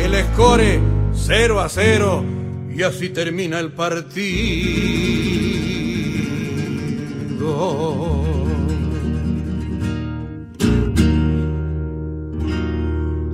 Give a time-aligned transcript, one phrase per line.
[0.00, 0.80] El score
[1.14, 2.24] 0 a 0
[2.74, 5.08] y así termina el partido.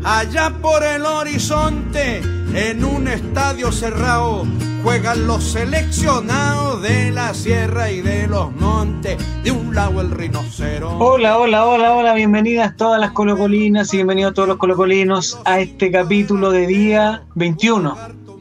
[0.05, 2.23] Allá por el horizonte,
[2.55, 4.47] en un estadio cerrado,
[4.85, 9.17] juegan los seleccionados de la sierra y de los montes.
[9.43, 11.03] De un lado el rinoceronte.
[11.03, 15.91] Hola, hola, hola, hola, bienvenidas todas las colocolinas y bienvenidos todos los colocolinos a este
[15.91, 17.97] capítulo de día 21.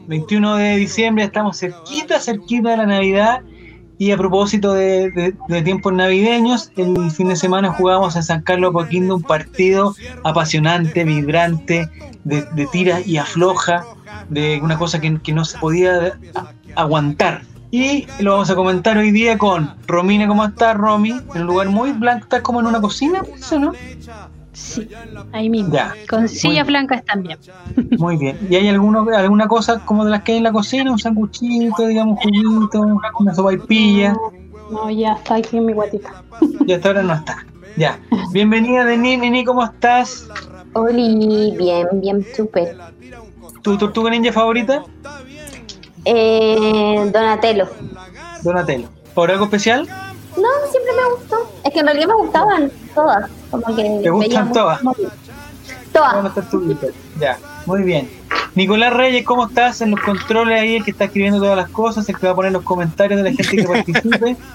[0.08, 3.42] 21 de diciembre, estamos cerquita, cerquita de la Navidad.
[3.98, 8.42] Y a propósito de, de- de tiempos navideños, el fin de semana jugamos en San
[8.42, 11.88] Carlos Apoquindo un partido apasionante, vibrante,
[12.26, 13.86] de, de tira y afloja,
[14.30, 16.18] de una cosa que, que no se podía
[16.76, 17.42] aguantar.
[17.72, 21.20] Y lo vamos a comentar hoy día con Romina, ¿cómo estás, Romy?
[21.34, 23.74] En un lugar muy blanco, estás como en una cocina, ¿eso no?
[24.52, 24.88] Sí,
[25.32, 25.74] ahí mismo.
[25.74, 25.96] Ya.
[26.08, 27.40] Con sillas blancas también.
[27.98, 28.38] Muy bien.
[28.48, 30.92] ¿Y hay alguno, alguna cosa como de las que hay en la cocina?
[30.92, 32.82] ¿Un sanguchito, digamos, juguito,
[33.20, 34.16] una sopaipilla?
[34.70, 36.24] No, ya está aquí en mi guatita.
[36.68, 37.44] Y hasta ahora no está.
[37.76, 38.00] Ya.
[38.32, 39.18] Bienvenida, Denis.
[39.18, 40.28] Nini, ¿cómo estás?
[40.74, 42.78] Oli, bien, bien, súper.
[43.64, 44.84] ¿Tu tortuga ninja favorita?
[46.06, 47.68] Eh, Donatello.
[48.44, 48.88] Donatello.
[49.16, 49.88] ¿Por algo especial?
[50.36, 51.52] No, siempre me gustó.
[51.64, 53.30] Es que en realidad me gustaban todas.
[53.50, 54.82] Como que ¿Te gustan todas?
[55.94, 56.34] Todas.
[57.20, 57.38] Ya.
[57.66, 58.10] Muy bien.
[58.56, 59.82] Nicolás Reyes, ¿cómo estás?
[59.82, 62.36] En los controles ahí, el que está escribiendo todas las cosas, el que va a
[62.36, 64.36] poner los comentarios de la gente que participe.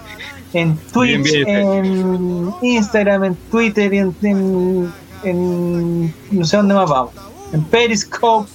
[0.54, 6.72] En Twitch, Bien, bien, en Instagram, en Twitter, y en, en, en- no sé dónde
[6.74, 7.12] más vamos.
[7.52, 8.48] En Periscope,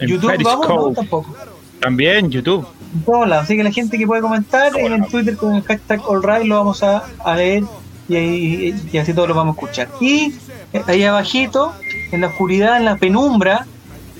[0.00, 1.34] En YouTube vamos, no, tampoco.
[1.80, 2.66] También YouTube.
[2.94, 3.44] En todos lados.
[3.44, 6.56] Así que la gente que puede comentar y en Twitter con el hashtag AllRight lo
[6.56, 7.64] vamos a, a leer
[8.08, 9.88] y, ahí- y así todos lo vamos a escuchar.
[10.00, 10.34] Y
[10.72, 11.72] eh, ahí abajito,
[12.12, 13.66] en la oscuridad, en la penumbra,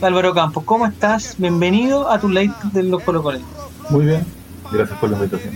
[0.01, 1.35] Álvaro Campos, ¿cómo estás?
[1.39, 3.23] Bienvenido a tu late de los Colo
[3.91, 4.25] Muy bien,
[4.73, 5.55] gracias por la invitación.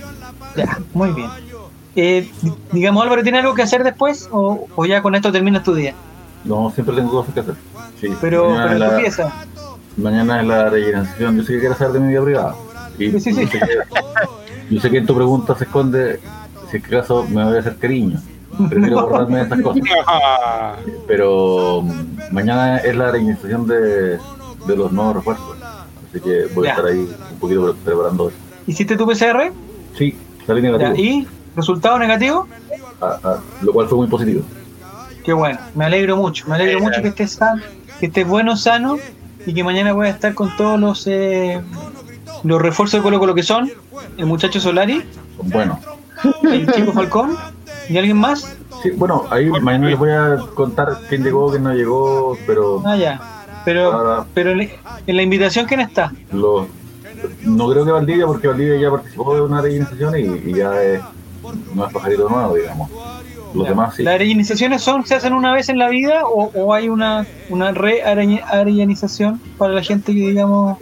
[0.56, 1.30] Ya, muy bien.
[1.96, 5.62] Eh, di- digamos, Álvaro, ¿tiene algo que hacer después o, o ya con esto terminas
[5.62, 5.94] tu día?
[6.44, 7.54] No, siempre tengo cosas que hacer.
[8.00, 9.32] Sí, Pero, pero tu la, pieza.
[9.96, 11.36] Mañana es la rellenación.
[11.36, 12.54] Yo sé que quieres saber de mi vida privada.
[12.98, 13.40] Y Sí, sí, sí.
[13.42, 16.20] Yo, sé que, yo sé que en tu pregunta se esconde
[16.70, 18.20] si es que acaso me voy a hacer cariño.
[18.68, 19.82] Prefiero guardarme de estas cosas.
[21.06, 24.18] Pero mm, mañana es la reinistación de,
[24.66, 25.56] de los nuevos refuerzos.
[26.10, 26.70] Así que voy Ya.
[26.72, 28.38] a estar ahí un poquito pre- preparando eso.
[28.66, 29.52] ¿Hiciste tu PCR?
[29.98, 30.16] Sí,
[30.46, 30.94] salí Ya, negativo.
[30.96, 32.46] ¿Y resultado negativo?
[33.00, 34.42] Ah, ah, lo cual fue muy positivo.
[35.24, 37.62] Qué bueno, me alegro mucho, me alegro mucho que estés sano,
[37.98, 38.98] que estés bueno, sano
[39.46, 41.60] y que mañana voy a estar con todos los eh,
[42.42, 43.70] los refuerzos de Colo Colo que son
[44.16, 45.02] el muchacho Solari,
[45.42, 45.78] Bueno,
[46.42, 47.36] el chico Falcón
[47.88, 48.56] y alguien más.
[48.82, 52.96] sí, bueno, ahí mañana les voy a contar quién llegó, quién no llegó, pero Ah,
[52.96, 53.20] ya.
[53.64, 56.12] Pero, pero en la invitación, ¿quién está?
[56.32, 56.66] Los,
[57.44, 61.00] no creo que Valdivia, porque Valdivia ya participó de una reinización y, y ya es,
[61.74, 62.90] no es pajarito nuevo, digamos.
[63.54, 64.02] Los demás sí.
[64.02, 67.70] ¿Las arellanizaciones son, se hacen una vez en la vida o, o hay una, una
[67.72, 70.78] re-arellanización para la gente que, digamos,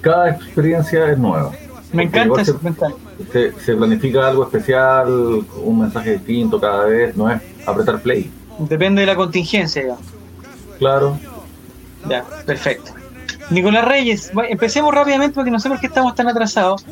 [0.00, 1.52] Cada experiencia es nueva.
[1.92, 2.98] me encanta eso, me encanta.
[3.32, 5.08] Se, se planifica algo especial,
[5.62, 8.30] un mensaje distinto cada vez, no es apretar play.
[8.58, 10.04] Depende de la contingencia, digamos.
[10.78, 11.18] Claro,
[12.08, 12.92] Ya, perfecto.
[13.50, 16.84] Nicolás Reyes, empecemos rápidamente porque no sé por qué estamos tan atrasados.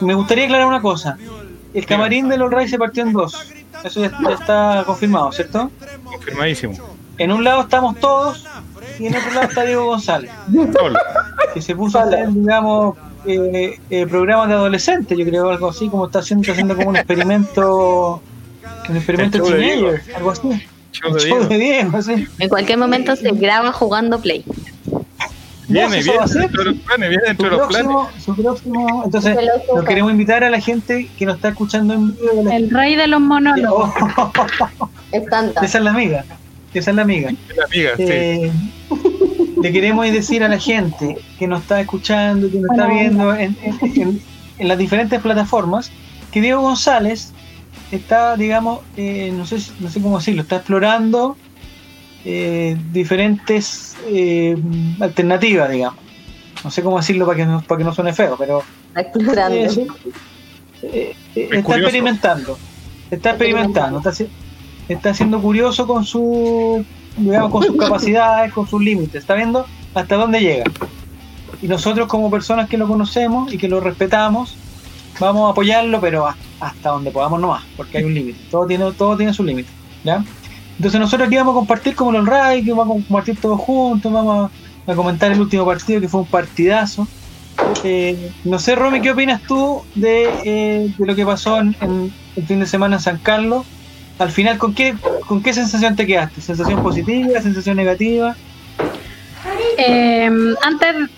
[0.00, 1.16] Me gustaría aclarar una cosa.
[1.74, 3.52] El camarín de los Reyes se partió en dos.
[3.84, 5.70] Eso ya, ya está confirmado, ¿cierto?
[6.04, 6.74] confirmadísimo.
[7.18, 8.46] En un lado estamos todos
[8.98, 10.30] y en otro lado está Diego González,
[10.80, 11.00] Hola.
[11.52, 12.96] que se puso a hacer, digamos,
[13.26, 16.88] eh, eh, programas de adolescentes, yo creo, algo así, como está haciendo, está haciendo como
[16.90, 18.22] un experimento,
[18.88, 20.66] un experimento teenager, algo así.
[20.92, 21.44] Show de show Diego.
[21.46, 22.28] de Diego, sí.
[22.38, 24.44] En cualquier momento se graba jugando Play.
[25.68, 26.42] Viene, viene a ser.
[26.42, 27.86] dentro de los planes, viene Su dentro de los planes.
[27.86, 29.36] próximo, su próximo, entonces,
[29.74, 32.50] lo queremos invitar a la gente que nos está escuchando en vivo.
[32.52, 33.90] El rey de los monólogos.
[34.16, 34.32] Oh,
[35.12, 35.64] Es tanta.
[35.64, 36.24] esa es la amiga,
[36.74, 37.30] esa es la amiga.
[37.56, 38.02] La amiga, sí.
[38.06, 38.52] Eh,
[39.62, 43.56] le queremos decir a la gente que nos está escuchando, que nos está viendo en,
[43.62, 44.22] en- en-
[44.58, 45.90] en las diferentes plataformas,
[46.30, 47.32] que Diego González
[47.90, 51.36] está, digamos, eh, no, sé, si- no sé cómo decirlo, está explorando
[52.24, 54.56] eh, diferentes eh,
[55.00, 55.98] alternativas, digamos.
[56.62, 59.56] No sé cómo decirlo para que no, para que no suene feo, pero Está explorando.
[59.58, 59.86] es- eh,
[60.82, 61.72] eh, está curioso.
[61.82, 62.58] experimentando.
[63.10, 63.98] Está experimentando.
[63.98, 64.24] Está,
[64.88, 66.84] está siendo curioso con su
[67.16, 69.16] digamos con sus capacidades, con sus límites.
[69.16, 70.64] Está viendo hasta dónde llega.
[71.62, 74.56] Y nosotros como personas que lo conocemos y que lo respetamos,
[75.20, 76.26] vamos a apoyarlo, pero
[76.60, 78.38] hasta donde podamos nomás, porque hay un límite.
[78.50, 79.68] Todo tiene, todo tiene su límite.
[80.02, 80.24] ¿ya?
[80.76, 84.12] Entonces nosotros aquí vamos a compartir como los Ray, que vamos a compartir todos juntos,
[84.12, 84.50] vamos
[84.86, 87.06] a, comentar el último partido, que fue un partidazo.
[87.84, 91.76] Eh, no sé, Romy, ¿qué opinas tú de, eh, de lo que pasó en,
[92.36, 93.64] el fin de semana en San Carlos?
[94.18, 94.94] Al final, ¿con qué,
[95.26, 96.40] ¿con qué sensación te quedaste?
[96.40, 98.36] ¿Sensación positiva, sensación negativa?
[99.78, 100.30] Eh,
[100.62, 101.10] antes,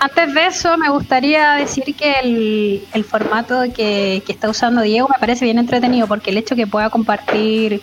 [0.00, 5.08] antes de eso, me gustaría decir que el, el formato que, que está usando Diego
[5.08, 7.82] me parece bien entretenido, porque el hecho que pueda compartir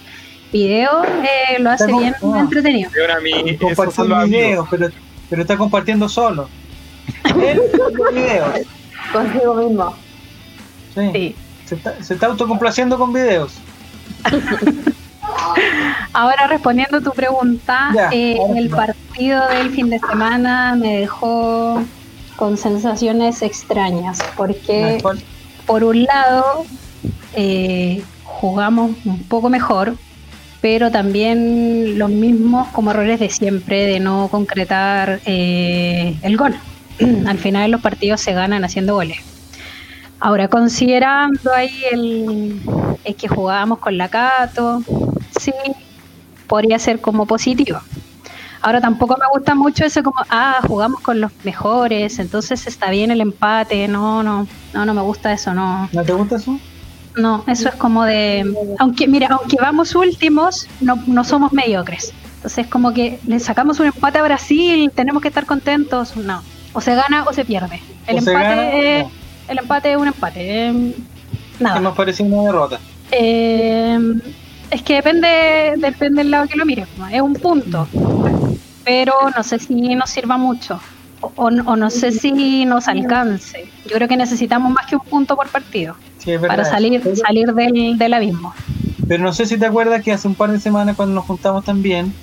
[0.52, 2.40] videos eh, lo hace Está bien con- ah.
[2.42, 2.92] entretenido.
[3.60, 4.90] Compartiendo videos, pero,
[5.30, 6.50] pero está compartiendo solo.
[7.24, 7.62] Él
[7.98, 8.50] con videos.
[9.12, 9.94] Consigo mismo.
[10.96, 11.10] Sí.
[11.14, 11.36] Sí.
[11.66, 13.54] Se, está, se está autocomplaciendo con videos.
[16.14, 21.82] Ahora respondiendo a tu pregunta, Ya, eh, el partido del fin de semana me dejó
[22.36, 25.22] con sensaciones extrañas, porque ¿Cuál?
[25.66, 26.66] por un lado
[27.36, 29.94] eh, jugamos un poco mejor,
[30.62, 36.56] pero también los mismos como errores de siempre de no concretar eh, el gol.
[37.28, 39.18] Al final los partidos se ganan haciendo goles.
[40.20, 42.62] Ahora, considerando ahí el,
[43.06, 44.84] el que jugábamos con la Cato,
[45.40, 45.54] sí,
[46.48, 47.80] podría ser como positivo.
[48.62, 53.10] Ahora tampoco me gusta mucho eso como, ah, jugamos con los mejores, entonces está bien
[53.10, 55.88] el empate, no, no, no, no me gusta eso, no.
[55.94, 56.60] ¿No te gusta eso?
[57.20, 58.52] No, eso es como de.
[58.80, 62.14] Aunque, mira, aunque vamos últimos, no, no somos mediocres.
[62.38, 66.16] Entonces, como que le sacamos un empate a Brasil, tenemos que estar contentos.
[66.16, 66.42] No.
[66.74, 67.82] O se gana o se pierde.
[68.08, 69.12] El O empate, gana, es- no.
[69.50, 70.40] el empate es un empate.
[70.70, 70.94] eh,
[71.58, 71.80] Que nada.
[71.82, 72.80] nos pareció una derrota.
[73.12, 74.00] Eh,
[74.72, 76.88] es que depende, depende del lado que lo mires.
[77.12, 77.88] Es un punto.
[78.86, 80.80] Pero no sé si nos sirva mucho.
[81.22, 83.68] O, o no sé si nos alcance.
[83.86, 86.58] Yo creo que necesitamos más que un punto por partido Sí, es verdad.
[86.58, 88.54] para salir, Pero- salir del, del abismo.
[89.08, 91.66] Pero no sé si te acuerdas que hace un par de semanas cuando nos juntamos
[91.66, 92.14] también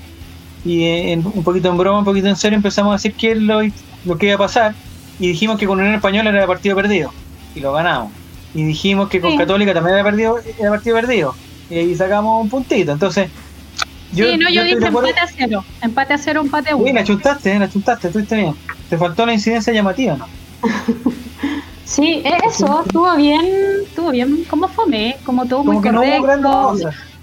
[0.65, 3.33] y eh, en- un poquito en broma, un poquito en serio empezamos a decir qué
[3.33, 3.61] es lo,
[4.05, 4.75] lo que iba a pasar
[5.19, 7.13] y dijimos que con Unión Española era partido perdido
[7.55, 8.13] y lo ganamos.
[8.55, 9.37] Y dijimos que con Sí.
[9.39, 11.35] Católica también era, perdido, era partido perdido
[11.71, 12.93] y ahí sacamos un puntito.
[12.93, 13.29] Entonces,
[14.15, 15.65] sí, no, yo estoy dije empate a cero.
[15.83, 16.93] Empate a cero, empate a Sí, uno.
[16.93, 18.55] la chuntaste, eh, la chuntaste, estuviste bien.
[18.89, 20.27] Te faltó la incidencia llamativa, ¿no?
[21.87, 23.47] Sí, eh, eso, estuvo bien,
[23.85, 26.77] estuvo bien, como fome, como todo muy no hubo correcto.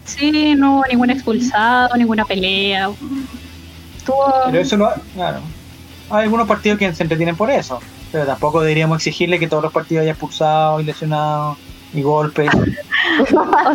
[0.05, 2.89] Sí, no hubo ningún expulsado, ninguna pelea.
[3.97, 4.25] Estuvo.
[4.45, 5.41] Pero eso lo, claro.
[6.09, 7.79] Hay algunos partidos que se entretienen por eso,
[8.11, 11.57] pero tampoco deberíamos exigirle que todos los partidos haya expulsados y lesionados
[11.93, 12.49] y golpes.
[12.53, 13.25] O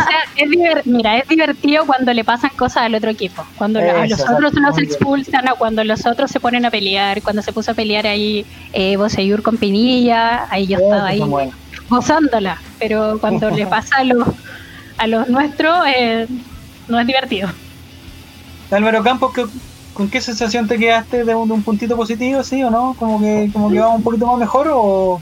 [0.00, 3.44] sea, es diver- mira, es divertido cuando le pasan cosas al otro equipo.
[3.56, 4.88] Cuando a los otros bien.
[4.88, 7.22] expulsan o cuando los otros se ponen a pelear.
[7.22, 11.22] Cuando se puso a pelear ahí eh, Boseyur con Pinilla, ahí yo estaba ahí
[11.88, 12.58] gozándola.
[12.78, 14.26] Pero cuando le pasa a los,
[14.96, 16.26] a los nuestros, eh,
[16.88, 17.48] no es divertido.
[18.70, 19.46] Álvaro Campos, ¿qué-
[19.94, 22.94] ¿con qué sensación te quedaste de un, de un puntito positivo, sí o no?
[22.98, 25.20] ¿Como que, como que vamos un poquito más mejor o,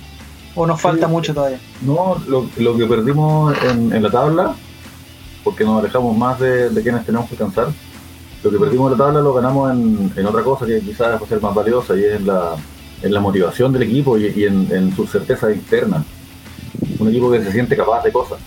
[0.57, 1.13] o nos falta Sí.
[1.13, 1.61] mucho todavía?
[1.83, 4.55] No, lo, lo que perdimos en, en la tabla,
[5.45, 7.69] porque nos alejamos más de, de quienes tenemos que alcanzar,
[8.43, 11.25] lo que perdimos en la tabla lo ganamos en, en otra cosa que quizás va
[11.25, 12.57] a ser más valiosa y es en la,
[13.03, 16.05] en la motivación del equipo y, y en, en su certeza interna.
[16.99, 18.39] Un equipo que se siente capaz de cosas.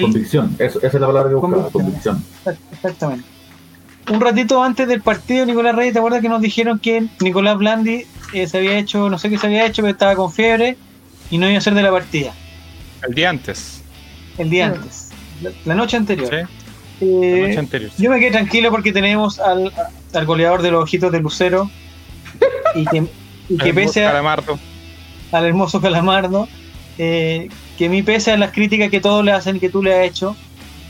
[0.00, 2.22] Convicción, eso- esa es la palabra que buscaba, Convicción.
[2.44, 2.56] convicción.
[2.72, 3.24] Exactamente.
[4.12, 8.04] Un ratito antes del partido, Nicolás Reyes, ¿te acuerdas que nos dijeron que Nicolás Blandi
[8.32, 10.76] eh, se había hecho, no sé qué se había hecho, pero estaba con fiebre
[11.30, 12.32] y no iba a ser de la partida
[13.06, 13.82] El día antes.
[14.38, 15.10] el día antes,
[15.42, 16.28] la, la noche anterior?
[16.30, 17.04] ¿sí?
[17.06, 17.90] Eh, La noche anterior.
[17.98, 19.72] Yo me quedé tranquilo porque tenemos al,
[20.12, 21.70] al goleador de los ojitos de Lucero
[22.74, 23.04] y que,
[23.48, 24.58] y que pese a, Calamardo.
[25.32, 26.46] al hermoso Calamardo,
[26.98, 29.82] eh, que a mí pese a las críticas que todos le hacen y que tú
[29.82, 30.36] le has hecho,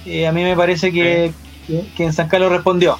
[0.07, 1.33] eh, a mí me parece que,
[1.67, 2.99] que, que en San Carlos respondió.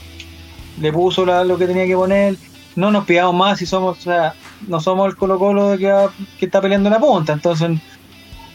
[0.81, 2.37] Le puso la- lo que tenía que poner,
[2.77, 4.35] no nos pidamos más si somos, o sea,
[4.69, 7.71] no somos el Colo Colo que, va- que está peleando en la punta, entonces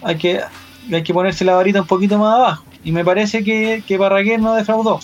[0.03, 0.39] hay que,
[0.91, 2.65] hay que ponerse la varita un poquito más abajo.
[2.83, 3.97] Y me parece que, que
[4.37, 4.99] no defraudó.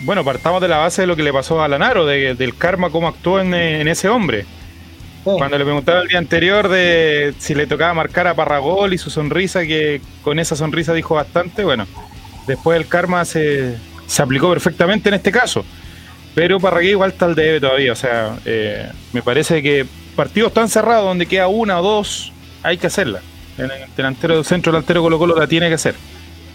[0.00, 2.90] Bueno, partamos de la base de lo que le pasó a Lanaro, de- del karma,
[2.90, 4.44] cómo actuó en, en ese hombre.
[5.24, 9.08] Cuando le preguntaba el día anterior de si le tocaba marcar a Parragol y su
[9.08, 11.86] sonrisa, que con esa sonrisa dijo bastante, bueno,
[12.46, 15.64] después el karma se, se aplicó perfectamente en este caso.
[16.34, 20.68] Pero Parragué igual está al debe todavía, o sea, eh, me parece que partidos tan
[20.68, 23.20] cerrados donde queda una o dos, hay que hacerla.
[23.58, 25.94] El delantero, centro delantero Colo Colo la tiene que hacer,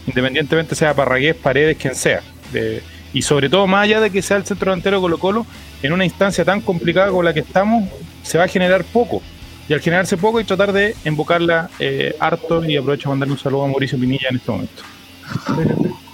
[0.08, 2.22] independientemente sea Parragués, Paredes, quien sea.
[2.52, 2.82] De-
[3.14, 5.46] y sobre todo, más allá de que sea el centro delantero Colo Colo,
[5.82, 7.86] en una instancia tan complicada como la que estamos,
[8.24, 9.22] se va a generar poco.
[9.68, 13.40] y al generarse poco y tratar de invocarla eh, harto y aprovecho para mandarle un
[13.40, 14.82] saludo a Mauricio Pinilla en este momento.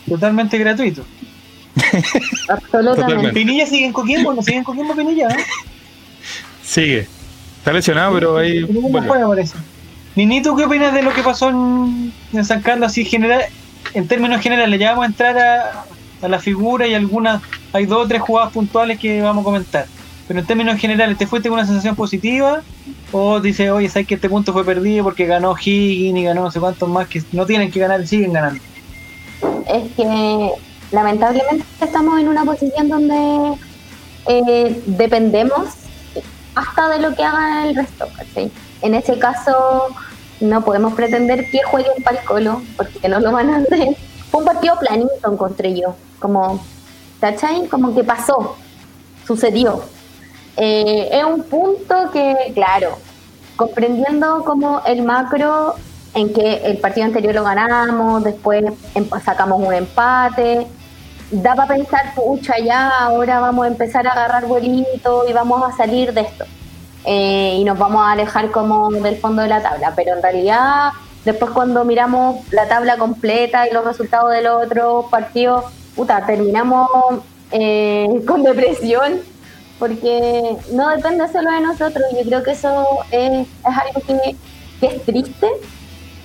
[0.07, 1.05] Totalmente gratuito.
[2.49, 3.01] Absolutamente.
[3.01, 3.31] Totalmente.
[3.33, 5.35] Pinilla sigue en Coquimbo, no sigue en Coquimbo Pinilla, ¿no?
[6.63, 7.07] Sigue.
[7.65, 8.63] Está lesionado, pero ahí.
[8.63, 9.07] Pinilla no vuelve.
[9.07, 9.55] juega, parece.
[10.15, 13.41] Nini, ¿tú qué opinas de lo que pasó en, en San Carlos así general,
[13.95, 14.79] en términos generales?
[14.79, 15.86] Ya vamos a entrar a,
[16.22, 17.41] a la figura y algunas,
[17.74, 19.88] hay dos o tres jugadas puntuales que vamos a comentar.
[20.27, 22.62] Pero en términos generales, ¿te fuiste con una sensación positiva?
[23.12, 26.51] ¿O dices, oye, sabes que este punto fue perdido porque ganó Higgins y ganó no
[26.51, 28.62] sé cuántos más que no tienen que ganar y siguen ganando?
[29.67, 30.51] es que
[30.91, 33.55] lamentablemente estamos en una posición donde
[34.27, 35.84] eh, dependemos
[36.55, 38.07] hasta de lo que haga el resto.
[38.81, 39.88] En ese caso
[40.39, 43.95] no podemos pretender que jueguen para el colo porque no lo van a hacer.
[44.31, 45.95] Fue un partido planito, encontré yo.
[46.19, 46.63] Como,
[47.21, 47.67] ¿cachai?
[47.67, 48.55] Como que pasó,
[49.27, 49.83] sucedió.
[50.57, 52.97] Eh, es un punto que, claro,
[53.55, 55.75] comprendiendo como el macro
[56.13, 60.67] en que el partido anterior lo ganamos, después em- sacamos un empate,
[61.41, 65.75] da para pensar, pucha, ya ahora vamos a empezar a agarrar vuelito y vamos a
[65.75, 66.45] salir de esto.
[67.05, 70.89] Eh, y nos vamos a alejar como del fondo de la tabla, pero en realidad
[71.23, 75.65] después cuando miramos la tabla completa y los resultados de los otros partidos,
[75.95, 76.89] puta, terminamos
[77.51, 79.19] eh, con depresión
[79.77, 82.03] porque no depende solo de nosotros.
[82.17, 84.35] Yo creo que eso es, es algo que,
[84.79, 85.47] que es triste.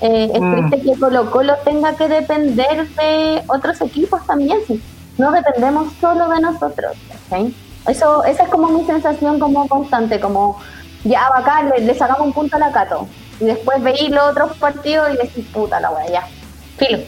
[0.03, 0.69] Eh, es Mm.
[0.71, 4.59] triste que Colo Colo tenga que depender de otros equipos también.
[4.67, 4.81] Si
[5.21, 6.97] no dependemos solo de nosotros.
[7.09, 7.55] ¿cachai?
[7.87, 10.59] Eso, esa es como mi sensación como constante, como
[11.05, 13.07] ya acá le, le sacamos un punto a la Cato.
[13.41, 16.27] Y después veis los otros partidos y decís, puta la wea, ya.
[16.77, 16.99] Filo.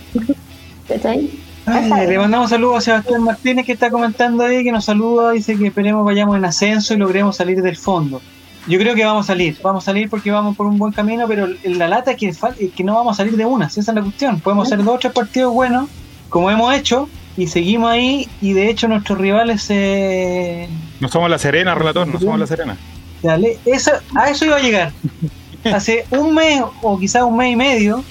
[1.67, 5.69] Le mandamos saludos a Sebastián Martínez que está comentando ahí, que nos saluda, dice que
[5.69, 8.21] esperemos vayamos en ascenso y logremos salir del fondo.
[8.67, 11.27] Yo creo que vamos a salir, vamos a salir porque vamos por un buen camino,
[11.29, 14.03] pero la lata es que, que no vamos a salir de una, esa es la
[14.03, 14.41] cuestión.
[14.41, 15.89] Podemos hacer dos o tres partidos buenos,
[16.29, 20.69] como hemos hecho, y seguimos ahí, y de hecho nuestros rivales se...
[21.01, 22.77] No somos la Serena, relator, no somos la Serena.
[23.23, 24.93] Dale, eso, a eso iba a llegar.
[25.65, 28.05] Hace un mes o quizás un mes y medio,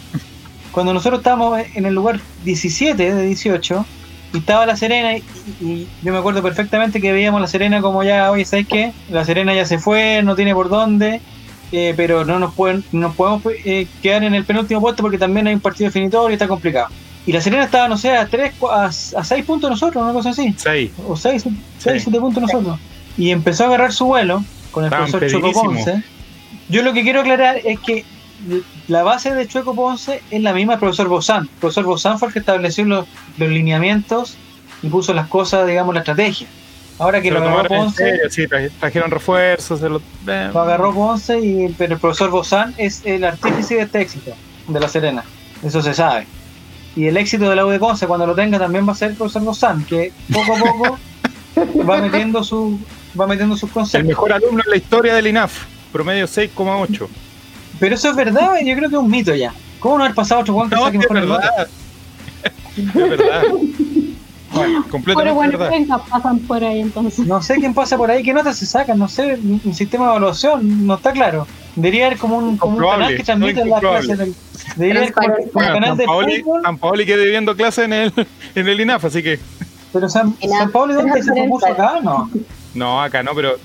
[0.72, 3.86] cuando nosotros estábamos en el lugar 17 de 18,
[4.34, 5.24] y estaba La Serena, y,
[5.60, 8.94] y yo me acuerdo perfectamente que veíamos La Serena como ya, oye, ¿sabes qué?
[9.10, 11.20] La Serena ya se fue, no tiene por dónde,
[11.72, 15.18] eh, pero no nos, pueden, no nos podemos eh, quedar en el penúltimo puesto porque
[15.18, 16.88] también hay un partido definitorio y está complicado.
[17.26, 20.14] Y La Serena estaba, no sé, a, tres, a, a seis puntos de nosotros, una
[20.14, 20.92] cosa así Seis.
[21.08, 22.00] o 6, 6, Sí.
[22.10, 22.80] 7 puntos nosotros.
[23.18, 25.62] Y empezó a agarrar su vuelo con el Estaban profesor Chueco.
[25.64, 26.04] Ponce.
[26.70, 28.06] Yo lo que quiero aclarar es que
[28.88, 31.44] la base de Chueco Ponce es la misma del profesor Bozán.
[31.44, 33.06] El profesor Bozán fue el que estableció los,
[33.38, 34.36] los lineamientos
[34.82, 36.48] y puso las cosas, digamos, la estrategia.
[36.98, 40.02] Ahora que Se lo agarró tomaron en Ponce, serio, sí, traje- trajeron refuerzos, se lo,
[40.28, 44.32] eh, lo agarró Ponce, y, pero el profesor Bozán es el artífice de este éxito,
[44.68, 45.24] de La Serena.
[45.64, 46.26] Eso se sabe.
[46.96, 49.18] Y el éxito de la U de cuando lo tenga, también va a ser el
[49.18, 51.00] profesor Bozán, que poco a poco
[51.90, 52.80] va metiendo su
[53.20, 54.08] va metiendo sus el conceptos.
[54.08, 57.08] mejor alumno en la historia del INAF, promedio 6,8.
[57.80, 59.54] Pero eso es verdad, yo creo que es un mito ya.
[59.80, 61.68] ¿Cómo no haber pasado otro Juan que No, saque es mejor verdad.
[62.78, 63.44] Es verdad.
[64.54, 65.70] Bueno, Pero Completamente bueno, verdad.
[65.72, 67.26] venga, pasan por ahí entonces.
[67.26, 70.12] no sé quién pasa por ahí, qué notas se sacan, no sé, un sistema de
[70.12, 71.48] evaluación, no está claro.
[71.76, 74.36] Debería haber como un, como un canal que transmite no las clases del,
[74.76, 78.14] debería haber como, Bueno, canal de Paoli, fútbol, San Paoli quede viendo clase en el,
[78.56, 79.40] en el INAF, así que
[79.94, 82.00] pero San, San Pablo, ¿dónde se propuso acá?
[82.02, 82.30] No.
[82.74, 83.58] no, acá no, pero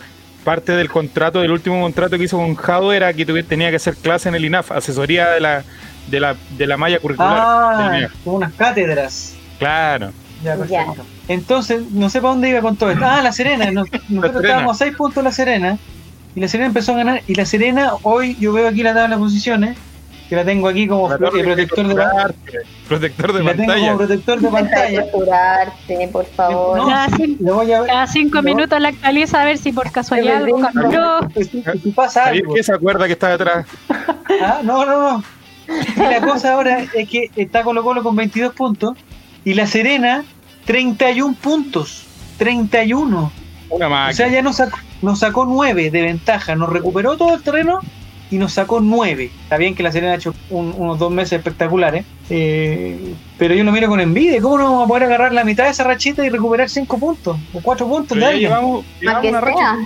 [0.45, 3.97] parte del contrato, del último contrato que hizo con Jado era que tenía que hacer
[3.97, 5.65] clase en el INAF, asesoría de la,
[6.09, 7.37] de la, de la malla curricular.
[7.37, 9.35] Ah, como unas cátedras.
[9.59, 10.13] Claro.
[10.45, 11.05] Ya, perfecto.
[11.29, 13.05] Entonces, no sé para dónde iba con todo esto.
[13.05, 13.71] Ah, La Serena.
[13.71, 15.79] Nos- nosotros estábamos a 6 puntos La Serena.
[16.37, 17.23] Y La Serena empezó a ganar.
[17.27, 19.77] Y La Serena, hoy yo veo aquí la tabla de posiciones.
[20.29, 23.51] Que la tengo aquí como Relator, pro- eh, protector de la, torturarte, Protector de la
[23.53, 23.87] tengo pantalla.
[23.87, 25.03] como protector de de pantalla.
[25.03, 26.79] torturarte, por favor.
[26.79, 27.91] No, Cada cinco, Le voy a ver.
[27.91, 31.19] cada cinco no, minutos la actualiza a ver si por casualidad algo cambió.
[31.37, 32.55] Si, si pasa ¿Sabéis algo.
[32.55, 33.67] qué se acuerda que está detrás?
[34.43, 35.25] Ah, no, no, no.
[35.69, 38.99] Y la cosa ahora es que está Colo Colo con 22 puntos.
[39.45, 40.25] Y La Serena,
[40.65, 42.05] 31 puntos.
[42.37, 43.31] 31.
[43.71, 47.43] Una O sea, ya nos sacó, nos sacó 9 de ventaja, nos recuperó todo el
[47.43, 47.81] terreno
[48.31, 49.31] y nos sacó 9.
[49.45, 53.63] Está bien que la Serena ha hecho un- unos dos meses espectaculares, eh, pero yo
[53.65, 54.41] lo miro con envidia.
[54.41, 57.37] ¿Cómo no vamos a poder agarrar la mitad de esa rachita y recuperar 5 puntos
[57.53, 58.51] o 4 puntos Pero de ya alguien?
[58.51, 59.77] llevamos, Más llevamos una racha.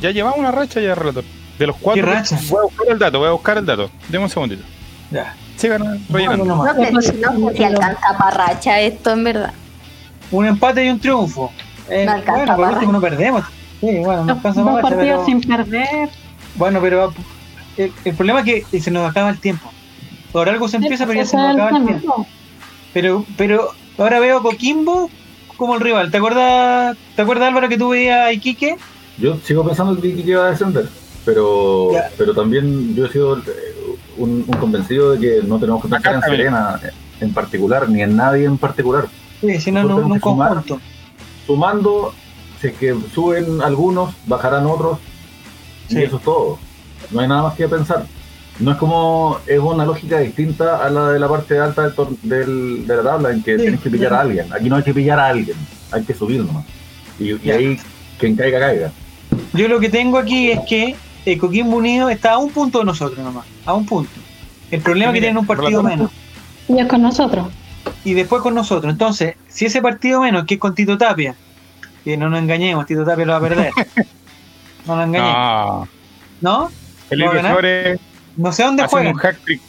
[0.00, 1.24] Ya llevamos una racha ya, relator.
[1.58, 2.04] De los cuatro.
[2.04, 2.38] ¿Qué racha?
[2.48, 3.90] Voy a buscar el dato, voy a buscar el dato.
[4.08, 4.62] Deme un segundito.
[5.10, 5.34] Ya.
[5.56, 6.44] Sigan rellenando.
[6.44, 6.90] No, no, no.
[6.90, 9.52] No sé, si- no parracha esto, en verdad.
[10.32, 11.52] Un empate y un triunfo.
[11.88, 13.44] Eh, No alcanza bueno, por último no perdemos.
[13.80, 16.08] Sí, bueno, no Dos, para partidos pero, sin perder.
[16.56, 17.12] Bueno, pero
[17.76, 19.70] el, el problema es que se nos acaba el tiempo.
[20.32, 22.26] Por algo se empieza, pero ya se nos acaba el tiempo.
[22.92, 25.10] Pero, pero ahora veo a Coquimbo
[25.56, 26.10] como el rival.
[26.10, 28.76] ¿Te acuerdas, ¿te acuerdas Álvaro que tú veías a Iquique?
[29.18, 30.88] Yo sigo pensando que Iquique iba a descender,
[31.24, 32.10] pero, Ya.
[32.16, 33.42] pero también yo he sido eh,
[34.16, 36.20] un, un convencido de que no tenemos que pensar en.
[36.22, 36.80] Serena
[37.20, 39.06] en particular, ni en nadie en particular.
[39.40, 40.62] Sí, si no, Nosotros no, en un que sumar.
[41.46, 42.12] Sumando,
[42.60, 44.98] si es que suben algunos, bajarán otros,
[45.88, 45.98] Sí.
[45.98, 46.58] y eso es todo.
[47.10, 48.06] No hay nada más que pensar.
[48.60, 52.16] No es como, es una lógica distinta a la de la parte alta del, tor-
[52.22, 54.14] del- de la tabla en que Sí, tienes que pillar sí.
[54.16, 54.52] a alguien.
[54.52, 55.56] Aquí no hay que pillar a alguien,
[55.90, 56.64] hay que subir nomás.
[57.18, 57.78] Y, ahí
[58.18, 58.92] quien caiga, caiga.
[59.52, 60.94] Yo lo que tengo aquí es que
[61.26, 64.10] eh, Coquimbo Unido está a un punto de nosotros nomás, a un punto.
[64.70, 66.10] El problema es que tienen un partido menos.
[66.68, 67.48] Y es con nosotros.
[68.04, 68.92] Y después con nosotros.
[68.92, 71.34] Entonces, si ese partido menos, que es con Tito Tapia,
[72.04, 73.72] que no nos engañemos, Tito Tapia lo va a perder.
[74.86, 75.34] No nos engañemos.
[75.34, 75.88] No.
[76.42, 76.70] ¿No?
[78.36, 79.10] No sé dónde juega.
[79.10, 79.60] un hack trick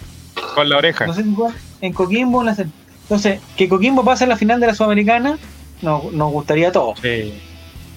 [0.54, 1.08] con la oreja.
[1.08, 2.42] No sé si juega en Coquimbo.
[2.42, 2.56] en la
[3.04, 5.38] Entonces, que Coquimbo pase a la final de la Sudamericana,
[5.82, 7.00] nos, nos gustaría a todos.
[7.00, 7.34] Sí.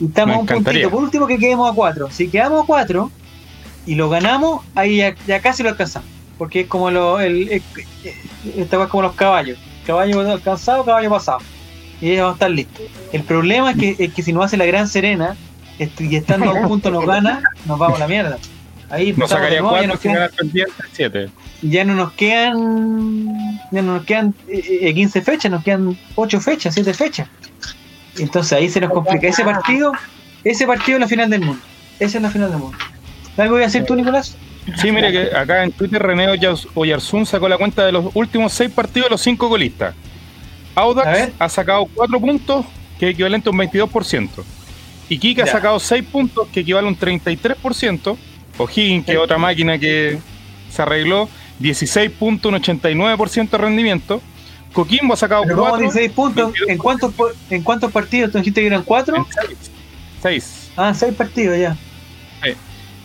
[0.00, 0.90] Y estamos a un puntito.
[0.90, 2.08] Por último, que quedemos a cuatro.
[2.10, 3.10] Si quedamos a cuatro
[3.86, 6.08] y lo ganamos, ahí ya, ya casi lo alcanzamos.
[6.36, 7.62] Porque es como lo, el, el-
[8.04, 9.58] es como los caballos.
[9.88, 11.38] Caballo alcanzado, caballo pasado.
[12.00, 12.82] Y ya vamos a estar listos.
[13.10, 15.34] El problema es que, es que si nos hace la gran serena
[15.78, 18.36] est- y estando a un punto nos gana, nos vamos a la mierda.
[18.90, 21.30] Ahí Nos sacaría nuevo, ya cuatro nos quedan- siete.
[21.62, 23.26] ya no nos quedan
[23.72, 27.28] ya no nos quedan eh, eh, 15 fechas, nos quedan 8 fechas, 7 fechas.
[28.18, 29.26] Entonces ahí se nos complica.
[29.26, 29.92] Ese partido,
[30.44, 31.62] ese partido es la final del mundo.
[31.98, 32.76] Esa es la final del mundo.
[33.38, 34.36] ¿Algo voy a decir tú, Nicolás?
[34.76, 36.26] Sí, mire que acá en Twitter René
[36.74, 39.94] Oyarzún sacó la cuenta de los últimos seis partidos de los cinco golistas.
[40.74, 42.64] A Audax ha sacado cuatro puntos,
[42.98, 44.28] que es equivalente a un 22%.
[45.08, 45.52] Iquique ha Ya.
[45.52, 48.16] sacado seis puntos, que equivale a un 33%.
[48.58, 50.18] O'Higgins, que es otra máquina que
[50.70, 51.28] se arregló,
[51.60, 54.20] 16 puntos, un 89% de rendimiento.
[54.72, 56.52] Coquimbo ha sacado Pero ¿cómo 4 16 puntos?
[56.68, 58.30] ¿En cuántos, po- ¿En cuántos partidos?
[58.32, 59.16] ¿Tú dijiste que eran 4?
[59.16, 59.24] en
[60.22, 60.70] 6.
[60.76, 61.76] Ah, 6 partidos ya.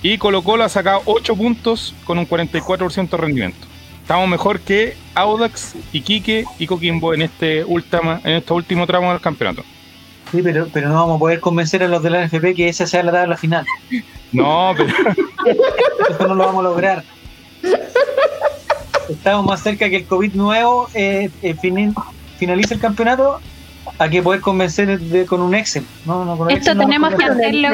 [0.04, 3.68] Y Colo Colo ha sacado 8 puntos con un 44% de rendimiento.
[4.02, 9.22] Estamos mejor que Audax, Iquique y Coquimbo en este última, en este último tramo del
[9.22, 9.64] campeonato.
[10.32, 12.86] Sí, pero, pero no vamos a poder convencer a los de la NFP que esa
[12.86, 13.66] sea la tabla final.
[14.34, 14.90] No, pero
[16.10, 17.04] Eso no lo vamos a lograr.
[19.08, 21.54] Estamos más cerca que el COVID nuevo eh, eh,
[22.40, 23.40] finalice el campeonato
[24.00, 25.86] a que poder convencer de- con un Excel.
[26.08, 27.70] No, no, con Esto Excel no tenemos que hacerlo,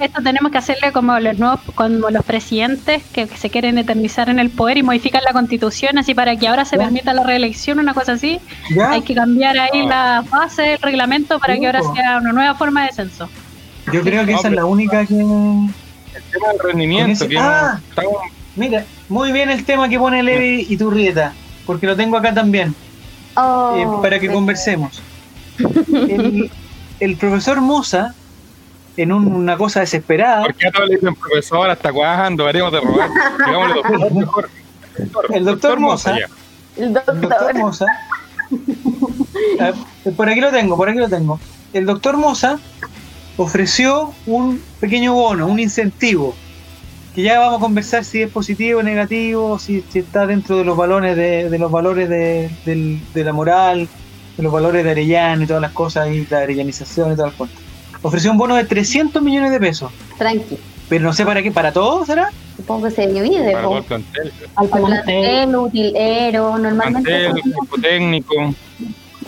[0.00, 4.28] esto tenemos que hacerle como los nuevos, como los presidentes que, que se quieren eternizar
[4.28, 6.82] en el poder y modificar la constitución así para que ahora se Ya.
[6.84, 8.40] permita la reelección, una cosa así.
[8.74, 8.90] ¿Ya?
[8.90, 12.84] Hay que cambiar ahí la base del reglamento para que ahora sea una nueva forma
[12.86, 13.28] de censo.
[13.92, 15.14] Yo creo que No, esa es la única que...
[15.14, 17.72] el tema del rendimiento, Con ese- que Ah.
[17.80, 18.22] no- estamos-
[18.56, 21.34] Mira, muy bien el tema que pone Levi y Turrieta,
[21.66, 22.74] porque lo tengo acá también.
[23.36, 25.02] Oh, eh, para que conversemos.
[25.58, 26.50] El,
[27.00, 28.14] el profesor Moza,
[28.96, 32.46] en un- una cosa desesperada, ¿por qué a todos le dicen profesor hasta cuándo?
[32.46, 33.10] Haremos de robar.
[33.46, 34.50] Digámosle doctor, mejor.
[35.34, 36.18] El doctor Moza.
[36.18, 36.26] ya.
[36.76, 37.20] El el doctor.
[37.20, 37.86] doctor Moza,
[39.60, 39.72] Ah,
[40.16, 41.38] por aquí lo tengo, por aquí lo tengo.
[41.72, 42.58] El doctor Moza
[43.36, 46.34] ofreció un pequeño bono, un incentivo,
[47.14, 50.64] que ya vamos a conversar si es positivo o negativo, si, si está dentro de
[50.64, 53.88] los valores de, de los valores de, del- de la moral,
[54.36, 57.38] de los valores de Arellano y todas las cosas, y la arellanización y todas las
[57.38, 57.56] cosas.
[58.02, 60.58] Ofreció un bono de 300 millones de pesos, Tranqui.
[60.88, 62.30] pero no sé para qué, para todo será.
[62.56, 63.52] Supongo que se divide.
[63.52, 64.32] Para todo el plantel.
[64.54, 67.10] Al plantel, utilero, normalmente.
[67.30, 67.42] Plantel,
[67.82, 68.54] técnico.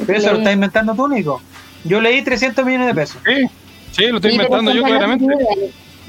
[0.06, 1.40] Pero eso lo está inventando tú, Nico.
[1.84, 3.20] Yo leí 300 millones de pesos.
[3.26, 3.46] Sí,
[3.92, 5.26] sí, lo estoy Sí, inventando yo claramente.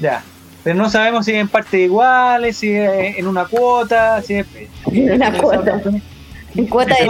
[0.00, 0.22] Ya.
[0.62, 4.46] Pero no sabemos si en partes iguales, si es en una cuota, si es.
[4.92, 5.80] En una cuota.
[6.54, 7.04] En cuota Si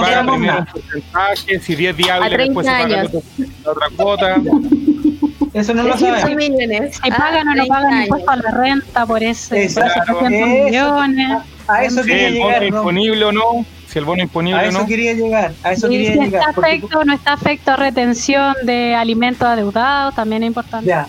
[1.54, 3.24] de si 10 días A hábiles después se 30 paga la años.
[3.64, 4.36] la otra cuota.
[5.54, 7.00] Eso no lo 300 sabemos.
[7.02, 8.02] Ah, pagan o no 30 pagan años.
[8.04, 9.92] impuesto a la renta por ese Exacto.
[9.94, 10.64] por esos 300 Eso.
[10.94, 11.38] millones.
[11.68, 12.60] A eso Si quería el bono llegar.
[12.62, 12.64] ¿no?
[12.76, 14.86] disponible o no, si el bono es disponible A o eso no.
[14.86, 15.52] quería llegar.
[15.62, 16.50] A eso Y quería si está llegar.
[16.50, 20.86] afecto o no está afecto a retención de alimentos adeudados, también es importante.
[20.88, 21.06] Ya.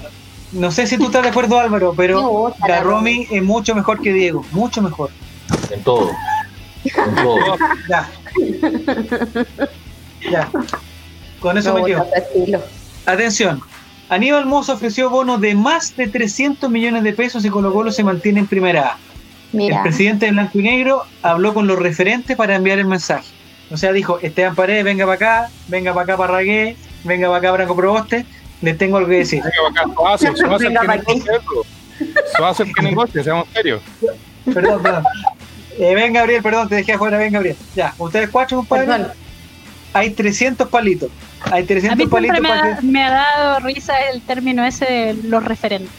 [0.52, 4.02] No sé si tú estás de acuerdo, Álvaro, pero gusta la Romy es mucho mejor
[4.02, 4.46] que Diego.
[4.52, 5.10] Mucho mejor.
[5.70, 6.12] En todo.
[6.84, 7.58] En todo.
[7.89, 8.10] Ya.
[10.30, 10.50] Ya.
[11.39, 12.06] Con eso me quedo.
[12.15, 12.62] estilo.
[13.06, 13.62] Atención.
[14.12, 18.04] Aníbal Mozo ofreció bonos de más de 300 millones de pesos y Colo Colo se
[18.04, 18.97] mantiene en primera A.
[19.54, 23.30] El presidente de Blanco y Negro habló con los referentes para enviar el mensaje.
[23.71, 27.52] O sea, dijo, Esteban Paredes, venga para acá, venga para acá Parragué, venga para acá
[27.54, 28.26] Branco Proboste,
[28.62, 29.43] les tengo algo que decir.
[29.43, 31.34] Venga, acá, Suazo, Suazo el Venga, que negocia.
[32.36, 33.82] Suazo el que negocia, seamos serios.
[34.54, 35.04] Perdón, perdón.
[35.80, 37.17] Eh, ven, Gabriel, perdón, te dejé afuera.
[37.17, 37.56] Ven, Gabriel.
[37.78, 38.88] Ya, ustedes cuatro, compadre.
[38.88, 39.21] Perdón.
[39.93, 41.10] Hay 300 palitos.
[41.51, 42.86] Hay A 300 mí palitos siempre me para ha, que.
[42.86, 45.91] me ha dado risa el término ese de los referentes.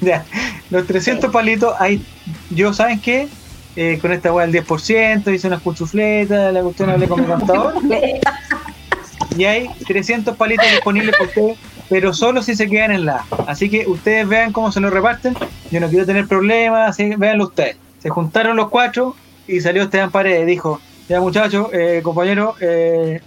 [0.00, 0.24] Ya,
[0.70, 2.02] los 300 palitos, hay,
[2.50, 3.28] yo, ¿saben qué?
[3.76, 7.74] Eh, con esta weá del 10%, hice unas cuchufletas, la cuestión hablé con mi contador,
[9.36, 13.44] y hay 300 palitos disponibles para ustedes, pero solo si se quedan en la A.
[13.46, 15.36] Así que ustedes vean cómo se lo reparten,
[15.70, 17.76] yo no quiero tener problemas, así que véanlo ustedes.
[18.00, 19.14] Se juntaron los cuatro
[19.46, 20.80] y salió Esteban Paredes, dijo,
[21.10, 23.20] ya muchachos, eh, compañero, eh,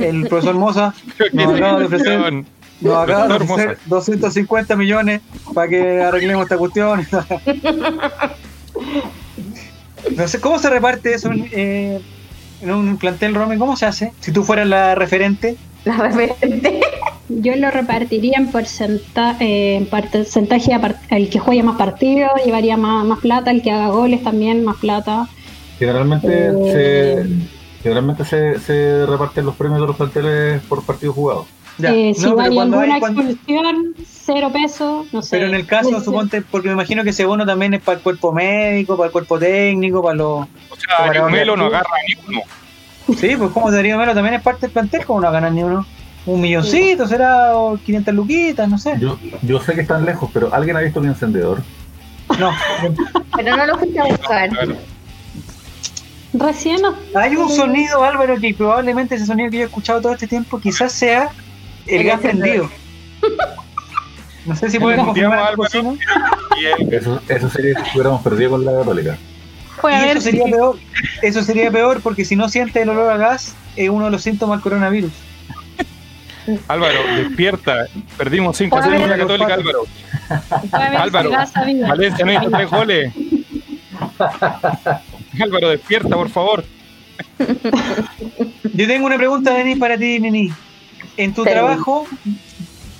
[0.00, 0.92] el profesor Moza
[1.32, 2.44] nos acaba de ofrecer
[2.80, 3.80] nos acaba de ofrecer Moza.
[3.86, 5.20] 250 250 millones
[5.54, 7.06] para que arreglemos esta cuestión.
[10.16, 12.00] No sé, ¿cómo se reparte eso en, eh,
[12.60, 13.56] en un plantel, Romy?
[13.58, 14.12] ¿Cómo se hace?
[14.20, 15.56] Si tú fueras la referente.
[15.84, 16.80] La referente.
[17.28, 20.72] Yo lo repartiría en, porcenta- eh, en porcentaje,
[21.10, 24.76] el que juegue más partidos llevaría más, más plata, el que haga goles también más
[24.78, 25.28] plata.
[25.86, 27.24] Generalmente, Eh.
[27.76, 31.46] se, generalmente se, se reparten los premios de los planteles por partido jugado.
[31.78, 31.90] Ya.
[31.92, 35.30] Eh, si No, no, hay cuando alguna hay- cuando- expulsión, cero pesos, no sé.
[35.36, 36.00] pero en el caso, ser.
[36.02, 39.12] suponte, porque me imagino que ese bono también es para el cuerpo médico, para el
[39.12, 40.42] cuerpo técnico, para los...
[40.70, 42.42] O sea, Darío Melo no agarra ni uno.
[43.18, 45.50] Sí, pues como Darío Melo también es parte del plantel, ¿cómo no va a ganar
[45.52, 45.84] ni uno?
[46.26, 48.94] Un milloncito, será o 500 luquitas, no sé.
[49.00, 51.62] Yo, yo sé que están lejos, pero ¿alguien ha visto mi encendedor?
[52.38, 52.50] No,
[53.36, 54.48] Pero no lo fuiste a buscar.
[54.50, 54.76] Claro.
[56.34, 60.12] Recién no- Hay un sonido, Álvaro, que probablemente ese sonido que yo he escuchado todo
[60.12, 61.28] este tiempo quizás sea
[61.86, 62.70] el gas prendido.
[64.46, 65.56] No sé si pueden confirmar a la Álvaro.
[65.70, 65.92] cocina.
[66.60, 69.16] Y él, Eso, eso sería si estuviéramos perdidos con la Católica.
[69.80, 70.78] puede Y eso sería peor.
[71.22, 74.22] Eso sería peor porque si no siente el olor a gas, es uno de los
[74.22, 75.12] síntomas del coronavirus.
[76.66, 77.86] Álvaro, despierta.
[78.16, 79.84] Perdimos 5 a 0 con la Católica, Álvaro.
[80.72, 81.30] Álvaro.
[81.88, 83.12] Valencia no hizo tres goles.
[85.40, 86.64] Álvaro, despierta, por favor.
[88.74, 90.50] Yo tengo una pregunta, Denis, para ti, Nini.
[91.16, 91.50] En tu Sí.
[91.50, 92.06] trabajo,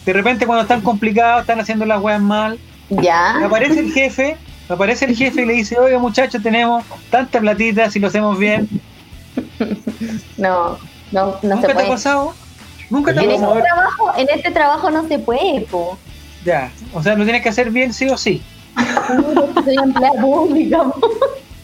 [0.05, 2.59] de repente cuando están complicados, están haciendo las weas mal,
[2.91, 3.45] Ya.
[3.45, 4.37] aparece el jefe,
[4.69, 8.69] aparece el jefe y le dice, oiga muchachos, tenemos tanta platita si lo hacemos bien.
[10.37, 10.79] No,
[11.13, 11.89] no, no se ¿Nunca te ha puede.
[11.89, 12.35] pasado?
[12.91, 13.55] ¿Nunca te ha En pasado?
[13.57, 15.97] este, trabajo, en este trabajo no se puede, po.
[16.45, 18.43] Ya, o sea, lo tienes que hacer bien sí o sí.
[19.65, 21.01] Soy empleada pública, po.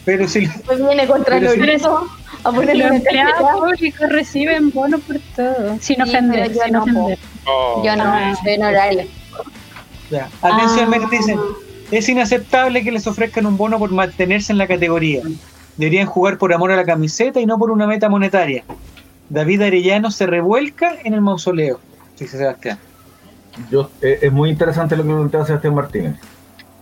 [0.05, 1.87] Pero si, Pues viene contra Pero los si-
[2.43, 5.77] a ponerle Los empleados públicos reciben bonos por todo.
[5.81, 7.19] Sin Sí, ofender, pero yo sin no, ofender.
[7.45, 9.03] Oh, Yo no, estoy en horario.
[10.09, 10.29] ya.
[10.41, 10.97] Atención, Ah.
[10.97, 11.39] me dicen,
[11.91, 15.21] es inaceptable que les ofrezcan un bono por mantenerse en la categoría.
[15.77, 18.63] Deberían jugar por amor a la camiseta y no por una meta monetaria.
[19.29, 21.79] David Arellano se revuelca en el mausoleo,
[22.17, 22.79] dice Sebastián.
[23.69, 26.15] Yo, eh, es muy interesante lo que plantea Sebastián Martínez.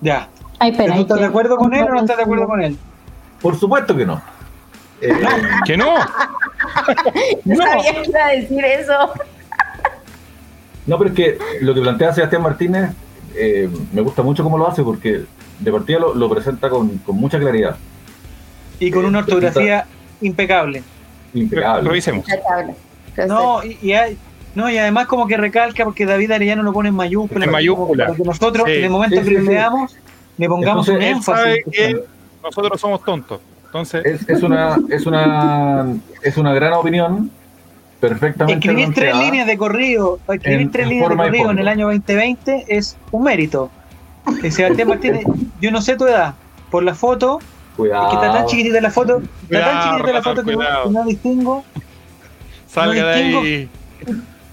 [0.02, 0.30] Ya.
[0.60, 2.24] Ay, ¿Pero pero ¿Tú hay estás que- de acuerdo con él o no estás de
[2.24, 2.78] acuerdo con él?
[3.42, 4.22] Por supuesto que no.
[5.02, 5.12] Eh,
[5.66, 5.96] ¿Que no?
[7.46, 9.14] No sabía que iba a decir eso.
[10.86, 12.92] no, pero es que lo que plantea Sebastián Martínez
[13.36, 15.24] eh, me gusta mucho cómo lo hace porque
[15.60, 17.76] de partida lo, lo presenta con, con mucha claridad.
[18.80, 19.86] Y con una ortografía
[20.22, 20.84] impecable.
[21.34, 21.88] Impecable.
[21.90, 22.26] Revisemos.
[22.30, 24.18] Entonces, No, y, y hay-
[24.56, 27.46] no, y además como que recalca porque David Arellano lo pone en mayúscula.
[27.46, 28.06] En mayúscula.
[28.06, 28.74] Para que nosotros, Sí.
[28.78, 29.68] en el momento Sí, que sí, le
[30.38, 31.44] le pongamos Entonces, un Él énfasis.
[31.44, 32.04] sabe que
[32.48, 33.40] nosotros somos tontos.
[33.66, 35.86] Entonces, Es, es una, es, una,
[36.24, 37.30] es una gran opinión,
[38.00, 41.68] perfectamente Escribir tres líneas de corrido, escribir En- tres en líneas de corrido en el
[41.68, 43.70] año 2020 es un mérito.
[44.44, 45.24] Y Sebastián Martínez,
[45.62, 46.34] yo no sé tu edad,
[46.72, 47.40] por la foto,
[47.76, 48.06] Cuidado.
[48.08, 50.84] es que está tan chiquitita la foto, está tan chiquitita la foto que no, cuidado.
[50.86, 51.66] que no distingo,
[52.68, 53.42] salga no de distingo.
[53.42, 53.70] ahí.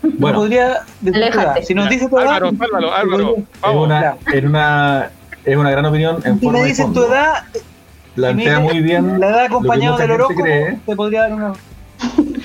[0.02, 0.68] no Bueno, podría
[1.00, 1.22] decir tu edad.
[1.38, 1.62] Aléjate.
[1.64, 3.35] Si nos dice tu edad, Álvaro, sálvalo, Álvaro.
[3.37, 3.87] es Vamos.
[3.87, 5.11] una, es, una,
[5.44, 7.44] es una gran opinión en si forma me y dices tu edad,
[8.14, 11.53] Plantea muy bien la edad acompañado del horóscopo, cree, te podría dar una...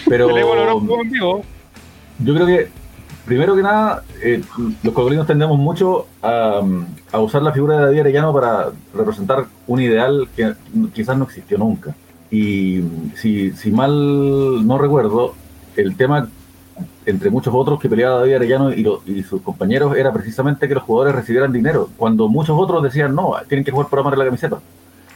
[0.07, 0.27] pero
[2.19, 2.67] yo creo que
[3.25, 4.41] primero que nada eh,
[4.83, 6.61] los cocolinos tendemos mucho a,
[7.11, 10.53] a usar la figura de David Arellano para representar un ideal que
[10.93, 11.93] quizás no existió nunca.
[12.31, 12.81] Y
[13.15, 15.33] si, si mal no recuerdo
[15.75, 16.27] el tema
[17.05, 20.73] entre muchos otros que peleaba David Arellano y, lo- y sus compañeros era precisamente que
[20.75, 24.25] los jugadores recibieran dinero cuando muchos otros decían no, tienen que jugar por amar la
[24.25, 24.59] camiseta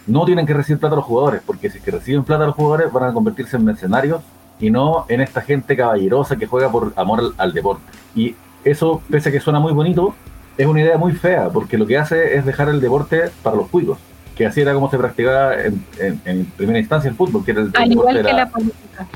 [0.08, 2.48] no tienen que recibir plata a los jugadores, porque si es que reciben plata a
[2.48, 4.22] los jugadores van a convertirse en mercenarios
[4.60, 7.84] y no en esta gente caballerosa que juega por amor al, al deporte.
[8.16, 10.14] Y eso, pese a que suena muy bonito,
[10.58, 13.68] es una idea muy fea, porque lo que hace es dejar el deporte para los
[13.70, 13.98] cuicos,
[14.36, 17.62] que así era como se practicaba en, en- en primera instancia el fútbol, que era
[17.62, 19.08] el, el Al deporte igual que la- la política.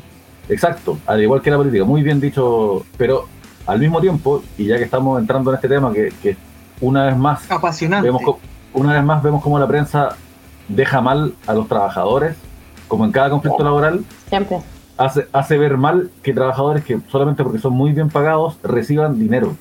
[0.49, 3.25] Exacto, al igual que la política, muy bien dicho, pero
[3.65, 6.37] al mismo tiempo, y ya que estamos entrando en este tema, que, que
[6.79, 8.07] una vez más Apasionante.
[8.07, 8.21] vemos
[8.73, 10.15] una vez más vemos cómo la prensa
[10.67, 12.35] deja mal a los trabajadores,
[12.87, 14.59] como en cada conflicto laboral, Siempre.
[14.97, 19.55] hace, hace ver mal que trabajadores que solamente porque son muy bien pagados reciban dinero.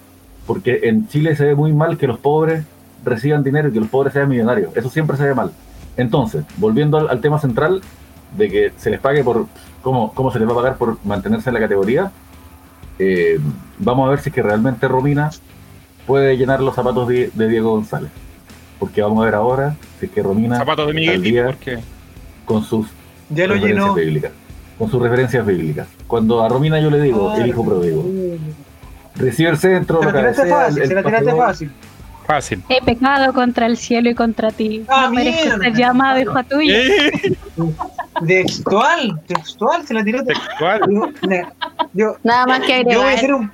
[0.47, 2.65] Porque en Chile se ve muy mal que los pobres
[3.05, 4.77] reciban dinero y que los pobres sean millonarios.
[4.77, 5.51] Eso siempre se ve mal.
[5.97, 7.81] Entonces, volviendo al, al tema central
[8.37, 9.47] de que se les pague por
[9.83, 12.13] cómo, cómo se les va a pagar por mantenerse en la categoría,
[12.99, 13.39] eh,
[13.79, 15.31] vamos a ver si es que realmente Romina
[16.07, 18.11] puede llenar los zapatos de, de Diego González.
[18.79, 21.79] Porque vamos a ver ahora si es que Romina Zapatos de Miguel, día porque
[22.45, 22.87] con sus
[23.31, 23.95] Ya lo referencias llenó.
[23.95, 24.33] bíblicas.
[24.79, 25.89] Con sus referencias bíblicas.
[26.07, 28.05] Cuando a Romina yo le digo, Ah, el hijo pródigo,
[29.15, 31.71] recibe el centro, Se la tiraste cabecea, fácil, el se la tiraste fácil.
[32.27, 32.63] fácil.
[32.69, 34.85] He pecado contra el cielo y contra ti.
[34.89, 35.19] Ah, no
[35.63, 36.75] ser llamado hijo tuyo.
[36.75, 37.35] Eh,
[38.27, 40.25] Textual, textual, se la tiró.
[40.25, 40.81] Textual.
[40.91, 41.09] Yo,
[41.93, 43.15] yo, Nada más que yo voy a agregar.
[43.17, 43.53] hacer un,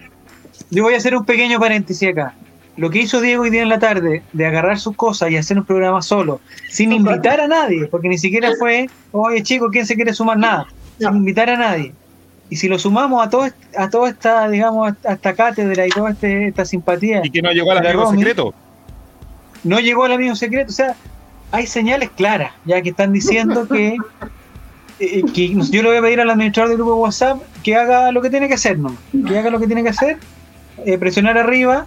[0.71, 2.35] yo voy a hacer un pequeño paréntesis acá.
[2.77, 5.59] Lo que hizo Diego hoy día en la tarde de agarrar sus cosas y hacer
[5.59, 9.95] un programa solo, sin invitar a nadie, porque ni siquiera fue, oye chicos, ¿quién se
[9.95, 10.39] quiere sumar?
[10.39, 10.67] Nada,
[10.99, 11.17] sin No.
[11.17, 11.93] invitar a nadie.
[12.49, 16.11] Y si lo sumamos a todo a toda esta, digamos, a esta cátedra y toda
[16.13, 18.19] este- esta simpatía, Y que no llegó al De amigo Romy.
[18.19, 18.55] secreto.
[19.65, 20.71] no llegó al amigo secreto.
[20.71, 20.97] O sea,
[21.53, 23.97] hay señales claras, ya que están diciendo que,
[24.99, 28.11] eh, que yo le voy a pedir al administrador del grupo de WhatsApp que haga
[28.13, 28.97] lo que tiene que hacer, ¿no?
[29.29, 30.17] Que haga lo que tiene que hacer,
[30.85, 31.87] eh, presionar arriba,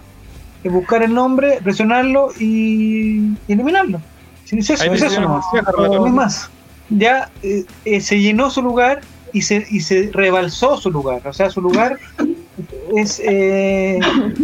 [0.64, 4.00] buscar el nombre, presionarlo y, y eliminarlo.
[4.44, 5.20] Sí, es eso, Ahí es eso.
[5.20, 6.50] No es más.
[6.88, 9.00] Ya eh, eh, se llenó su lugar
[9.32, 11.20] y se, y se rebalsó su lugar.
[11.26, 11.98] O sea, su lugar
[12.96, 13.98] es eh,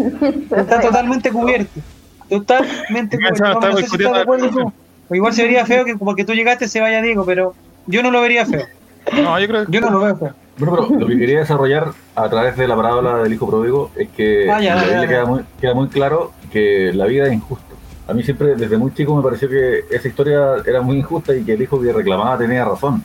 [0.57, 1.81] está totalmente cubierto.
[2.29, 3.61] Totalmente cubierto.
[3.61, 4.73] No sé si de acuerdo tú.
[5.09, 7.55] O igual se vería feo que porque tú llegaste se vaya Diego, pero
[7.87, 8.67] yo no lo vería feo.
[9.13, 10.35] No, yo creo que Yo no lo veo feo.
[10.59, 14.09] Bueno, pero lo que quería desarrollar a través de la parábola del hijo pródigo es
[14.11, 17.65] que Ah, ya, ya, queda muy, queda muy claro que la vida es injusta.
[18.09, 21.43] A mí siempre, desde muy chico, me pareció que esa historia era muy injusta y
[21.45, 23.03] que el hijo que reclamaba tenía razón.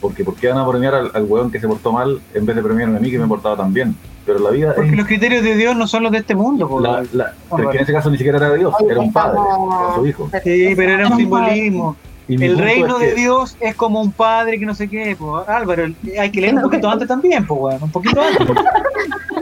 [0.00, 2.54] Porque ¿por qué van a premiar al, al weón que se portó mal en vez
[2.56, 3.94] de premiarme a mí que me portaba tan bien?
[4.24, 6.68] Pero la vida Porque es los criterios de Dios no son los de este mundo.
[6.68, 6.80] po.
[6.80, 7.70] la, la- pero bueno.
[7.70, 10.30] que en ese caso ni siquiera era Dios, Hoy era un padre con su hijo.
[10.44, 11.96] Sí, pero era un simbolismo.
[12.28, 15.16] El reino es que- de Dios es como un padre que no sé qué.
[15.18, 15.38] po.
[15.46, 15.84] Álvaro,
[16.18, 17.80] hay que leer un poquito antes también, pues.
[17.80, 18.46] Un poquito antes.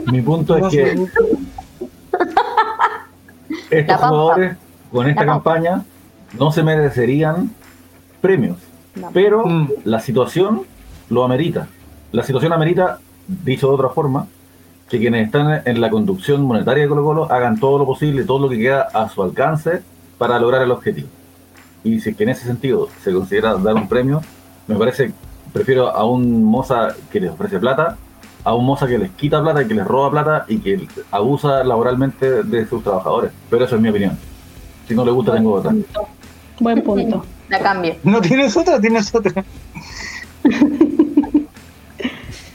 [0.11, 0.95] Mi punto es que
[3.69, 4.57] estos jugadores
[4.91, 5.83] con esta campaña
[6.37, 7.51] no se merecerían
[8.21, 8.57] premios,
[8.95, 9.09] No.
[9.13, 9.69] pero Mm.
[9.83, 10.61] la situación
[11.09, 11.67] lo amerita.
[12.11, 14.27] La situación amerita, dicho de otra forma,
[14.89, 18.39] que quienes están en la conducción monetaria de Colo Colo hagan todo lo posible, todo
[18.39, 19.81] lo que queda a su alcance
[20.17, 21.09] para lograr el objetivo.
[21.87, 24.21] Y si es que en ese sentido se considera dar un premio,
[24.67, 25.11] me parece,
[25.53, 27.97] prefiero a un moza que les ofrece plata,
[28.43, 31.63] a un moza que les quita plata y que les roba plata y que abusa
[31.63, 33.31] laboralmente de sus trabajadores.
[33.49, 34.17] Pero eso es mi opinión.
[34.87, 35.73] Si no le gusta, tengo otra.
[36.59, 37.25] Buen punto.
[37.49, 37.95] La cambio.
[38.03, 38.79] ¿No tienes otra?
[38.79, 39.43] Tienes otra.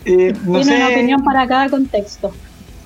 [0.04, 0.76] Eh, no Tiene sé.
[0.78, 2.32] una opinión para cada contexto.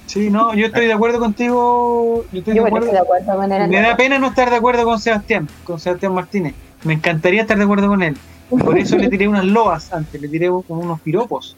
[0.06, 2.24] Sí, no, yo estoy de acuerdo contigo.
[2.32, 2.92] Yo estoy Yo de acuerdo.
[2.92, 3.68] de acuerdo con él.
[3.68, 6.54] Me da pena no estar de acuerdo con Sebastián, con Sebastián Martínez.
[6.84, 8.16] Me encantaría estar de acuerdo con él.
[8.48, 11.56] Por eso le tiré unas loas antes, le tiré como unos piropos.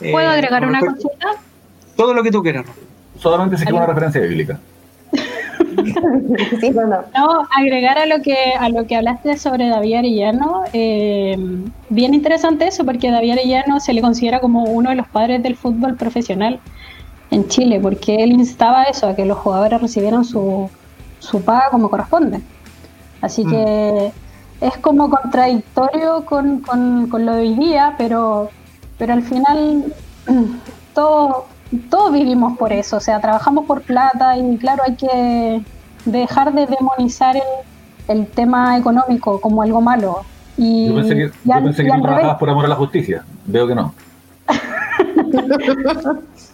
[0.00, 1.28] Eh, ¿Puedo agregar una cosita?
[1.96, 2.64] Todo lo que tú quieras.
[3.18, 4.58] Solamente si quiero una referencia bíblica.
[6.60, 7.04] Sí, no, no.
[7.16, 11.36] No, agregar a lo que a lo que hablaste sobre David Arellano, eh,
[11.88, 15.56] bien interesante eso, porque David Arellano se le considera como uno de los padres del
[15.56, 16.60] fútbol profesional
[17.30, 20.68] en Chile, porque él instaba eso, a que los jugadores recibieran su,
[21.18, 22.40] su paga como corresponde.
[23.20, 23.50] Así Mm.
[23.50, 24.12] que
[24.60, 28.50] es como contradictorio con, con, con lo de hoy día, pero,
[28.98, 29.92] pero al final
[30.94, 31.46] todo,
[31.88, 35.62] todos vivimos por eso, o sea, trabajamos por plata y claro, hay que
[36.04, 37.42] dejar de demonizar el,
[38.08, 40.22] el tema económico como algo malo.
[40.56, 42.02] Y, Yo pensé que, yo al- pensé que revés.
[42.02, 43.24] trabajabas por amor a la justicia.
[43.46, 43.94] Veo que no.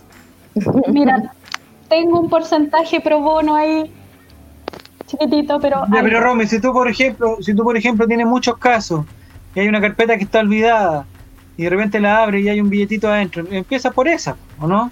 [0.88, 1.32] Mira,
[1.88, 3.92] tengo un porcentaje pro bono ahí
[5.06, 5.84] chiquitito, pero...
[5.92, 9.04] Ya, pero Romy, si tú por ejemplo, si tú por ejemplo tienes muchos casos
[9.54, 11.06] y hay una carpeta que está olvidada
[11.56, 14.90] y de repente la abres y hay un billetito adentro, empieza por esa, ¿o no?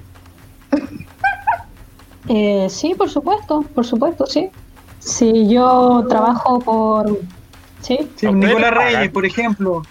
[2.28, 4.50] Eh, sí, por supuesto, por supuesto, sí.
[4.98, 7.18] Si yo trabajo por...
[7.82, 8.70] Sí, Sí, ¿A ustedes Nicolás?
[8.72, 9.82] Reyes, por ejemplo.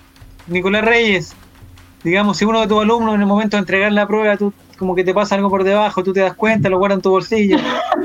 [0.47, 1.35] Nicolás Reyes,
[2.03, 4.95] digamos, si uno de tus alumnos en el momento de entregar la prueba, tú como
[4.95, 7.57] que te pasa algo por debajo, tú te das cuenta, lo guardas en tu bolsillo.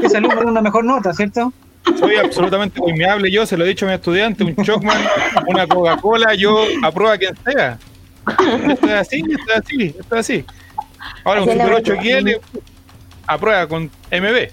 [0.03, 1.53] Ese alumno tiene una mejor nota, ¿cierto?
[1.97, 3.31] soy absolutamente permeable.
[3.31, 4.99] Yo se lo he dicho a mi estudiante, un Chocman,
[5.47, 7.79] una Coca-Cola, yo apruebo a quien sea.
[8.69, 10.45] Esto es así, esto es así, esto es así.
[11.25, 12.21] Ahora, un Super 8 verdad.
[12.21, 12.59] XL
[13.27, 14.49] aprueba con MB.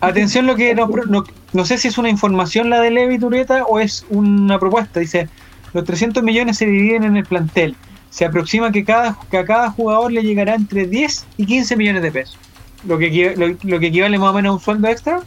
[0.00, 3.64] Atención lo que no, no, no sé si es una información la de Levi Tureta
[3.64, 5.00] o es una propuesta.
[5.00, 5.28] Dice,
[5.72, 7.74] Los 300 millones se dividen en el plantel.
[8.10, 12.02] Se aproxima que, cada, que a cada jugador le llegará entre 10 y 15 millones
[12.02, 12.38] de pesos.
[12.86, 15.20] Lo que, lo, lo que equivale más o menos a un sueldo extra,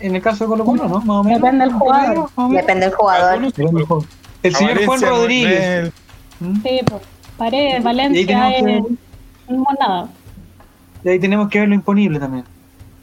[0.00, 1.00] en el caso de Colo Colo, ¿no?
[1.00, 1.40] Más o menos.
[1.40, 2.30] Depende del jugador.
[2.50, 3.52] Depende del jugador.
[3.52, 4.04] Jugador.
[4.42, 5.92] El señor Juan Rodríguez.
[6.40, 6.62] ¿Mm?
[6.62, 7.02] Sí, pues,
[7.36, 8.88] Paredes, Y ahí Valencia, tenemos
[9.48, 10.08] eh, nada.
[11.04, 12.44] Y ahí tenemos que ver lo imponible también.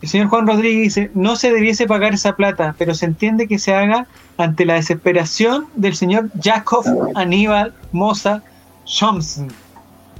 [0.02, 3.58] El señor Juan Rodríguez dice, no se debiese pagar esa plata, pero se entiende que
[3.58, 8.44] se haga ante la desesperación del señor Jacob Aníbal Moza
[8.86, 9.48] Thompson,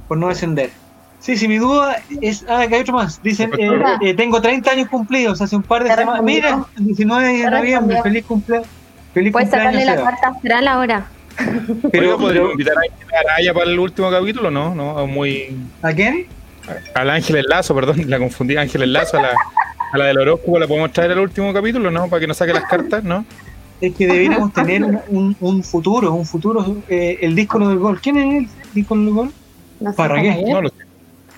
[0.08, 0.70] por no descender.
[1.20, 3.20] Sí, sí, mi duda es, ah, que hay otro más.
[3.22, 6.22] Dicen, eh, eh, tengo 30 años cumplidos hace un par de semanas.
[6.22, 6.78] Mira, respondió.
[6.78, 8.68] el 19 de noviembre, feliz cumpleaños.
[9.12, 11.06] Feliz Puedes cumpleaños, sacarle la carta astral ahora.
[11.90, 14.50] Pero, ¿podríamos invitar a Araya para el último capítulo?
[14.50, 15.56] No, no, muy.
[15.82, 16.26] ¿a quién?
[16.94, 18.56] Al Ángel Lazo, perdón, la confundí.
[18.56, 19.32] Ángel Lazo, a la,
[19.92, 22.08] a la del horóscopo, ¿la podemos traer al último capítulo, no?
[22.08, 23.24] Para que nos saque las cartas, ¿no?
[23.80, 28.00] Es que deberíamos tener un, un- un futuro, un futuro, eh, el disco del gol.
[28.00, 29.32] ¿Quién es el disco del gol?
[29.80, 29.96] No sé.
[29.96, 30.38] Parragués.
[30.48, 30.74] No lo sé.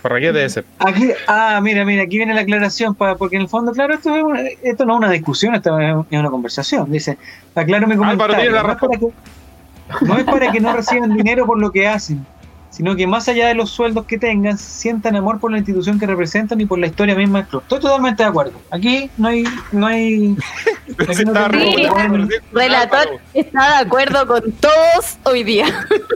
[0.02, 0.64] Parragués debe ser.
[0.78, 4.14] Aquí, ah, mira, mira, aquí viene la aclaración, para, porque en el fondo, claro, esto,
[4.14, 6.90] es una- esto no es una discusión, esto es una conversación.
[6.90, 7.18] Dice,
[7.54, 8.52] aclaro mi comentario.
[8.52, 9.06] no, es para que,
[10.06, 12.24] no es para que no reciban dinero por lo que hacen,
[12.70, 16.06] sino que más allá de los sueldos que tengan, sientan amor por la institución que
[16.06, 17.62] representan y por la historia misma del club.
[17.62, 18.52] Estoy totalmente de acuerdo.
[18.70, 19.44] Aquí no hay...
[19.72, 20.36] No hay
[21.08, 22.34] aquí no tengo- Sí.
[22.52, 25.66] Relator está de acuerdo con todos hoy día.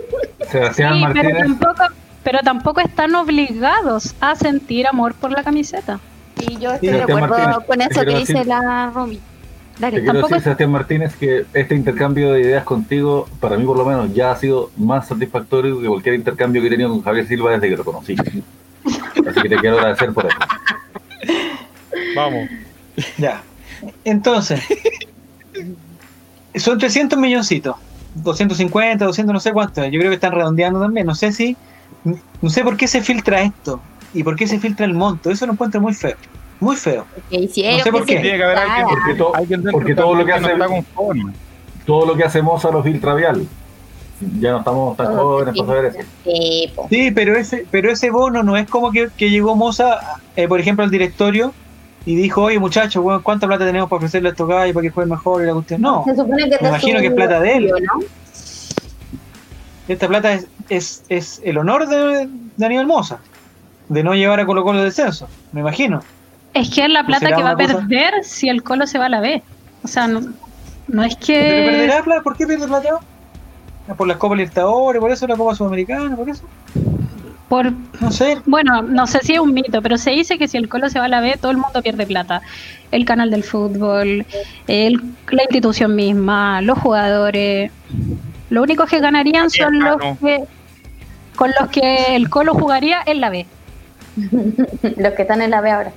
[0.51, 1.83] Sebastián Sí, pero tampoco,
[2.23, 5.99] pero tampoco están obligados a sentir amor por la camiseta.
[6.39, 9.21] Y yo estoy Sí, de acuerdo Martínez, con eso que dice la Romy.
[9.75, 13.57] Te Dale, quiero tampoco decir, es- Sebastián Martínez, que este intercambio de ideas contigo, para
[13.57, 16.91] mí por lo menos, ya ha sido más satisfactorio que cualquier intercambio que he tenido
[16.91, 18.15] con Javier Silva desde que lo conocí.
[18.15, 20.37] Así que te quiero agradecer por eso.
[22.17, 22.49] Vamos.
[23.19, 23.43] Ya.
[24.05, 24.61] Entonces,
[26.57, 27.77] son 300 milloncitos.
[28.15, 29.85] 250, 200, no sé cuánto.
[29.87, 31.07] Yo creo que están redondeando también.
[31.07, 31.57] No sé si.
[32.43, 33.81] No sé por qué se filtra esto.
[34.13, 35.31] Y por qué se filtra el monto.
[35.31, 36.17] Eso lo encuentro muy feo.
[36.63, 37.05] Muy feo.
[37.31, 38.21] hicieron No sé por qué.
[38.21, 38.87] Tiene que haber alguien.
[38.89, 41.33] Porque, to- alguien porque todo lo que no hace conforme.
[41.85, 43.45] todo lo que hace Moza lo filtra Vial.
[44.39, 46.87] Ya no estamos tan Todo jóvenes para saber eso.
[46.89, 49.99] Sí, pero ese, pero ese bono no es como que, que llegó Moza,
[50.37, 51.53] eh, por ejemplo, al directorio
[52.07, 55.11] y dijo, oye muchachos, ¿cuánta plata tenemos para ofrecerle a estos gallos para que jueguen
[55.11, 55.43] mejor?
[55.43, 55.81] Y la cuestión.
[55.81, 57.67] No, Se supone que Me imagino que es plata de él.
[57.71, 58.05] ¿no?
[59.89, 63.19] esta plata es, es, es el honor de, de Aníbal Moza,
[63.89, 66.03] de no llevar a Colo Colo al descenso, me imagino.
[66.55, 67.79] Es que es la plata que va a cosa?
[67.79, 69.43] perder si el Colo se va a la B.
[69.83, 70.21] O sea, no,
[70.89, 71.65] no es ¿Pero que...
[71.71, 72.23] perderá plata?
[72.23, 72.89] ¿Por qué pierde plata?
[73.89, 76.45] Ah, Por las Copas Libertadores, por eso la Copa Sudamericana, por eso.
[77.49, 78.39] Por, No sé.
[78.47, 80.99] bueno, no sé si es un mito, pero se dice que si el Colo se
[80.99, 82.41] va a la B, todo el mundo pierde plata.
[82.91, 84.25] El canal del fútbol,
[84.69, 87.71] el- la institución misma, los jugadores.
[88.51, 90.45] Lo único que ganarían son los que
[91.37, 93.47] con los que el Colo jugaría en la B.
[94.99, 95.93] Los que están en la B ahora.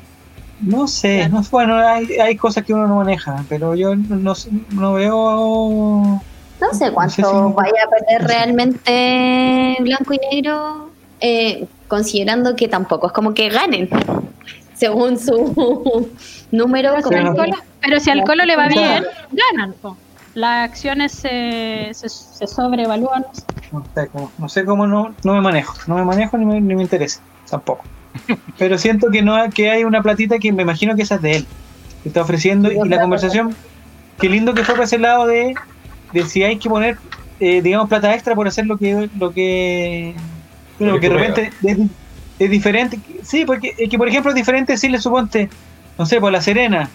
[0.62, 6.22] No sé, no, bueno, hay, hay cosas que uno no maneja, pero yo no, veo.
[6.62, 10.90] No sé cuánto sé si- vaya a perder realmente blanco y negro,
[11.20, 13.90] eh, considerando que tampoco es como que ganen,
[14.76, 16.10] según su
[16.52, 16.94] número.
[16.96, 17.36] Pero si al.
[17.36, 19.74] Colo, pero si al Colo le va bien, ganan.
[19.82, 19.98] po.
[20.36, 23.26] Las acciones se, se, se sobrevalúan.
[23.72, 26.60] No sé cómo, no, sé cómo no, no me manejo, no me manejo ni me,
[26.60, 27.84] ni me interesa, tampoco.
[28.58, 31.36] Pero siento que no que hay una platita que me imagino que esa es de
[31.38, 31.46] él,
[32.04, 33.56] que está ofreciendo y la conversación,
[34.20, 35.54] qué lindo que fue para ese lado de,
[36.14, 36.98] de si hay que poner,
[37.40, 40.14] eh, digamos, plata extra por hacer lo que lo que,
[40.80, 41.78] bueno, Lo que que de repente es,
[42.40, 45.50] es diferente, sí, porque es que por ejemplo es diferente decirle suponte,
[45.98, 46.90] no sé, por la Serena,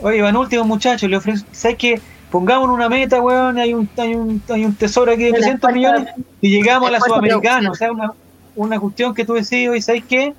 [0.00, 2.00] oye, van último muchachos, le ofrece, ¿sabes qué?
[2.30, 5.70] Pongamos una meta, weón, hay un, hay un, hay un tesoro aquí de El 300
[5.70, 8.12] esfuerzo- millones y llegamos a la Sudamericana, o sea, una,
[8.54, 10.32] una cuestión que tú decís, oye, ¿sabes qué?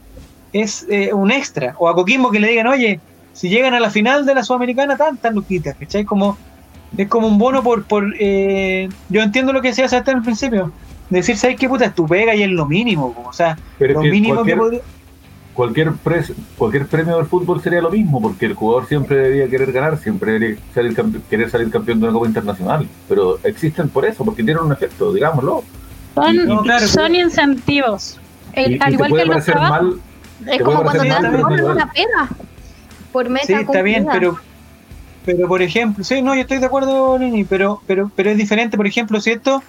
[0.53, 1.75] Es eh, un extra.
[1.79, 2.99] O a Coquimbo que le digan, oye,
[3.33, 6.03] si llegan a la final de la Sudamericana, tantas luquitas, ¿cachai?
[6.03, 6.37] Como,
[6.97, 7.83] es como un bono por...
[7.85, 10.71] por eh, yo entiendo lo que decía hasta al principio.
[11.09, 11.85] Decir, ¿sabes qué puta?
[11.85, 14.55] Es tu pega y es lo mínimo, po, o sea, Pero lo que mínimo cualquier,
[14.55, 14.81] que podría...
[15.53, 19.71] cualquier, pres- cualquier premio del fútbol sería lo mismo, porque el jugador siempre debería querer
[19.73, 20.95] ganar, siempre debería salir
[21.29, 22.87] querer salir campeón de una Copa Internacional.
[23.09, 25.63] Pero existen por eso, porque tienen un efecto, digámoslo.
[26.15, 28.17] Son, No, claro, son incentivos.
[28.53, 29.83] El- Y- al igual que puede en los parecer trabajos.
[29.87, 30.01] mal,
[30.47, 32.29] Es como cuando te dan una pega
[33.11, 34.39] por meta Sí, está bien, pero
[35.25, 38.77] pero por ejemplo, sí, no, yo estoy de acuerdo, Nini, pero pero pero es diferente,
[38.77, 39.61] por ejemplo, si esto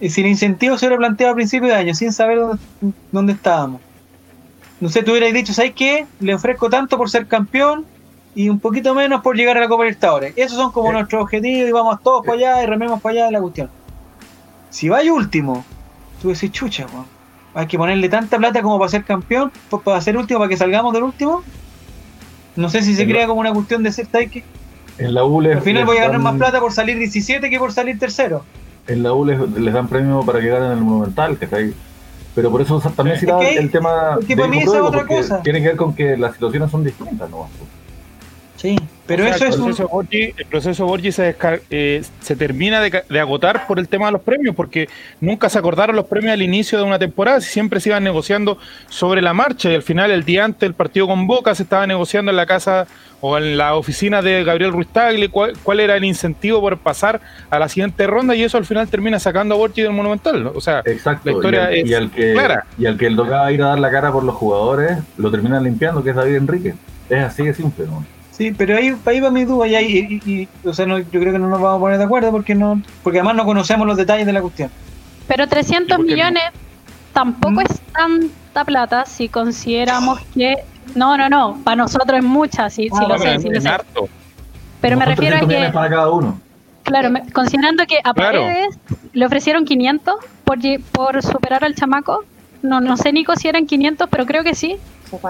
[0.00, 2.58] eh, si el incentivo se hubiera planteado a principio de año sin saber dónde,
[3.10, 3.80] dónde estábamos.
[4.80, 6.06] No sé, tú hubieras dicho, ¿sabes qué?
[6.20, 7.86] Le ofrezco tanto por ser campeón
[8.34, 10.34] y un poquito menos por llegar a la Copa Libertadores.
[10.36, 13.32] Esos son como nuestros objetivos y vamos todos para allá y rememos para allá de
[13.32, 13.70] la cuestión.
[14.70, 15.64] Si vais último,
[16.20, 17.13] tú decís, chucha, weón.
[17.54, 20.56] Hay que ponerle tanta plata como para ser campeón, pa- para ser último, para que
[20.56, 21.42] salgamos del último.
[22.56, 24.44] No sé si se crea como una cuestión de ser ¿sabes qué?
[24.98, 27.50] En la U les, Al final voy a ganar dan- más plata por salir 17
[27.50, 28.44] que por salir tercero.
[28.86, 31.74] En la U les, les dan premio para que ganen el Monumental, que está ahí.
[32.34, 34.16] Pero por eso también Es citaba que- el tema.
[34.20, 35.42] es que para mí esa es otra cosa.
[35.42, 37.48] Tiene que ver con que las situaciones son distintas, ¿no?
[38.56, 38.76] Sí,
[39.06, 39.66] pero O sea, eso es el un...
[39.66, 44.06] proceso Borgi, el proceso Borgi se, desca- eh, se termina de, agotar por el tema
[44.06, 44.88] de los premios, porque
[45.20, 48.58] nunca se acordaron los premios al inicio de una temporada, si siempre se iban negociando
[48.88, 51.86] sobre la marcha y al final el día antes del partido con Boca se estaba
[51.86, 52.86] negociando en la casa
[53.20, 57.20] o en la oficina de Gabriel Ruiz Tagle cuál, cuál era el incentivo por pasar
[57.48, 60.44] a la siguiente ronda y eso al final termina sacando a Borgi del Monumental.
[60.44, 60.52] ¿no?
[60.54, 61.30] O sea, Exacto.
[61.30, 62.66] La historia y, al, es y al que, clara.
[62.78, 65.62] y al que le tocaba ir a dar la cara por los jugadores, lo terminan
[65.64, 66.74] limpiando, que es David Enrique.
[67.08, 68.04] Es así de simple, ¿no?
[68.36, 71.20] Sí, pero ahí, ahí va mi duda y, ahí- y- y- o sea, no, yo
[71.20, 73.86] creo que no nos vamos a poner de acuerdo porque no, porque además no conocemos
[73.86, 74.70] los detalles de la cuestión.
[75.28, 76.16] Pero 300 ¿Y por qué no?
[76.16, 76.42] millones
[77.12, 77.60] tampoco ¿Mm?
[77.60, 80.54] es tanta plata si consideramos que...
[80.96, 83.68] No, no, no, para nosotros es mucha, sí, sí Ah, lo sé, sí lo sé.
[83.68, 84.08] harto.
[84.80, 86.40] Pero me refiero a 300 millones que, para cada uno.
[86.82, 88.40] claro, me- considerando que a Claro.
[88.42, 88.78] Paredes
[89.12, 90.14] le ofrecieron 500
[90.44, 90.58] por,
[90.92, 92.24] por superar al chamaco,
[92.64, 94.76] no, no sé Nico si eran 500, pero creo que sí.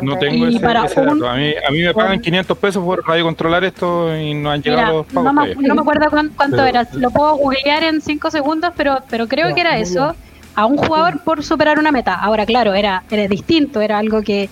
[0.01, 1.31] No tengo ese, para ese un- dato.
[1.31, 4.63] A mí, a mí me pagan 500 pesos por radio controlar esto y no han
[4.63, 5.25] llegado Mira, los pagos.
[5.25, 5.69] no me, todavía.
[5.69, 9.29] no me acuerdo cuán- cuánto Pero- era, lo puedo googlear en 5 segundos, pero, pero
[9.29, 10.15] creo que era eso,
[10.55, 12.15] a un jugador por superar una meta.
[12.15, 14.49] Ahora, claro, era, era distinto, era algo que,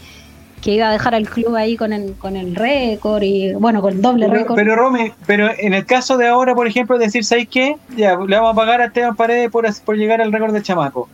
[0.61, 3.95] que iba a dejar al club ahí con el, con el récord y, bueno, con
[3.95, 4.57] el doble Pero, récord.
[4.57, 7.77] pero Romy, pero en el caso de ahora, por ejemplo, decir, ¿sabes qué?
[7.97, 11.09] Ya, le vamos a pagar a Esteban Paredes por, por llegar al récord del chamaco.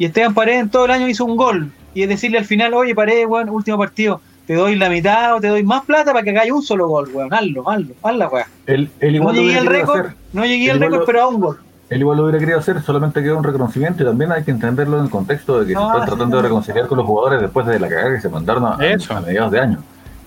[0.00, 1.70] Y Esteban Paredes en todo el año hizo un gol.
[1.92, 5.40] Y es decirle al final, oye, Paredes, weón, último partido, te doy la mitad o
[5.42, 7.32] te doy más plata para que hagáis un solo gol, weón.
[7.34, 8.46] Hazlo, hazlo, hazla, weón.
[8.66, 11.38] Él, él No igual llegué al récord, no llegué al récord, lo- pero a un
[11.40, 11.58] gol.
[11.90, 14.96] Él igual lo hubiera querido hacer, solamente queda un reconocimiento y también hay que entenderlo
[14.98, 17.66] en el contexto de que se Ah, están tratando de reconciliar con los jugadores después
[17.66, 19.12] de la cagada que se mandaron a, Eso.
[19.14, 19.78] a mediados de año.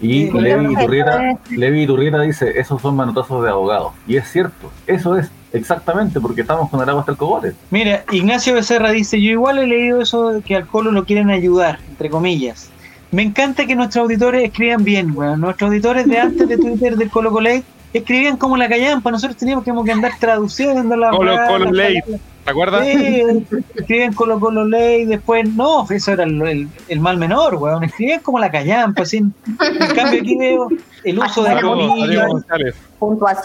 [0.01, 3.93] Y Sí, Levi, Iturrieta, Levi Iturrieta dice, esos son manotazos de abogados.
[4.05, 7.53] Y es cierto, eso es exactamente porque estamos con el agua hasta el cogote.
[7.69, 11.29] Mira, Ignacio Becerra dice, yo igual he leído eso de que al Colo lo quieren
[11.29, 12.69] ayudar, entre comillas.
[13.11, 15.39] Me encanta que nuestros auditores escriban bien, weón.
[15.39, 17.63] Nuestros auditores de antes de Twitter del Colo Colate
[17.93, 21.99] escribían como la callampa, nosotros teníamos que, que andar traduciendo la Colo Colo Ley.
[22.43, 22.85] ¿te acuerdas?
[22.85, 23.23] Sí,
[23.75, 27.83] escribían Colo Colo Ley, después no, eso era el, el- el mal menor, weón.
[27.83, 29.17] Escribían como la callampa, así.
[29.17, 29.33] En
[29.95, 30.67] cambio aquí veo
[31.03, 32.25] el uso de la comilla,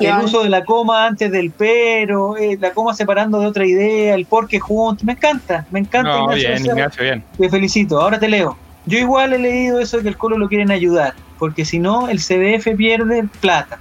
[0.00, 4.14] el uso de la coma antes del pero, eh, la coma separando de otra idea,
[4.14, 5.04] el porque juntos.
[5.04, 6.10] Me encanta, me encanta.
[6.10, 6.66] No, Ignacio bien.
[6.66, 7.24] Ignacio, bien.
[7.38, 8.00] Te felicito.
[8.00, 8.56] Ahora te leo.
[8.86, 12.08] Yo igual he leído eso de que el Colo lo quieren ayudar, porque si no,
[12.08, 13.78] el CDF pierde plata.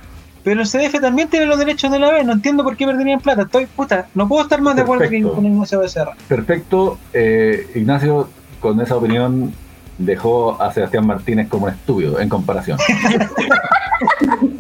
[0.48, 2.26] Pero el CDF también tiene los derechos de la vez.
[2.26, 3.41] No entiendo por qué perderían plata.
[3.41, 5.34] Estoy, puta, no puedo estar más de acuerdo que Perfecto.
[5.34, 6.16] con Ignacio Becerra.
[6.26, 8.30] Perfecto, eh, Ignacio
[8.62, 9.54] con esa opinión
[9.98, 12.78] dejó a Sebastián Martínez como un estúpido en comparación.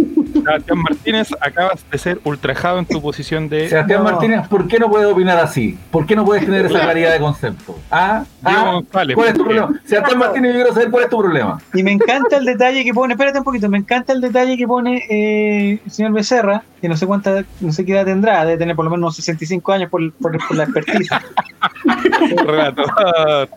[0.47, 4.11] Sebastián Martínez, acabas de ser ultrajado en tu posición de Sebastián No.
[4.11, 5.77] Martínez, ¿por qué no puedes opinar así?
[5.91, 7.77] ¿Por qué no puedes tener esa claridad de concepto?
[7.91, 8.23] ¿Ah?
[8.43, 8.71] ¿Ah?
[8.73, 9.15] González.
[9.15, 9.81] ¿Cuál es tu problema?
[9.85, 11.61] Sebastián Martínez, yo quiero saber cuál es tu problema.
[11.73, 14.67] Y me encanta el detalle que pone, espérate un poquito, me encanta el detalle que
[14.67, 18.57] pone eh, el señor Becerra, que no sé cuánta, no sé qué edad tendrá, debe
[18.57, 21.09] tener por lo menos 65 años por, por, por la expertise.
[22.45, 23.49] Relator.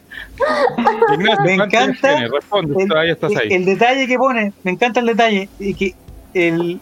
[1.15, 2.29] Ignacio, Me ¿cuántos años encanta?
[2.35, 3.49] Responde, el, todavía estás ahí.
[3.53, 5.95] el detalle que pone, me encanta el detalle, y que
[6.35, 6.81] el,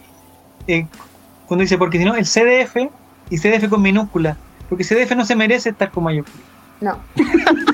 [1.47, 2.89] cuando dice, porque si no, el CDF,
[3.29, 4.37] y CDF con minúscula,
[4.67, 6.43] porque CDF no se merece estar con mayúscula.
[6.81, 6.97] No,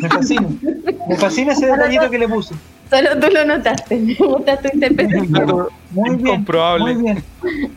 [0.02, 0.48] Me fascina.
[1.08, 2.56] Me fascina ese detallito que le puso.
[2.90, 3.98] solo tú lo notaste.
[4.00, 5.68] Me gusta tu interpretación.
[5.92, 6.28] Muy bien.
[6.28, 6.96] Incomprobable.
[6.96, 7.24] Muy bien.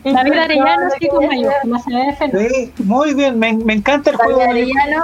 [0.03, 2.39] David Arellano sí con David mayúsculas, CDF no.
[2.39, 3.37] Sí, muy bien.
[3.37, 5.03] Me, me encanta el juego Arellano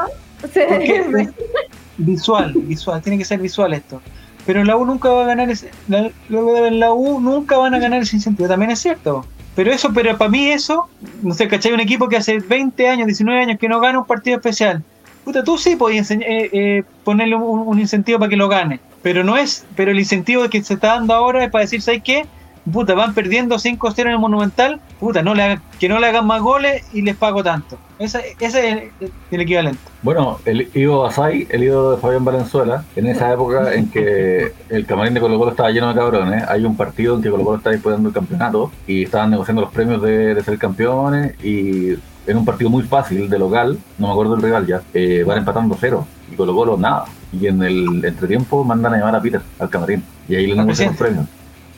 [1.97, 4.01] visual, visual, tiene que ser visual esto.
[4.45, 8.01] Pero la U nunca va a ganar ese, la, la- U nunca van a ganar
[8.01, 9.25] ese incentivo, también es cierto.
[9.55, 10.87] Pero eso, pero para mí eso,
[11.23, 11.71] no sé, ¿cachai?
[11.73, 14.83] Un equipo que hace 20 años, 19 años que no gana un partido especial.
[15.23, 18.79] Puta, tú sí podías eh, eh, ponerle un, un incentivo para que lo gane.
[19.01, 22.01] Pero no es, pero el incentivo que se está dando ahora es para decir, ¿sabes
[22.03, 22.25] qué?
[22.71, 26.25] Puta, van perdiendo 5-0 en el Monumental, puta, no le hagan- que no le hagan
[26.25, 27.77] más goles y les pago tanto.
[27.99, 29.79] Ese, ese es el, el equivalente.
[30.01, 34.85] Bueno, el Ivo Basay, el ídolo de Fabián Valenzuela, en esa época en que el
[34.85, 37.57] camarín de Colo Colo estaba lleno de cabrones, hay un partido en que Colo Colo
[37.57, 41.91] está disputando el campeonato y estaban negociando los premios de, de ser campeones y
[42.27, 45.37] en un partido muy fácil de local, no me acuerdo del rival ya, eh, van
[45.37, 47.05] empatando cero y Colo Colo nada.
[47.31, 50.87] Y en el entretiempo mandan a llamar a Peter al camarín y ahí le negocian
[50.89, 51.25] los premios.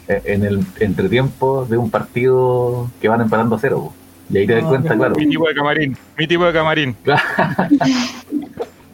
[0.08, 3.78] En el entretiempo de un partido que van empatando cero.
[3.86, 3.94] po.
[4.30, 5.16] Y ahí te das Ah, cuenta, claro.
[5.16, 6.96] Mi tipo de camarín, mi tipo de camarín.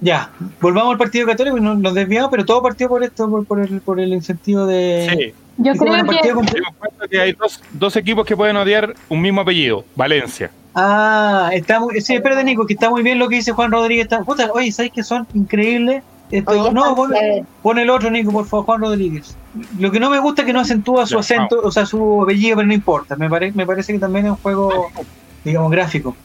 [0.02, 3.46] Ya, volvamos al partido católico y nos, nos desviamos, pero todo partido por esto, por,
[3.46, 5.08] por el, por el incentivo de.
[5.10, 6.46] Sí, Yo creo que partido con-
[7.10, 10.52] que hay dos, dos equipos que pueden odiar un mismo apellido, Valencia.
[10.76, 12.02] Ah, está muy.
[12.02, 14.04] Sí, espérate, Nico, que está muy bien lo que dice Juan Rodríguez.
[14.06, 16.04] Está, puta, oye, ¿sabes que son increíbles?
[16.40, 16.96] Esto- Oye, no,
[17.62, 19.36] pon, el otro, Nico, por favor, Juan Rodríguez.
[19.80, 22.56] Lo que no me gusta es que no acentúa su acento, o sea, su apellido,
[22.58, 23.16] pero no importa.
[23.16, 24.90] Me, pare- me parece que también es un juego,
[25.44, 26.16] digamos, gráfico.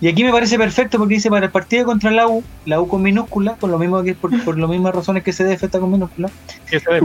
[0.00, 2.88] Y aquí me parece perfecto porque dice para el partido contra la U, la U
[2.88, 5.90] con minúscula, por lo mismo que por, por las mismas razones que CDF está con
[5.90, 6.28] minúscula,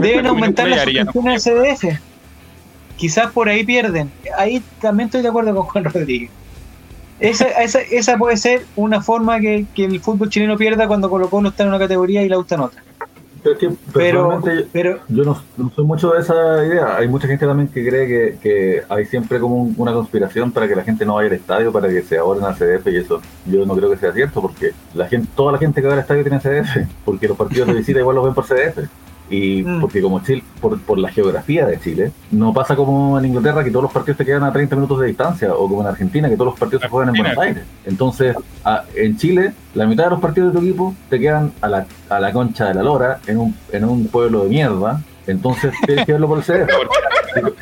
[0.02, 0.80] deben aumentar las
[1.12, 2.00] suscripciones del CDF.
[2.96, 4.10] Quizás por ahí pierden.
[4.36, 6.30] Ahí también estoy de acuerdo con Juan Rodríguez.
[7.20, 11.28] Esa, esa, esa puede ser una forma que, que el fútbol chileno pierda cuando Colo
[11.28, 12.82] Colo está en una categoría y la está en otra.
[13.42, 16.96] Es que Pero, pero yo no, no soy mucho de esa idea.
[16.98, 20.68] Hay mucha gente también que cree que, que hay siempre como un- una conspiración para
[20.68, 23.20] que la gente no vaya al estadio, para que se ahorren al CDF y eso
[23.46, 26.00] yo no creo que sea cierto porque la gente, toda la gente que va al
[26.00, 28.78] estadio tiene CDF, porque los partidos de visita igual los ven por CDF.
[29.30, 29.80] Y Mm.
[29.80, 33.70] porque como Chile, por, por la geografía de Chile, no pasa como en Inglaterra que
[33.70, 36.34] todos los partidos te quedan a 30 minutos de distancia, o como en Argentina que
[36.36, 37.38] todos los partidos se juegan en Buenos.
[37.38, 37.64] Aires.
[37.86, 41.68] Entonces, a- en Chile, la mitad de los partidos de tu equipo te quedan a
[41.68, 45.00] la, a la concha de la lora, en un, en un pueblo de mierda.
[45.26, 46.70] Entonces, tienes que verlo por el CDF.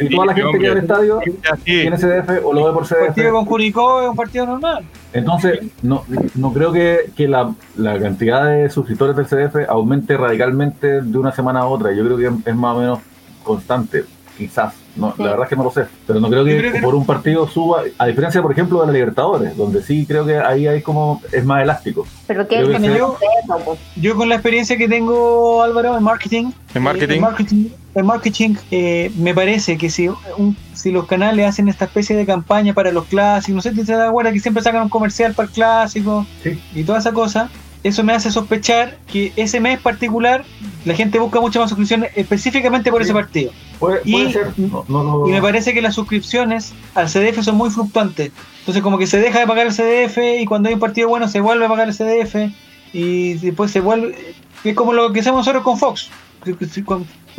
[0.00, 1.20] Y, y toda la gente que va al estadio
[1.64, 3.32] tiene CDF o lo ve por el partido CDF.
[3.32, 4.84] con Curicó es un partido normal.
[5.12, 6.04] Entonces, no,
[6.34, 11.32] no creo que, que la, la cantidad de suscriptores del CDF aumente radicalmente de una
[11.32, 11.92] semana a otra.
[11.92, 12.98] Yo creo que es más o menos
[13.42, 14.04] constante,
[14.36, 14.74] quizás.
[14.98, 15.22] No, Sí.
[15.22, 15.84] La verdad es que no lo sé.
[16.06, 18.80] Pero no creo que, Yo creo que- por un partido suba, a diferencia, por ejemplo,
[18.80, 22.06] de la Libertadores, donde sí creo que ahí hay como, es más elástico.
[22.26, 23.16] Pero que que eso,
[23.64, 23.78] pues.
[23.96, 27.12] Yo con la experiencia que tengo, Álvaro, en marketing, En marketing.
[27.12, 31.68] eh, en marketing, en marketing, eh, me parece que si, un- si los canales hacen
[31.68, 34.62] esta especie de campaña para los clásicos, no sé si te das cuenta que siempre
[34.62, 36.60] sacan un comercial para el clásico Sí.
[36.74, 37.48] y toda esa cosa,
[37.84, 40.44] eso me hace sospechar que ese mes particular
[40.84, 43.04] la gente busca muchas más suscripciones específicamente por Sí.
[43.06, 43.52] ese partido.
[43.78, 44.46] Puede, Y- puede ser.
[44.58, 48.32] No, no lo- Y me parece que las suscripciones al CDF son muy fluctuantes.
[48.60, 51.28] Entonces como que se deja de pagar el CDF y cuando hay un partido bueno
[51.28, 52.50] se vuelve a pagar el CDF
[52.92, 54.34] y después se vuelve...
[54.64, 56.08] Es como lo que hacemos nosotros con Fox.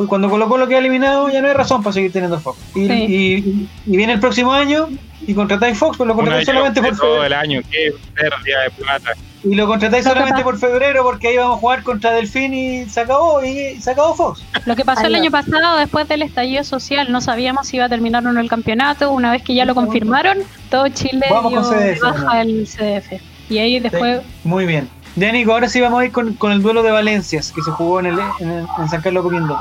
[0.06, 2.58] Cuando Colo Colo queda eliminado ya no hay razón para seguir teniendo Fox.
[2.74, 2.92] Y, Sí.
[2.92, 4.88] y- y viene el próximo año
[5.26, 7.24] y contratáis Fox, pero lo un contratáis solamente por todo febrero.
[7.26, 9.10] el año, qué pérdida de plata.
[9.42, 12.84] Y lo contratáis Lo solamente por febrero porque ahí vamos a jugar contra Delfín y
[12.86, 14.42] se acabó, y se acabó Fox.
[14.66, 17.88] Lo que pasó el año pasado, después del estallido social, no sabíamos si iba a
[17.88, 19.10] terminar o no el campeonato.
[19.10, 20.38] Una vez que ya lo confirmaron,
[20.70, 22.40] todo Chile Vamos dio baja ¿no?
[22.40, 23.20] el CDF.
[23.48, 24.88] Y ahí después, Muy bien.
[25.16, 27.70] Ya, Nico, ahora sí vamos a ir con, con el duelo de Valencias que se
[27.72, 29.56] jugó en, el, en, el- en San Carlos Coquimbo.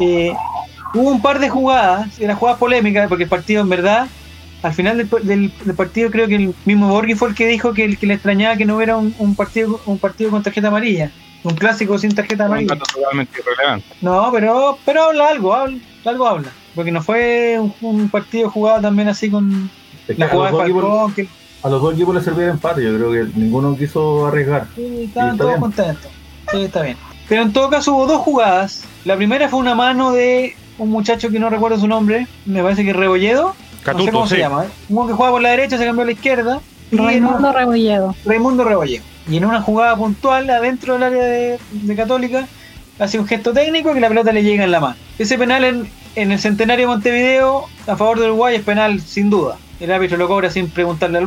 [0.00, 0.32] Eh,
[0.94, 4.08] hubo un par de jugadas, eran jugadas polémicas, porque el partido, en verdad,
[4.62, 7.72] al final del, del- del partido, creo que el mismo Borghi fue el que dijo
[7.72, 11.10] que, que le extrañaba que no hubiera un, un partido un partido con tarjeta amarilla,
[11.44, 12.74] un clásico sin tarjeta amarilla.
[12.74, 13.86] dato totalmente irrelevante.
[14.00, 18.80] No, pero, pero habla algo, habla, algo habla, porque no fue un, un partido jugado
[18.80, 19.70] también así con
[20.08, 21.28] es que la jugada de Falcón, que
[21.62, 22.82] a los dos equipos les servía el empate.
[22.82, 24.66] Yo creo que ninguno quiso arriesgar.
[24.74, 25.60] Sí, estaban está todos bien.
[25.60, 26.10] contentos.
[26.50, 26.96] Sí, está bien.
[27.28, 28.84] Pero en todo caso hubo dos jugadas.
[29.04, 32.84] La primera fue una mano de un muchacho que no recuerdo su nombre, me parece
[32.84, 33.48] que Rebolledo.
[33.48, 34.34] no sé Catuto, cómo sí.
[34.34, 34.64] se llama.
[34.64, 34.68] ¿eh?
[34.88, 36.60] Uno que juega por la derecha, se cambió a la izquierda.
[36.90, 38.14] Y Raimundo Rebolledo.
[38.24, 39.04] Raimundo Rebolledo.
[39.28, 42.48] Y en una jugada puntual adentro del área de, de Católica,
[42.98, 44.96] hace un gesto técnico que la pelota le llega en la mano.
[45.18, 49.30] Ese penal en, en el centenario de Montevideo a favor de Uruguay es penal sin
[49.30, 49.56] duda.
[49.80, 51.26] El árbitro lo cobra sin preguntarle al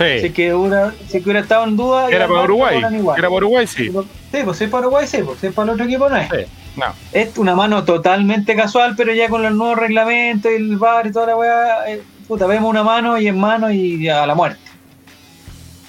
[0.00, 0.30] es Sí.
[0.30, 2.08] que hubiera, si que hubiera estado en duda.
[2.08, 2.78] Era para Uruguay.
[2.78, 3.90] Era para Uruguay, sí.
[4.32, 6.28] Sí, pues es para Uruguay, sí, pues es para el otro equipo no es.
[6.28, 6.36] Sí.
[6.76, 6.86] No.
[7.12, 11.12] Es una mano totalmente casual, pero ya con los nuevos reglamentos y el bar y
[11.12, 14.58] toda la weá, eh, puta, vemos una mano y en mano y a la muerte.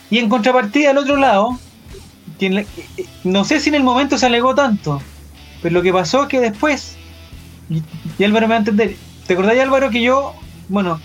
[0.09, 1.57] Y en contrapartida, al otro lado,
[2.37, 2.65] quien eh,
[2.97, 5.01] eh, no sé si en el momento se alegó tanto,
[5.61, 6.97] pero lo que pasó es que después,
[7.69, 7.81] y,
[8.19, 8.95] y Álvaro me va a entender,
[9.25, 10.35] ¿te acordás Álvaro que yo,
[10.67, 10.99] bueno,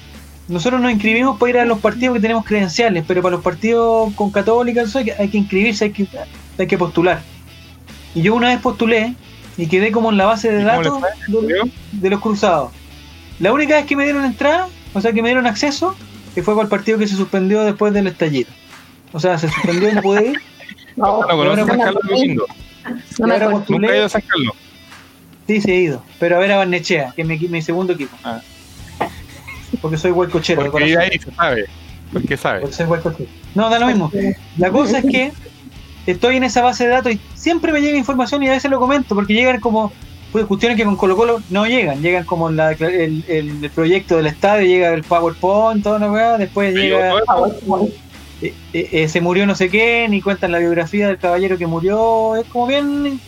[0.49, 4.13] nosotros nos inscribimos para ir a los partidos que tenemos credenciales, pero para los partidos
[4.15, 6.09] con Católica eso hay, que, hay que inscribirse, hay que,
[6.59, 7.21] hay que postular.
[8.15, 9.15] Y yo una vez postulé
[9.59, 12.73] y quedé como en la base de ¿Y cómo le datos de, de los cruzados.
[13.41, 15.95] La única vez que me dieron entrada, o sea que me dieron acceso,
[16.35, 18.51] que fue para el partido que se suspendió después del estallido.
[19.13, 20.41] O sea, se suspendió y no pude ir.
[20.97, 22.03] No, No San Carlos
[23.21, 24.57] no me Nunca he ido a San Carlos.
[25.47, 26.03] Sí, sí he ido.
[26.19, 28.17] Pero a ver a Barnechea, que es mi segundo equipo.
[28.25, 28.41] Ah.
[29.81, 30.71] Porque soy huelcochero.
[30.71, 31.67] Porque ahí, se sabe.
[32.13, 32.61] Porque sabe.
[32.61, 33.29] Porque soy huelcochero.
[33.55, 34.11] No, da lo mismo.
[34.57, 35.33] La cosa es que
[36.07, 38.81] estoy en esa base de datos y siempre me llega información y a veces lo
[38.81, 39.93] comento, porque llegan como
[40.33, 42.01] pues, cuestiones que con Colo Colo no llegan.
[42.03, 46.75] Llegan como la- el, el- el proyecto del estadio, llega el PowerPoint, la weá, después
[46.75, 47.15] llega...
[47.27, 47.89] todo
[48.41, 51.67] eh, eh, eh, se murió no sé qué, ni cuentan la biografía del caballero que
[51.67, 53.21] murió, es como bien,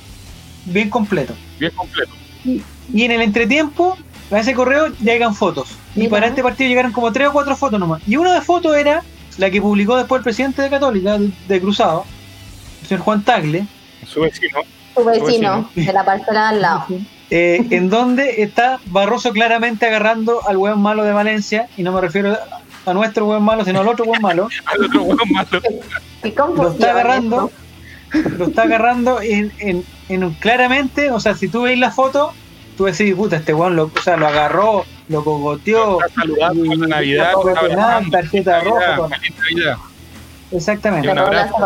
[0.66, 1.34] bien completo.
[1.58, 2.12] Bien completo.
[2.44, 3.96] Y en el entretiempo,
[4.30, 5.70] a ese correo llegan fotos.
[5.96, 6.10] Y Mira.
[6.10, 8.00] para este partido llegaron como tres o cuatro fotos nomás.
[8.06, 9.02] Y una de fotos era
[9.38, 12.04] la que publicó después el presidente de Católica, de, de Cruzado,
[12.82, 13.66] el señor Juan Tagle,
[14.06, 14.60] Su vecino.
[14.94, 16.86] Tu vecino de la parcela al lado.
[17.30, 22.00] eh, en donde está Barroso claramente agarrando al hueón malo de Valencia, y no me
[22.00, 22.36] refiero
[22.86, 25.48] a nuestro hueón malo, sino al otro hueón malo, Al otro hueón malo.
[26.22, 27.50] Qué lo está agarrando,
[28.12, 28.28] esto.
[28.38, 32.32] lo está agarrando en, en, en un- claramente, o sea, si tú veis la foto,
[32.80, 36.86] tú decís, puta, este hueón lo, o sea, lo agarró, lo cogoteó, Está saludando la
[36.86, 37.32] Navidad.
[37.44, 38.10] Penal, abrazando.
[38.10, 39.76] tarjeta roja, Navidad,
[40.50, 41.14] exactamente.
[41.14, 41.58] La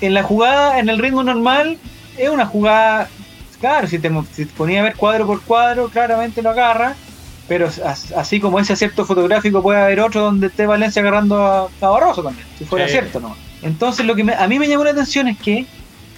[0.00, 1.76] en la jugada, en el ritmo normal,
[2.16, 3.10] es una jugada,
[3.60, 6.94] claro, si te, si te ponía a ver cuadro por cuadro, claramente lo agarra,
[7.46, 11.68] pero as- así como ese acierto fotográfico puede haber otro donde esté Valencia agarrando a,
[11.82, 12.92] a Barroso también, si fuera Sí.
[12.92, 13.36] cierto, ¿no?
[13.60, 15.66] Entonces lo que me- a mí me llamó la atención es que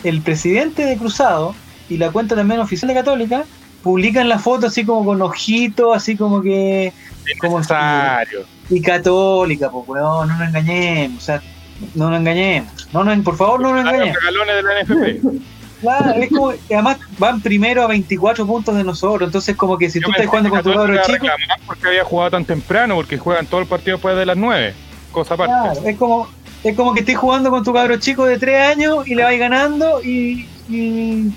[0.04, 1.56] el presidente de Cruzado
[1.88, 3.44] y la cuenta también oficial de Católica
[3.82, 6.92] publican la foto así como con ojitos, así como que...
[7.40, 8.44] Como Necesario.
[8.70, 11.42] y católica, pues weón, no nos engañemos, o sea,
[11.94, 14.16] no nos engañemos, no nos, por favor no nos los engañemos.
[14.22, 15.42] regalones de la NFP.
[15.80, 20.00] Claro, es como, además van primero a 24 puntos de nosotros, entonces como que si
[20.00, 21.26] tú Yo estás pensé jugando con tu cabro chico,
[21.66, 24.74] porque había jugado tan temprano, porque juegan todo el partido después de las 9.
[25.12, 25.52] Cosa aparte.
[25.52, 26.28] claro, es como,
[26.64, 29.38] es como que estés jugando con tu cabro chico de 3 años y le vais
[29.38, 31.30] ganando y, y,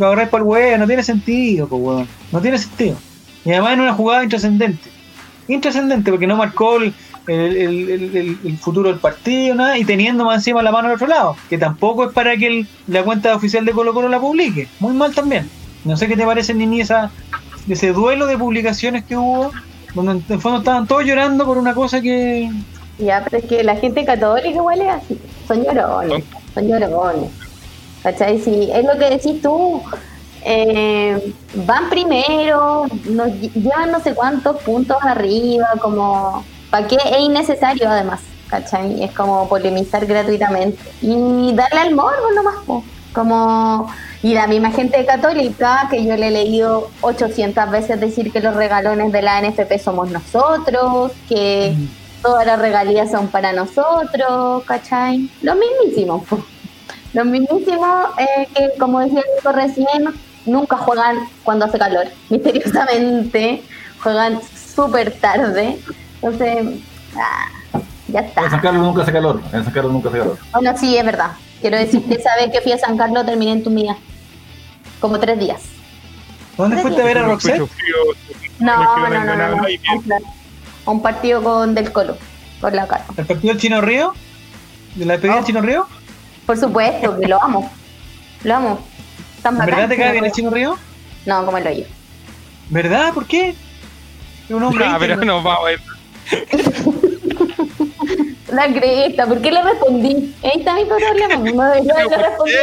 [0.00, 2.96] agarráis por el huevo, no tiene sentido, weón, no tiene sentido.
[3.44, 4.90] Y además en una jugada intrascendente,
[5.48, 6.94] intrascendente porque no marcó el,
[7.26, 10.88] el, el- el- el- el futuro del partido, nada, y teniendo más encima la mano
[10.88, 14.08] al otro lado, que tampoco es para que el- la cuenta oficial de Colo Colo
[14.08, 15.48] la publique, muy mal también.
[15.84, 17.10] No sé qué te parece, Nini, esa,
[17.68, 19.52] ese duelo de publicaciones que hubo,
[19.94, 22.50] donde en el fondo estaban todos llorando por una cosa que...
[22.98, 25.18] Ya, pero es que la gente católica igual es así.
[25.48, 26.24] Son llorones.
[26.54, 27.30] Son llorones.
[28.04, 28.38] ¿Cachai?
[28.40, 29.82] Si es lo que decís tú.
[30.46, 36.44] eh, van primero, nos lle- llevan no sé cuántos puntos arriba, como.
[36.70, 36.96] ¿Para qué?
[36.96, 38.20] Es innecesario además.
[38.48, 39.02] ¿Cachai?
[39.02, 40.78] Es como polemizar gratuitamente.
[41.00, 42.56] Y darle al morbo nomás.
[42.66, 42.84] po.
[43.14, 43.88] Como.
[44.22, 48.54] Y la misma gente católica que yo le he leído 800 veces decir que los
[48.54, 51.74] regalones de la NFP somos nosotros, que
[52.22, 55.28] todas las regalías son para nosotros, ¿cachai?
[55.42, 56.38] Los mismísimos, po.
[57.14, 63.62] Los mismísimos eh, que, como decía Nico recién, nunca juegan cuando hace calor, misteriosamente,
[64.02, 64.40] juegan
[64.74, 65.78] súper tarde,
[66.20, 66.80] entonces,
[67.16, 67.48] ah,
[68.08, 68.60] ya En San está.
[68.60, 69.40] Carlos nunca hace calor.
[69.52, 70.38] En San Carlos nunca hace calor.
[70.52, 71.32] Bueno, sí, es verdad.
[71.60, 73.24] Quiero decirte, ¿sabes que fui a San Carlos?
[73.24, 73.96] Terminé en tu mía.
[75.00, 75.62] Como tres días.
[76.56, 77.62] ¿Dónde fuiste a ver a Roxette?
[78.58, 80.16] No, no, no, no, no,
[80.86, 82.16] Un partido con Del Colo,
[82.60, 83.04] por la cara.
[83.16, 84.14] ¿El partido del Chino Río?
[84.94, 85.86] ¿De la despedida del Chino Río?
[86.46, 87.70] Por supuesto, que lo amo.
[88.42, 88.78] Lo amo.
[89.42, 90.32] Tan ¿En bacán, verdad te cae bien el.
[90.32, 90.78] Chino Río?
[91.26, 91.86] No, como el hoyo.
[92.70, 93.12] ¿Verdad?
[93.12, 93.50] ¿Por qué?
[94.44, 95.80] Es un hombre Ah, pero no vamos a ver.
[98.54, 100.32] La cresta, ¿por qué le respondí?
[100.44, 102.60] Ahí está mi problema, no debería haberle respondido.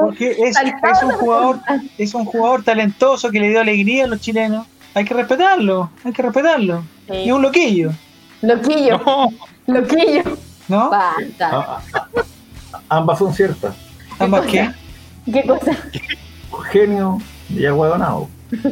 [0.00, 1.58] Porque es, es un la jugador,
[1.98, 4.68] es un jugador talentoso que le dio alegría a los chilenos.
[4.94, 6.84] Hay que respetarlo, hay que respetarlo.
[7.08, 7.14] Sí.
[7.16, 7.90] Y es un loquillo,
[8.42, 9.28] Loquillo, No,
[9.66, 10.22] loquillo.
[10.68, 10.90] ¿no?
[10.90, 11.50] Basta.
[11.50, 12.22] Ah, ah, ah,
[12.96, 13.74] ambas son ciertas.
[14.18, 14.70] Ambas qué.
[15.24, 15.72] ¿Qué cosa?
[16.70, 17.18] Genio
[17.48, 18.28] y aguadonado.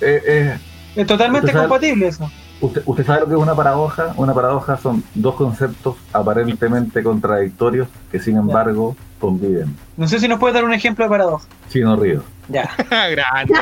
[0.00, 0.58] Eh, eh,
[0.96, 2.30] Es totalmente Usted sabe- compatible eso.
[2.60, 4.12] usted, ¿Usted sabe lo que es una paradoja?
[4.16, 9.74] Una paradoja son dos conceptos aparentemente contradictorios que sin embargo conviven.
[9.96, 11.46] No sé si nos puede dar un ejemplo de paradoja.
[11.70, 12.22] Chino Río.
[12.48, 12.70] Ya.
[13.10, 13.54] grande.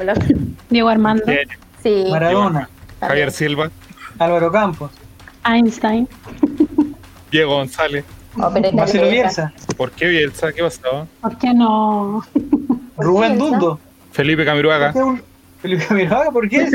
[0.00, 0.14] Hola.
[0.68, 1.48] Diego Armando, Bien.
[1.82, 2.06] Sí.
[2.10, 2.68] Maradona,
[3.00, 3.70] Javier Silva,
[4.18, 4.90] Álvaro Campos,
[5.44, 6.06] Einstein,
[7.30, 8.04] Diego González.
[8.46, 9.08] Ópera Marcelo.
[9.08, 10.52] Bielsa, ¿Por qué Bielsa?
[10.52, 11.06] ¿Qué pasaba?
[11.20, 12.24] ¿por qué no?
[12.96, 13.38] Rubén?
[13.38, 13.78] Dundo.
[14.12, 14.92] Felipe Camiruaga.
[14.92, 15.22] ¿Por qué un-
[15.62, 16.30] Felipe Camiroaga?
[16.30, 16.68] ¿Por qué?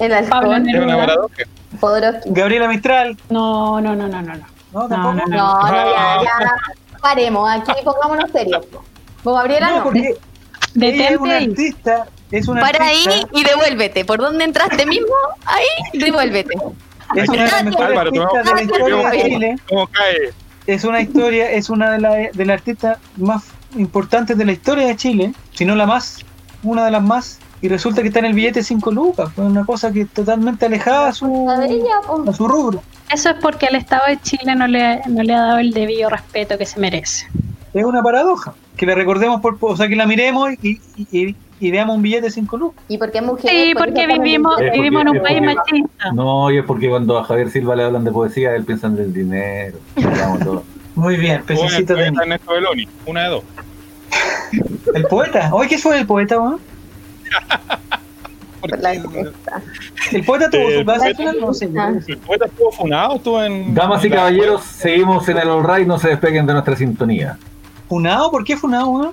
[0.00, 1.30] El Pablo halcón.
[2.26, 3.16] Gabriela Mistral.
[3.30, 4.34] No, no, no, no, no.
[4.34, 4.46] no.
[4.72, 5.14] No, tampoco.
[5.14, 5.60] no, no.
[5.62, 6.54] No, ya, ya.
[7.00, 8.66] Paremos, aquí pongámonos serios.
[9.24, 12.06] Gabriela No, porque ella es Detente una artista.
[12.30, 14.04] Es una Para ahí y devuélvete.
[14.04, 15.14] ¿Por dónde entraste mismo?
[15.44, 15.66] Ahí,
[16.00, 16.56] devuélvete.
[17.14, 19.56] Es una de las mejores artistas de la vamos- historia de vamos- Chile.
[19.68, 20.32] ¿Cómo cae?
[20.66, 23.44] Es una historia, es una de, la, de las artistas más
[23.76, 26.18] importantes de la historia de Chile, si no la más,
[26.62, 29.64] una de las más, y resulta que está en el billete 5 lucas, fue una
[29.64, 32.82] cosa que es totalmente alejada a su, a su rubro.
[33.12, 36.10] Eso es porque el Estado de Chile no le, no le ha dado el debido
[36.10, 37.26] respeto que se merece.
[37.72, 41.36] Es una paradoja, que la recordemos, por, o sea, que la miremos y, y- y
[41.58, 42.84] y veamos un billete de 5 lucas.
[42.88, 43.50] ¿Y por qué mujeres?
[43.50, 46.12] Sí, ¿Por qué porque vivimos, vivimos en un país machista.
[46.12, 48.98] No, y es porque cuando a Javier Silva le hablan de poesía, él piensa en
[48.98, 49.78] el dinero.
[50.44, 50.64] todo.
[50.94, 53.44] Muy bien, pececito de Ernesto Beloni, una de dos.
[54.94, 55.50] El poeta.
[55.52, 56.58] Oye, ¿qué fue el poeta, weón?
[58.60, 59.62] por la cresta?
[60.12, 61.64] El poeta tuvo Eh, su base, el poeta- no sé.
[62.06, 63.74] El poeta estuvo funado, estuvo en.
[63.74, 67.38] Damas y caballeros, seguimos en el All Right, no se despeguen de nuestra sintonía.
[67.88, 68.30] ¿Funado?
[68.30, 69.12] ¿Por qué funado, weón?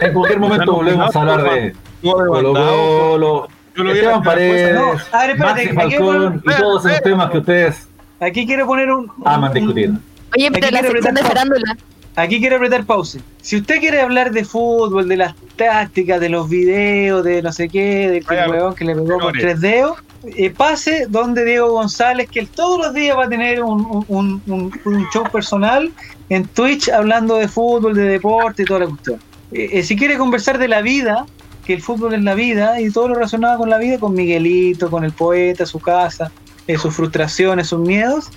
[0.00, 2.52] En cualquier momento volvemos a hablar de Colo.
[2.52, 6.54] Colo, Yo lo vi Esteban en la Paredes, No, a ver, espérate, Maxi Falcón y
[6.60, 7.88] todos esos temas que ustedes
[8.20, 9.10] Aquí quiero poner un.
[9.24, 9.90] aman discutir.
[10.36, 11.76] Oye, Aquí pero la quiero sección de farándula.
[12.14, 13.20] Aquí quiero apretar pause.
[13.40, 17.68] Si usted quiere hablar de fútbol, de las tácticas, de los videos, de no sé
[17.68, 19.96] qué, de que huevón que le pegó con tres dedos,
[20.36, 24.42] eh, pase donde Diego González, que él todos los días va a tener un, un-
[24.46, 25.90] un- un show personal
[26.28, 29.18] en Twitch hablando de fútbol, de deporte y toda la cuestión.
[29.52, 31.26] Eh, eh, si quiere conversar de la vida,
[31.64, 34.90] que el fútbol es la vida y todo lo relacionado con la vida, con Miguelito,
[34.90, 36.32] con el poeta, su casa,
[36.66, 38.30] eh, sus frustraciones, sus miedos,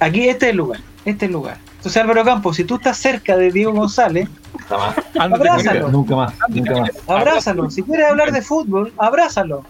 [0.00, 1.58] aquí este es el lugar, este es el lugar.
[1.76, 4.28] Entonces Álvaro Campos, si tú estás cerca de Diego González,
[5.18, 5.88] Abrázalo.
[5.88, 6.90] nunca más, nunca más.
[7.06, 7.70] abrázalo.
[7.70, 9.62] Si quieres hablar de fútbol, abrázalo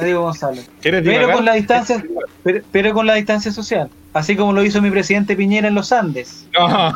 [0.00, 0.68] Diego González.
[0.80, 2.04] ¿Quieres Pero con la distancia,
[2.42, 3.90] pero, pero con la distancia social.
[4.12, 6.44] Así como lo hizo mi presidente Piñera en los Andes.
[6.58, 6.92] No.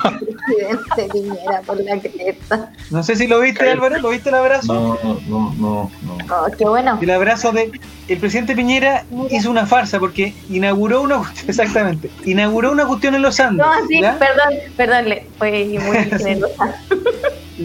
[0.47, 2.73] Presidente Piñera por la cresta.
[2.91, 4.75] No sé si lo viste, Álvaro, ¿lo viste el abrazo?
[4.75, 6.19] No, no, no, no.
[6.29, 6.99] Oh, qué bueno.
[7.01, 7.71] El abrazo de.
[8.09, 12.11] El presidente Piñera hizo una farsa porque inauguró una exactamente.
[12.25, 13.65] Inauguró una cuestión en los Andes.
[13.65, 14.19] No, sí, ¿ya?
[14.19, 16.75] perdón, perdón, fue muy generosa.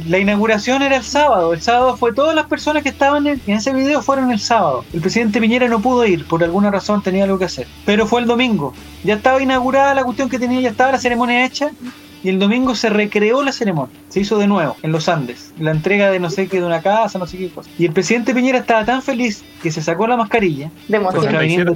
[0.07, 1.53] La inauguración era el sábado.
[1.53, 4.85] El sábado fue todas las personas que estaban en, en ese video fueron el sábado.
[4.93, 7.67] El presidente Piñera no pudo ir, por alguna razón tenía algo que hacer.
[7.85, 8.73] Pero fue el domingo.
[9.03, 11.71] Ya estaba inaugurada la cuestión que tenía, ya estaba la ceremonia hecha.
[12.21, 13.95] Y el domingo se recreó la ceremonia.
[14.09, 15.53] Se hizo de nuevo en los Andes.
[15.57, 17.69] La entrega de no sé qué, de una casa, no sé qué cosa.
[17.77, 21.75] Y el presidente Piñera estaba tan feliz que se sacó la mascarilla De contraviniendo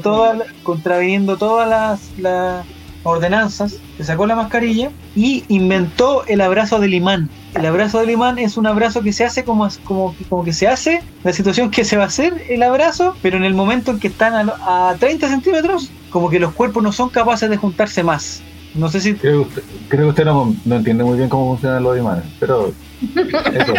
[0.64, 2.66] contraviniendo todas las, las
[3.03, 7.30] ordenanzas, se sacó la mascarilla y inventó el abrazo del imán.
[7.56, 10.68] El abrazo del imán es un abrazo que se hace como, como, como que se
[10.68, 13.99] hace, la situación que se va a hacer el abrazo, pero en el momento en
[13.99, 18.04] que están a, a 30 centímetros, como que los cuerpos no son capaces de juntarse
[18.04, 18.41] más.
[18.74, 19.14] No sé si...
[19.14, 22.26] Creo que usted, creo que usted no, no entiende muy bien cómo funcionan los imanes,
[22.39, 22.74] pero
[23.16, 23.74] eso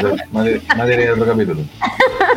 [0.45, 1.62] es materia de otro capítulo.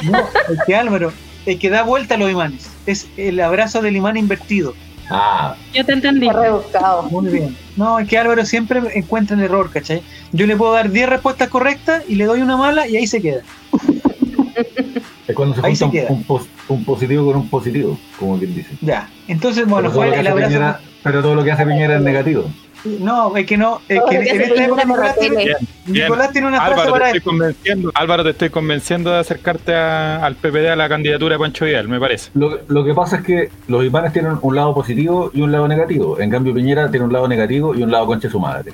[0.03, 1.13] No, es que Álvaro,
[1.45, 4.73] el que da vuelta a los imanes, es el abrazo del imán invertido.
[5.09, 6.29] Ah, Yo te entendí.
[6.29, 7.03] Rebuscado.
[7.03, 7.55] Muy bien.
[7.75, 10.01] No, es que Álvaro siempre encuentra el error, ¿cachai?
[10.33, 13.21] Yo le puedo dar 10 respuestas correctas y le doy una mala y ahí se
[13.21, 13.41] queda.
[15.27, 16.07] es cuando se Ahí junta se un, queda.
[16.09, 18.69] un pos- un positivo con un positivo, como quien dice.
[18.81, 19.09] Ya.
[19.27, 20.47] Entonces, bueno, pero, fue el abrazo.
[20.49, 22.45] Piñera, pero todo lo que hace Piñera es negativo.
[22.85, 23.81] No, es que no.
[23.89, 25.45] Es que que en esta época la Nicolás tiene, tele.
[25.45, 25.57] Bien,
[25.87, 26.03] bien.
[26.05, 27.29] Nicolás tiene una frase Álvaro, te para estoy esto.
[27.29, 27.91] convenciendo.
[27.93, 31.87] Álvaro, te estoy convenciendo de acercarte a- al PPD a la candidatura de Pancho Vidal,
[31.87, 32.29] me parece.
[32.35, 35.67] Lo, lo que pasa es que los imanes tienen un lado positivo y un lado
[35.67, 36.19] negativo.
[36.19, 38.73] En cambio, Piñera tiene un lado negativo y un lado conche su madre.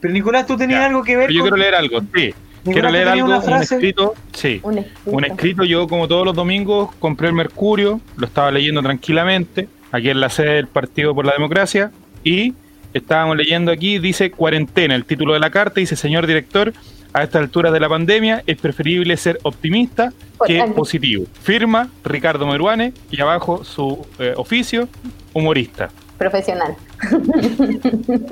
[0.00, 0.86] Pero Nicolás, tú tenías Ya.
[0.86, 1.48] algo que ver Pero yo con...
[1.50, 2.34] quiero leer algo, sí.
[2.64, 4.60] Quiero leer algo, una un frase- escrito, sí.
[4.62, 5.10] Un escrito.
[5.10, 10.10] Un escrito, yo como todos los domingos compré el Mercurio, lo estaba leyendo tranquilamente, aquí
[10.10, 11.90] en la sede del Partido por la Democracia,
[12.24, 12.54] y
[12.94, 16.72] estábamos leyendo aquí, dice cuarentena, el título de la carta, dice, señor director,
[17.12, 20.12] a esta altura de la pandemia es preferible ser optimista
[20.46, 21.24] que positivo.
[21.42, 24.88] Firma Ricardo Meruane y abajo su eh, oficio,
[25.32, 25.90] humorista.
[26.18, 26.76] Profesional.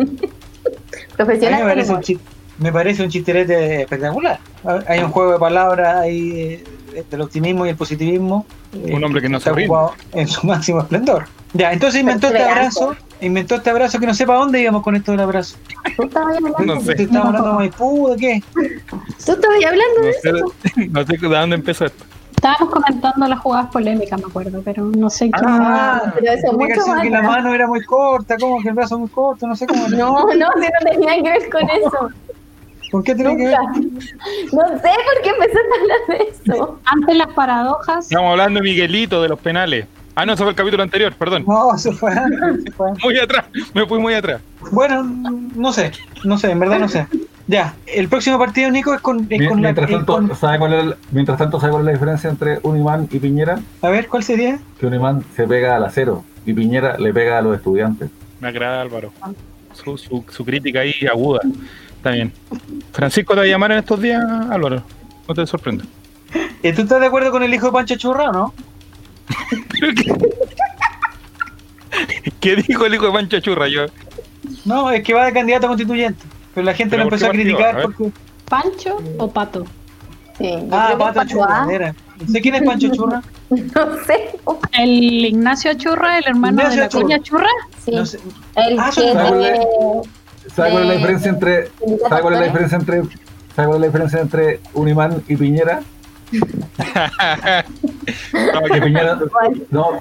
[1.16, 1.60] Profesional.
[1.64, 2.04] me parece un humor.
[2.04, 2.24] chiste.
[2.58, 4.38] Me parece un chisterete espectacular.
[4.86, 6.62] Hay un juego de palabras ahí
[6.94, 8.46] eh, del optimismo y el positivismo.
[8.72, 11.26] eh, Un hombre que no se ocupado en su máximo esplendor.
[11.52, 15.12] Ya, entonces inventó este abrazo, inventó este abrazo que no sepa dónde íbamos con esto
[15.12, 15.56] del abrazo.
[15.96, 16.74] ¿Tú estabas hablando?
[16.74, 16.94] No sé.
[16.94, 18.42] ¿Te estábamos hablando de Maipú de qué?
[18.54, 20.32] ¿Tú estabas hablando No de sé,
[20.90, 22.04] no sé de dónde empezó esto.
[22.34, 25.40] Estábamos comentando las jugadas polémicas, me acuerdo, pero no sé qué.
[25.42, 28.98] Ah, pero eso mucho más que la mano era muy corta, como que el brazo
[28.98, 29.86] muy corto, no sé cómo.
[29.86, 29.96] era.
[29.96, 30.48] No, no, si no
[30.84, 32.10] tenía que ver con eso.
[32.90, 33.58] ¿Por qué tiene que ver?
[33.58, 36.78] No sé por qué empezaste a hablar de eso.
[36.84, 39.86] Antes las paradojas, Estamos hablando de Miguelito, de los penales.
[40.18, 41.44] Ah, no, eso fue el capítulo anterior, perdón.
[41.46, 42.84] No, eso fue eso.
[43.04, 43.44] Muy atrás,
[43.74, 44.40] me fui muy atrás.
[44.72, 45.92] Bueno, no sé,
[46.24, 47.06] no sé, en verdad no sé.
[47.46, 49.60] Ya, el próximo partido, Nico, es con, es con.
[49.60, 52.30] Mientras es tanto, con- ¿sabe cuál es, el- mientras tanto, ¿sabe cuál es la diferencia
[52.30, 53.60] entre un imán y Piñera?
[53.82, 54.58] a ver, ¿cuál sería?
[54.80, 58.10] Que un imán se pega al acero y Piñera le pega a los estudiantes.
[58.40, 59.12] Me agrada Álvaro.
[59.74, 61.40] Su, su, su crítica ahí aguda.
[61.98, 62.32] Está bien.
[62.92, 64.82] Francisco te va a llamar en estos días, Álvaro.
[65.28, 65.84] No te sorprenda.
[66.62, 68.54] Eh, ¿Tú estás de acuerdo con el hijo de Pancho Churra o no?
[72.40, 73.68] ¿Qué dijo el hijo de Pancho Churra?
[73.68, 73.86] Yo,
[74.64, 76.22] No, es que va de candidato a constituyente.
[76.54, 78.10] Pero la gente ¿Pero lo empezó a criticar porque.
[78.48, 79.66] Pancho o Pato.
[80.38, 81.66] Sí, Ah, Pato Churra.
[81.66, 81.94] No
[82.32, 83.22] sé quién es Pancho Churra.
[83.48, 84.30] No sé.
[84.72, 84.90] El
[85.26, 87.02] Ignacio Churra, el hermano Ignacio de la Churra.
[87.04, 87.48] Cuña Churra.
[87.84, 87.92] Sí.
[87.92, 88.18] No sé.
[88.56, 89.00] El Ah, que
[90.54, 91.68] ¿Sabes cuál es la diferencia entre
[92.08, 93.10] ¿sabes cuál es la diferencia entre ¿sabes
[93.54, 95.80] cuál es la diferencia entre un imán y Piñera?
[98.52, 99.18] No, Que Piñera
[99.70, 99.98] no,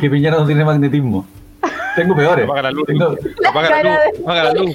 [0.00, 1.26] que Piñera no tiene magnetismo.
[1.96, 2.44] Tengo peores.
[2.44, 2.86] Apaga la luz.
[2.86, 3.16] Tengo-
[3.48, 3.98] Apaga la cara luz.
[4.16, 4.66] de- Apaga la luz.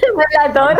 [0.52, 0.76] Platón.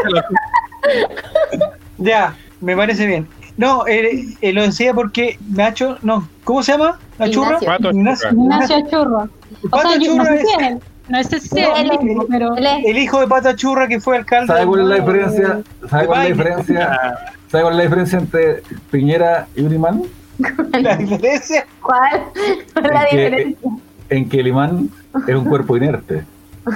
[1.98, 3.26] Ya, me parece bien.
[3.56, 6.98] No, eh, eh, lo decía porque Nacho, no, ¿cómo se llama?
[7.18, 7.50] ¿La churra?
[7.60, 7.66] Ignacio.
[7.68, 8.30] Pato Ignacio.
[8.30, 8.42] Churra.
[8.42, 9.28] Ignacio Churra.
[9.62, 10.78] O Pato sea, yo no sé es si es él.
[11.06, 14.48] No sé si es Él el pero el hijo de Pata Churra que fue alcalde.
[14.48, 15.60] ¿Sabes cuál es la diferencia?
[15.88, 17.18] ¿Sabes cuál es la diferencia?
[17.55, 20.02] ¿Sabes cuál es la diferencia entre Piñera y un imán?
[20.82, 21.64] La diferencia.
[21.80, 22.24] ¿Cuál?
[22.72, 23.70] ¿Cuál es la En que- diferencia?
[24.11, 24.90] En que el imán
[25.28, 26.24] es un cuerpo inerte.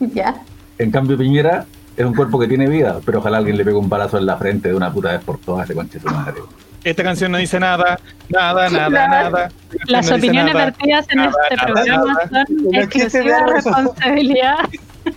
[0.00, 0.34] Ya.
[0.78, 1.66] En cambio, Piñera
[1.98, 4.36] es un cuerpo que tiene vida, pero ojalá alguien le pegue un balazo en la
[4.38, 6.40] frente de una puta vez por todas ese conche de su madre.
[6.82, 9.50] Esta canción no dice nada, nada, nada, nada.
[9.86, 12.46] Las no opiniones vertidas en Nada, este nada, programa nada.
[12.46, 14.56] son exclusiva responsabilidad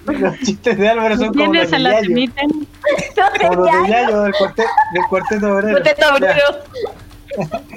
[0.05, 2.11] Los chistes de Álvaro son como los de Yayo.
[2.11, 2.49] emiten.
[3.47, 5.71] Como los de Yayo del cuarteto, del cuarteto obrero.
[5.81, 6.43] Cuarteto obrero.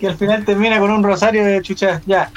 [0.00, 2.02] Que al final termina con un rosario de chuchas.
[2.06, 2.30] Ya.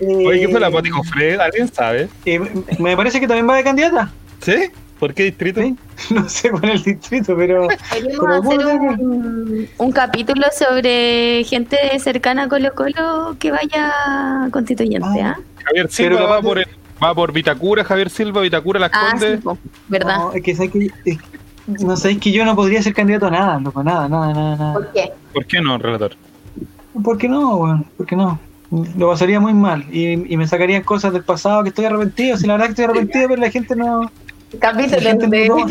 [0.00, 1.38] Oye, ¿qué fue la Eh, Pati Fred?
[1.40, 2.08] ¿Alguien sabe?
[2.24, 2.40] eh,
[2.78, 4.10] me parece que también va de candidata.
[4.40, 4.68] ¿Sí?
[4.98, 5.60] ¿Por qué distrito?
[5.62, 5.76] Sí.
[6.14, 7.68] No sé cuál es el distrito, pero.
[7.92, 15.20] Queríamos Pero hacer un, un capítulo sobre gente cercana a Colo Colo que vaya constituyente,
[15.22, 15.38] ¿ah?
[15.64, 16.66] Javier Pero Silva va por, el-
[17.02, 19.40] va por Vitacura, Javier Silva, Vitacura, Las Ah, sí, Condes.
[19.42, 20.16] po, ¿verdad?
[20.18, 21.18] No, es que, sé que es-
[21.66, 24.72] no sabéis que yo no podría ser candidato a nada, loco, nada, nada, nada, nada.
[24.74, 25.12] ¿Por qué?
[25.32, 26.12] ¿Por qué no, relator?
[27.02, 27.86] ¿Por qué no, weón?
[27.96, 28.38] ¿Por qué no?
[28.96, 32.36] Lo pasaría muy mal y, y me sacarían cosas del pasado que estoy arrepentido.
[32.36, 34.10] Si la verdad que estoy arrepentido, pero la gente no.
[34.60, 35.66] Capítulo gente de- no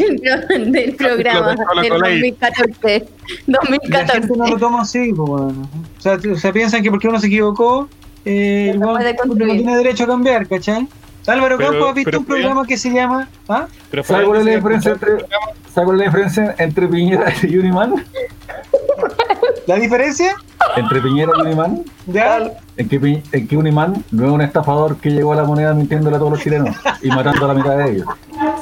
[0.71, 1.99] del programa del Colo Colo.
[2.09, 3.05] 2014.
[3.47, 4.59] La gente no lo 2014.
[4.59, 5.29] toma así, pues.
[5.29, 5.53] O
[5.99, 7.89] sea, o sea, piensan que porque uno se equivocó,
[8.25, 10.87] eh, No igual no tiene derecho a cambiar, ¿cachai?
[11.27, 13.27] Álvaro Campos ha visto pero un programa que se llama.
[13.49, 13.67] ¿Ah?
[13.89, 15.45] Pero fue ¿Sabes cuál es la diferencia entre, programa.
[15.73, 18.05] ¿sabes cuál es la diferencia entre Piñera y un imán?
[19.67, 20.35] ¿La diferencia?
[20.75, 22.51] Entre Piñera y un imán, ¿Ya?
[22.77, 25.73] en que, en que un imán no es un estafador que llegó a la moneda
[25.73, 28.07] mintiéndole a todos los chilenos y matando a la mitad de ellos.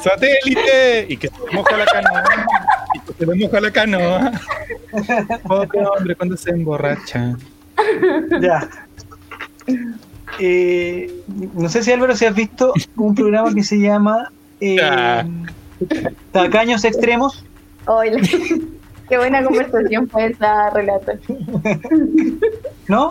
[0.02, 1.06] ¡Satélite!
[1.08, 2.24] Y que se le moja la canoa.
[2.94, 4.32] Y que se le moja la canoa.
[5.48, 7.36] Otro hombre cuando se emborracha.
[8.40, 8.68] Ya.
[10.38, 11.12] Eh,
[11.54, 14.30] no sé si Álvaro, si has visto un programa que se llama
[14.60, 15.26] eh, Ya.
[16.32, 17.44] Tacaños Extremos.
[17.86, 18.20] Hola.
[19.08, 21.18] Qué buena conversación fue esa, relator.
[22.88, 23.10] ¿No?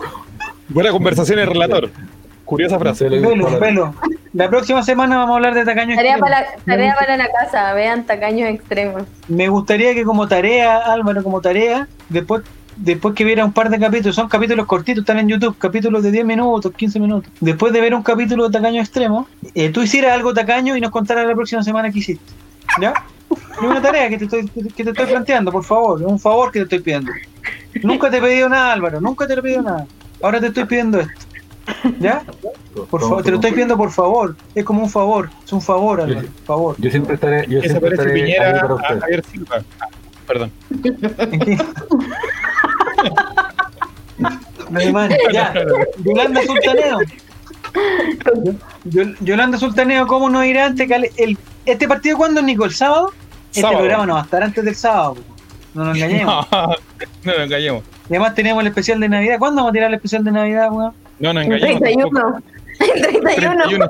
[0.68, 1.90] Buena conversación el relator.
[2.44, 3.08] Curiosa frase.
[3.08, 3.94] Velo, velo.
[4.32, 6.40] La próxima semana vamos a hablar de Tacaños Tarea Extremos.
[6.42, 9.04] para, tarea para la casa, vean tacaños extremos.
[9.28, 12.42] Me gustaría que como tarea, Álvaro, como tarea, después
[12.76, 16.10] después que viera un par de capítulos, son capítulos cortitos, están en YouTube, capítulos de
[16.10, 17.30] 10 minutos, 15 minutos.
[17.40, 20.90] Después de ver un capítulo de Tacaño Extremo, eh, tú hicieras algo tacaño y nos
[20.90, 22.24] contaras la próxima semana qué hiciste.
[22.80, 22.92] ¿Ya?
[23.30, 26.50] Es una tarea que te, estoy, que te estoy planteando, por favor, es un favor
[26.50, 27.12] que te estoy pidiendo.
[27.82, 29.86] Nunca te he pedido nada, Álvaro, nunca te he pedido nada.
[30.22, 31.26] Ahora te estoy pidiendo esto.
[31.98, 32.22] ¿Ya?
[32.90, 34.36] Por favor, te lo estoy pidiendo por favor.
[34.54, 36.76] Es como un favor, es un favor, Álvaro, favor.
[36.78, 39.00] Yo siempre estaré, yo ¿Qué se siempre estaré Piñera ahí para a usted.
[39.00, 39.62] Javier Silva?
[39.80, 39.86] Ah,
[40.26, 40.50] perdón.
[40.82, 41.58] ¿En qué?
[45.32, 45.54] Ya,
[46.04, 46.98] Yolanda Sultaneo.
[48.84, 50.88] Yol- Yolanda Sultaneo, ¿cómo no irá antes?
[51.16, 52.64] el, ¿Este partido cuándo, Nico?
[52.64, 53.12] ¿El sábado?
[53.48, 53.78] Este Sábado.
[53.80, 55.16] programa no va a estar antes del sábado.
[55.74, 56.46] No nos engañemos.
[56.52, 56.66] No,
[57.24, 57.82] no nos engañemos.
[58.08, 59.38] Y además tenemos el especial de Navidad.
[59.38, 60.92] ¿Cuándo vamos a tirar el especial de Navidad, weón?
[61.20, 61.80] No nos En engañemos.
[61.80, 62.42] 31.
[62.80, 63.64] En 31.
[63.64, 63.88] 31.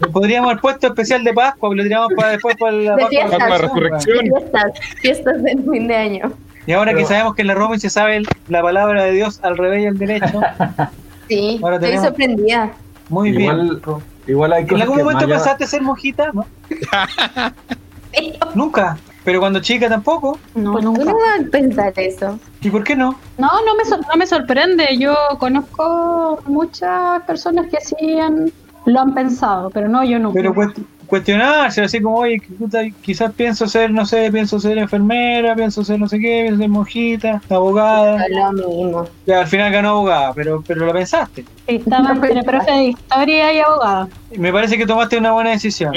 [0.00, 3.02] Le Podríamos haber puesto especial de Pascua, pero lo tiramos para después para la De
[3.02, 3.08] Pascua.
[3.08, 3.38] fiesta.
[3.38, 3.58] Pascua.
[3.58, 4.18] Resurrección.
[4.20, 6.32] Fiestas, fiestas del fin de año.
[6.66, 9.40] Y ahora que sabemos que en la Roma se sabe el- la palabra de Dios
[9.42, 10.40] al revés y al derecho,
[11.28, 12.72] Sí, Ahora estoy tenemos- sorprendida.
[13.08, 14.02] muy Igual, bien.
[14.26, 16.30] igual hay ¿En algún que momento allá- pensaste ser monjita?
[16.32, 16.44] ¿No?
[18.54, 18.96] Nunca.
[19.24, 20.38] Pero cuando chica tampoco.
[20.54, 21.04] No, ¿Por qué nunca.
[21.04, 22.38] no a pensar eso?
[22.60, 23.18] ¿Y por qué no?
[23.38, 24.98] No, no me, no me sorprende.
[24.98, 28.52] Yo conozco muchas personas que sí han,
[28.84, 30.34] lo han pensado, pero no, yo nunca.
[30.34, 35.54] Pero cuest- cuestionarse, así como, oye, puta, quizás pienso ser, no sé, pienso ser enfermera,
[35.54, 38.26] pienso ser no sé qué, pienso ser monjita, abogada.
[38.28, 39.08] Lo mismo.
[39.26, 41.44] Ya, al final ganó abogada, pero, pero lo pensaste.
[41.66, 44.08] Estaba entre profe de historia y abogada.
[44.30, 45.92] Y Me parece que tomaste una buena decisión.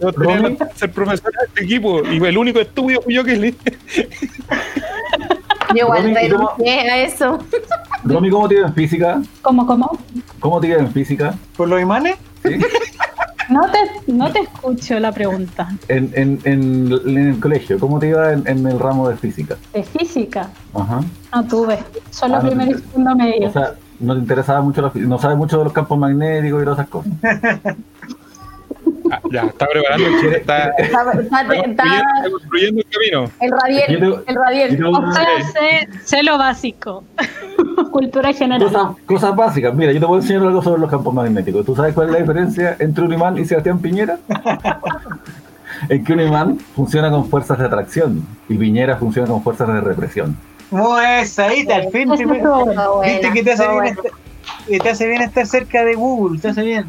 [0.00, 0.12] No
[0.74, 2.02] ser profesor de este equipo.
[2.08, 3.54] Y el único estúpido fui yo que le.
[5.74, 7.38] Yo igual ¿y renuncié a eso.
[8.04, 9.22] Romy, ¿cómo te iba en física?
[9.42, 9.98] ¿Cómo, cómo?
[10.38, 11.34] ¿Cómo te iba en física?
[11.56, 12.16] ¿Por los imanes?
[12.44, 12.58] ¿Sí?
[13.48, 15.68] No te, no te escucho la pregunta.
[15.88, 19.56] En, en, en, en el colegio, ¿cómo te iba en, en el ramo de física?
[19.72, 21.00] De física, Ajá.
[21.34, 21.78] no tuve.
[22.10, 23.48] Solo Ah, no primero y segundo medio.
[23.48, 26.62] O sea, no te interesaba mucho la fí- no sabes mucho de los campos magnéticos
[26.62, 27.12] y todas esas cosas.
[29.10, 31.84] Ah, ya, está preparando el chiste, está, Está, está- está está
[32.30, 33.30] construyendo, el camino.
[33.40, 33.86] el radiel,
[34.24, 34.76] te- el radiel.
[34.76, 37.04] te- o sea, sé, sé lo básico.
[37.92, 38.62] Cultura general.
[38.72, 39.74] Cosas, cosas básicas.
[39.74, 41.64] Mira, yo te voy a enseñar algo sobre los campos magnéticos.
[41.66, 44.18] ¿Tú sabes cuál es la diferencia entre un imán y Sebastián Piñera?
[45.88, 49.80] en que un imán funciona con fuerzas de atracción y Piñera funciona con fuerzas de
[49.80, 50.36] represión.
[50.70, 52.10] Pues ahí, al fin.
[52.10, 53.90] Viste buena, que te hace, está bien buena.
[53.90, 54.12] estar,
[54.66, 56.86] que te hace bien estar cerca de Google, te hace bien.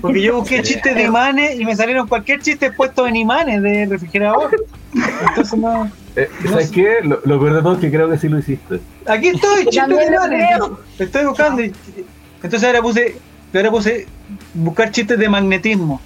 [0.00, 3.86] Porque yo busqué chistes de imanes y me salieron cualquier chiste puesto en imanes de
[3.86, 4.50] refrigerador.
[5.28, 5.90] Entonces no.
[6.14, 6.96] Eh, ¿Sabes qué?
[7.02, 8.80] Lo, lo peor de todo es que creo que sí lo hiciste.
[9.06, 10.58] Aquí estoy, chistes de imanes.
[10.98, 11.62] Estoy buscando.
[11.62, 11.72] y-
[12.42, 13.16] Entonces ahora puse,
[13.54, 14.06] ahora puse
[14.54, 16.00] buscar chistes de magnetismo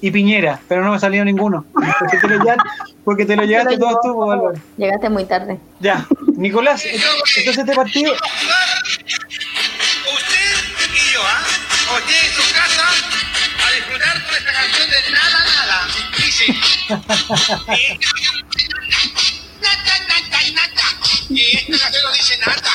[0.00, 1.64] y piñera, pero no me salió ninguno.
[1.72, 2.64] Porque te lo, llevaste-
[3.04, 4.54] porque te lo llevaste Pero todo yo- tú, Álvaro.
[4.78, 5.58] Llegaste muy tarde.
[5.78, 6.06] Ya,
[6.36, 8.12] Nicolás, entonces este partido.
[8.14, 8.26] Usted
[10.94, 11.44] y yo, ¿ah?
[16.46, 18.00] Dice.
[19.30, 20.86] Y esta canción no dice nada.
[21.28, 22.72] Y esta canción no dice nada.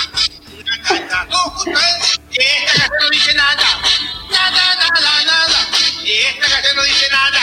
[1.09, 1.80] Nada, Todo junto.
[2.32, 3.68] Y esta canción no dice nada.
[4.32, 5.68] Nada, nada, nada.
[6.03, 7.41] Y esta canción no dice nada.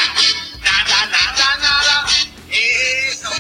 [0.65, 2.07] Nada, nada, nada.
[2.51, 3.31] Eso.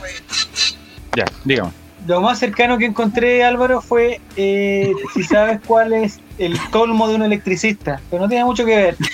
[1.16, 1.70] Ya, dígame.
[2.06, 7.14] Lo más cercano que encontré, Álvaro, fue eh, si sabes cuál es el colmo de
[7.14, 8.96] un electricista, pero no tiene mucho que ver.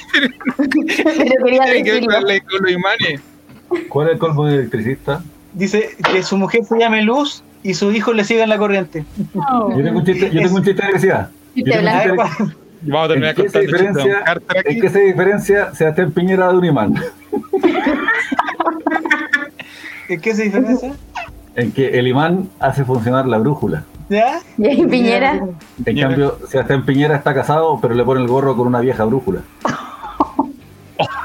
[0.57, 2.15] Pero quería Tiene que ver decirlo.
[2.15, 3.21] con la- con los imanes.
[3.89, 5.23] ¿Cuál es el colmo del electricista?
[5.53, 9.05] Dice que su mujer se llame Luz y su hijo le siga en la corriente.
[9.35, 9.77] No.
[9.77, 11.31] Yo tengo un chiste, yo tengo un chiste de electricidad.
[11.55, 12.25] Yo Chiste tengo un A ver, blanco.
[12.29, 12.57] chiste de- ¿cuál?
[12.81, 14.25] Vamos a terminar ¿En qué se de diferencia.
[14.65, 16.95] ¿En qué se diferencia Sebastián Piñera de un imán?
[20.09, 20.93] ¿En qué se diferencia?
[21.57, 23.83] En que el imán hace funcionar la brújula.
[24.09, 24.39] ¿Ya?
[24.57, 25.33] Y Piñera.
[25.35, 26.09] En Piñera.
[26.09, 29.41] cambio, Sebastián Piñera está casado, pero le pone el gorro con una vieja brújula.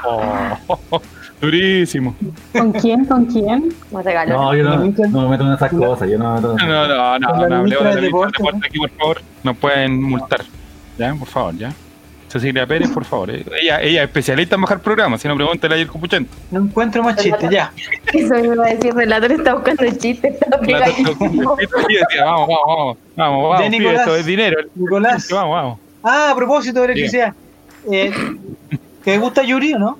[0.06, 1.00] Oh,
[1.44, 2.14] durísimo.
[2.52, 3.04] ¿Con quién?
[3.04, 3.72] ¿con quién?
[3.90, 4.34] Me regaló.
[4.34, 4.76] No, yo no,
[5.08, 6.08] no me meto en esas cosas.
[6.08, 8.04] Yo no me meto en esas No, no, no, no, la no hablemos de del
[8.04, 9.22] Deporte, aquí, por favor.
[9.42, 10.40] Nos pueden multar.
[10.98, 11.72] Ya, por favor, ya.
[12.28, 13.30] Cecilia Pérez, por favor.
[13.30, 16.34] Ella, ella es especialista en bajar programas, si no pregúntale ayer Copuchento.
[16.50, 17.72] No encuentro más chistes, ya.
[18.12, 18.92] Eso me iba a decir.
[18.92, 20.28] Relator está buscando el chiste.
[20.28, 21.56] Está La pegadísimo.
[21.88, 24.00] y decía, vamos, vamos, vamos, vamos, vamos, Nicolás.
[24.00, 24.56] esto es dinero.
[24.74, 25.28] Nicolás.
[25.30, 25.78] Vamos, vamos.
[26.02, 27.34] Ah, a propósito de electricidad.
[27.92, 28.12] Eh,
[29.04, 29.98] ¿Te gusta Yuri o no?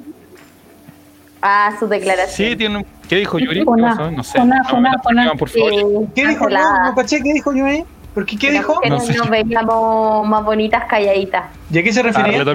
[1.47, 2.49] Ah, su declaración.
[2.51, 2.87] Sí, tiene un...
[3.07, 3.59] ¿Qué dijo Yuri?
[3.61, 4.11] ¿Qué Funá, pasó?
[4.11, 4.39] No sé.
[4.39, 4.91] funá, No, funá.
[4.95, 5.71] explican, por favor.
[5.73, 6.49] Sí, ¿Qué dijo?
[6.49, 7.85] No, caché, ¿qué dijo Yuri?
[8.15, 8.75] ¿Por qué qué dijo?
[8.77, 9.19] mujeres No sé.
[9.19, 11.45] nos veíamos más bonitas calladitas.
[11.71, 12.45] ¿Y a qué se Ah, refería?
[12.45, 12.55] queda-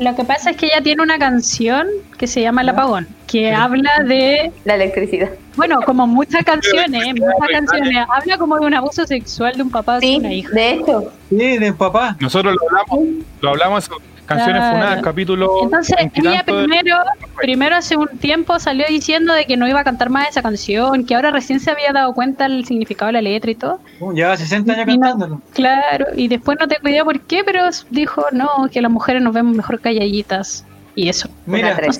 [0.00, 1.86] Lo que pasa es que ella tiene una canción
[2.18, 5.28] que se llama El Apagón, que habla de, La electricidad.
[5.54, 9.98] bueno, como muchas canciones, muchas canciones, habla como de un abuso sexual de un papá
[9.98, 10.50] hacia Sí, una hija.
[10.52, 11.12] de hecho.
[11.28, 12.16] Sí, de papá.
[12.18, 13.08] Nosotros lo hablamos,
[13.40, 13.88] lo hablamos
[14.26, 14.76] canciones Claro.
[14.76, 16.96] funadas, capítulo Entonces ella de- primero,
[17.36, 21.04] primero hace un tiempo salió diciendo de que no iba a cantar más esa canción,
[21.04, 23.80] que ahora recién se había dado cuenta el significado de la letra y todo.
[24.00, 25.40] Uh, Lleva 60 años Y no- cantándolo.
[25.52, 29.34] Claro, y después no tengo idea por qué, pero dijo no, que las mujeres nos
[29.34, 30.64] vemos mejor calladitas.
[30.96, 31.28] Y eso.
[31.46, 31.90] Mira, acá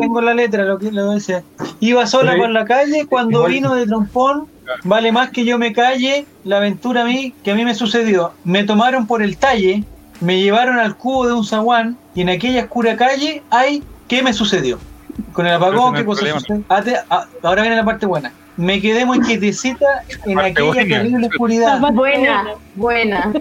[0.00, 1.44] tengo la letra, lo que lo dice.
[1.78, 4.46] Iba sola por la calle cuando Igual- vino de trompón.
[4.84, 8.32] Vale más que yo me calle la aventura a mí que a mí me sucedió.
[8.44, 9.84] Me tomaron por el talle,
[10.20, 14.32] me llevaron al cubo de un zaguán y en aquella oscura calle, ay, ¿qué me
[14.32, 14.78] sucedió?
[15.32, 16.64] Con el apagón, ¿qué cosa sucedió?
[16.68, 18.32] Ah, ah, ahora viene la parte buena.
[18.60, 20.96] Me quedé muy quietecita en Parte aquella buena.
[20.96, 21.80] terrible oscuridad.
[21.94, 22.44] Buena,
[22.74, 23.32] buena.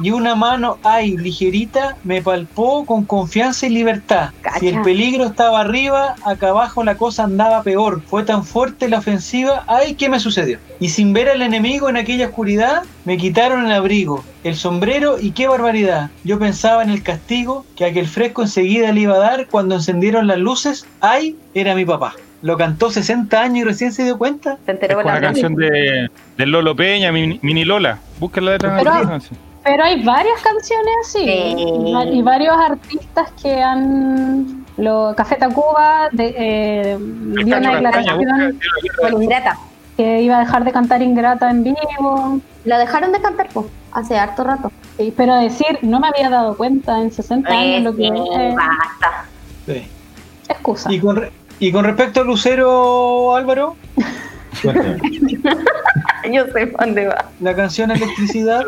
[0.00, 4.30] y una mano ay ligerita me palpó con confianza y libertad.
[4.40, 4.60] Cacha.
[4.60, 8.02] Si el peligro estaba arriba, acá abajo la cosa andaba peor.
[8.06, 10.60] Fue tan fuerte la ofensiva, ay, ¿qué me sucedió?
[10.78, 15.32] Y sin ver al enemigo en aquella oscuridad, me quitaron el abrigo, el sombrero y
[15.32, 16.10] qué barbaridad.
[16.22, 20.28] Yo pensaba en el castigo que aquel fresco enseguida le iba a dar cuando encendieron
[20.28, 22.14] las luces, ay, era mi papá.
[22.42, 24.58] Lo cantó 60 años y recién se dio cuenta.
[24.66, 27.98] Se enteró Es con la una canción de, de Lolo Peña, Mini, Mini Lola.
[28.18, 28.76] Busquen la letra.
[28.78, 29.38] Pero- de la canción.
[29.64, 31.54] Pero hay varias canciones así Sí.
[31.56, 37.78] y va- y varios artistas que han lo Café Tacuba de, eh, El dio una
[37.78, 38.58] busca declaración
[39.12, 39.58] Con Ingrata.
[39.96, 44.18] que iba a dejar de cantar Ingrata en vivo, La dejaron de cantar po, hace
[44.18, 44.72] harto rato.
[44.96, 48.54] Sí, pero decir no me había dado cuenta en 60 años lo que Eh, es
[48.56, 49.24] basta.
[49.66, 49.86] Sí.
[50.48, 50.92] excusa.
[50.92, 53.76] Y con, re- y con respecto a Lucero Álvaro.
[56.32, 57.24] Yo sé pa' dónde va.
[57.40, 58.64] la canción Electricidad.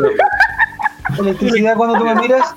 [1.18, 2.54] Electricidad cuando tú me miras.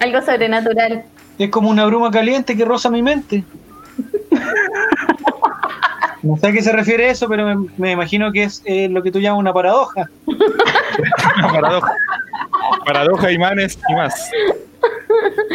[0.00, 1.04] Algo sobrenatural.
[1.38, 3.44] Es como una bruma caliente que roza mi mente.
[6.22, 9.02] No sé a qué se refiere eso, pero me, me imagino que es eh, lo
[9.02, 10.08] que tú llamas una paradoja.
[10.26, 11.92] Una paradoja.
[12.84, 14.30] Paradoja, imanes y más.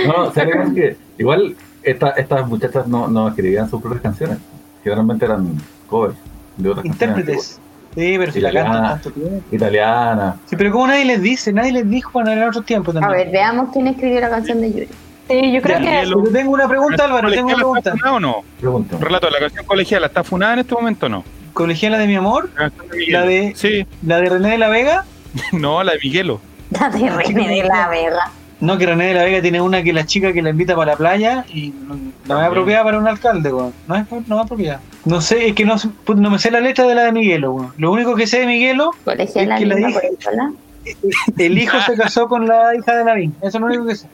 [0.08, 1.56] No, ¿sabes que Igual
[1.86, 4.38] esta- estas muchachas no, no escribían sus propias canciones.
[4.84, 5.58] Generalmente eran
[5.88, 6.16] covers
[6.58, 7.60] de otras Intérpretes.
[7.96, 8.72] Sí, pero si la Italiana.
[8.74, 9.44] cantan tanto tiempo.
[9.56, 10.36] Italiana.
[10.46, 13.12] Sí, pero como nadie les dice, nadie les dijo en el otro tiempo A también.
[13.14, 14.90] ver, veamos quién escribió la canción de Yuri.
[15.30, 17.92] Sí, yo creo Ya, que pero tengo una pregunta, Álvaro, tengo una ¿Colegiala está pregunta.
[17.92, 18.44] funada o no?
[18.60, 18.98] Pregunta.
[19.00, 21.24] Relato, ¿la canción colegiala está funada en este momento o no?
[21.54, 25.06] Colegiala de mi amor, La de La de- Sí, la de René de la Vega.
[25.54, 26.42] no, la de Miguelo.
[26.72, 28.32] La de René de la Vega.
[28.60, 30.94] No, que René de la Vega tiene una que la chica que la invita para
[30.94, 32.48] la playa y no, no es También.
[32.48, 33.74] apropiada para un alcalde, weón.
[33.88, 34.80] No es, no es apropiada.
[35.04, 35.76] No sé, es que no,
[36.16, 37.74] no me sé la letra de la de Miguelo, weón.
[37.78, 40.54] Lo único que sé de Miguelo, Es que la colegiala.
[41.38, 43.36] el hijo se casó con la hija de Lavín.
[43.42, 44.08] Eso es lo único que sé.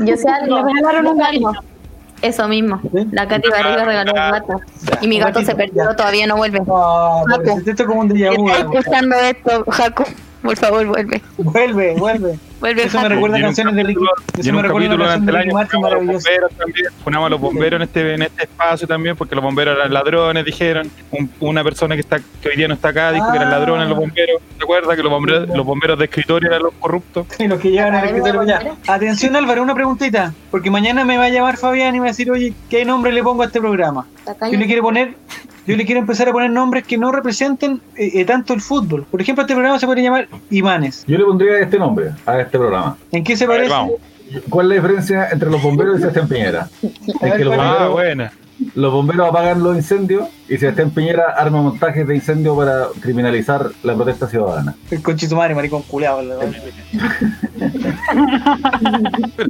[0.00, 0.56] Yo sé algo.
[0.56, 1.52] Le regalaron un algo.
[2.22, 2.80] Eso mismo.
[2.82, 3.06] ¿Sí?
[3.12, 4.60] La Katy Barriga regaló un gato.
[5.00, 6.60] Y mi gato se perdió, todavía no vuelve.
[6.70, 7.42] Ah, Jaco.
[7.42, 8.50] pobrecito, esto es como un déjà vu.
[8.50, 10.04] Escuchando esto, Jaco.
[10.42, 11.22] Por favor, vuelve.
[11.38, 12.38] Vuelve, vuelve.
[12.60, 13.94] Vuelve, Eso me recuerda canciones de Ricky.
[14.04, 15.54] capítulo- y Eso en me un recuerda capítulo una canción durante de el Ricky año
[15.54, 18.86] Martin funamos a los bomberos también, funamos a los bomberos en este, en este espacio
[18.86, 20.90] también, porque los bomberos eran ladrones, dijeron.
[21.10, 23.52] Un- una persona que está que hoy día no está acá dijo que eran Ah.
[23.52, 24.42] ladrones los bomberos.
[24.58, 27.26] ¿Te acuerdas que los bomberos, los bomberos de escritorio eran los corruptos?
[27.38, 28.60] Y los que llevan al escritorio ya.
[28.88, 30.34] Atención Álvaro, una preguntita.
[30.50, 33.10] Porque mañana me va a llamar Fabián y me va a decir, oye, ¿qué nombre
[33.10, 34.06] le pongo a este programa?
[34.52, 35.14] Yo le quiero poner,
[35.66, 39.04] yo le quiero empezar a poner nombres que no representen eh, eh, tanto el fútbol.
[39.10, 41.04] Por ejemplo, este programa se puede llamar Imanes.
[41.06, 42.96] Yo le pondría este nombre a este programa.
[43.12, 43.96] ¿En qué se ver, parece?
[44.48, 46.68] ¿Cuál es la diferencia entre los bomberos y Sebastián Piñera?
[46.82, 47.72] Es ver, que los ¿cuál es?
[47.72, 48.32] Ah, bomberos, buena.
[48.74, 53.94] Los bomberos apagan los incendios y Sebastián Piñera arma montajes de incendio para criminalizar la
[53.94, 54.74] protesta ciudadana.
[54.90, 56.22] El conchito madre, maricón culeado.
[56.22, 56.62] la verdad.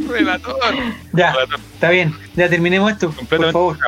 [0.08, 0.56] Relator.
[1.12, 1.60] Ya, Relator.
[1.74, 2.14] está bien.
[2.36, 3.78] Ya terminemos esto, por favor.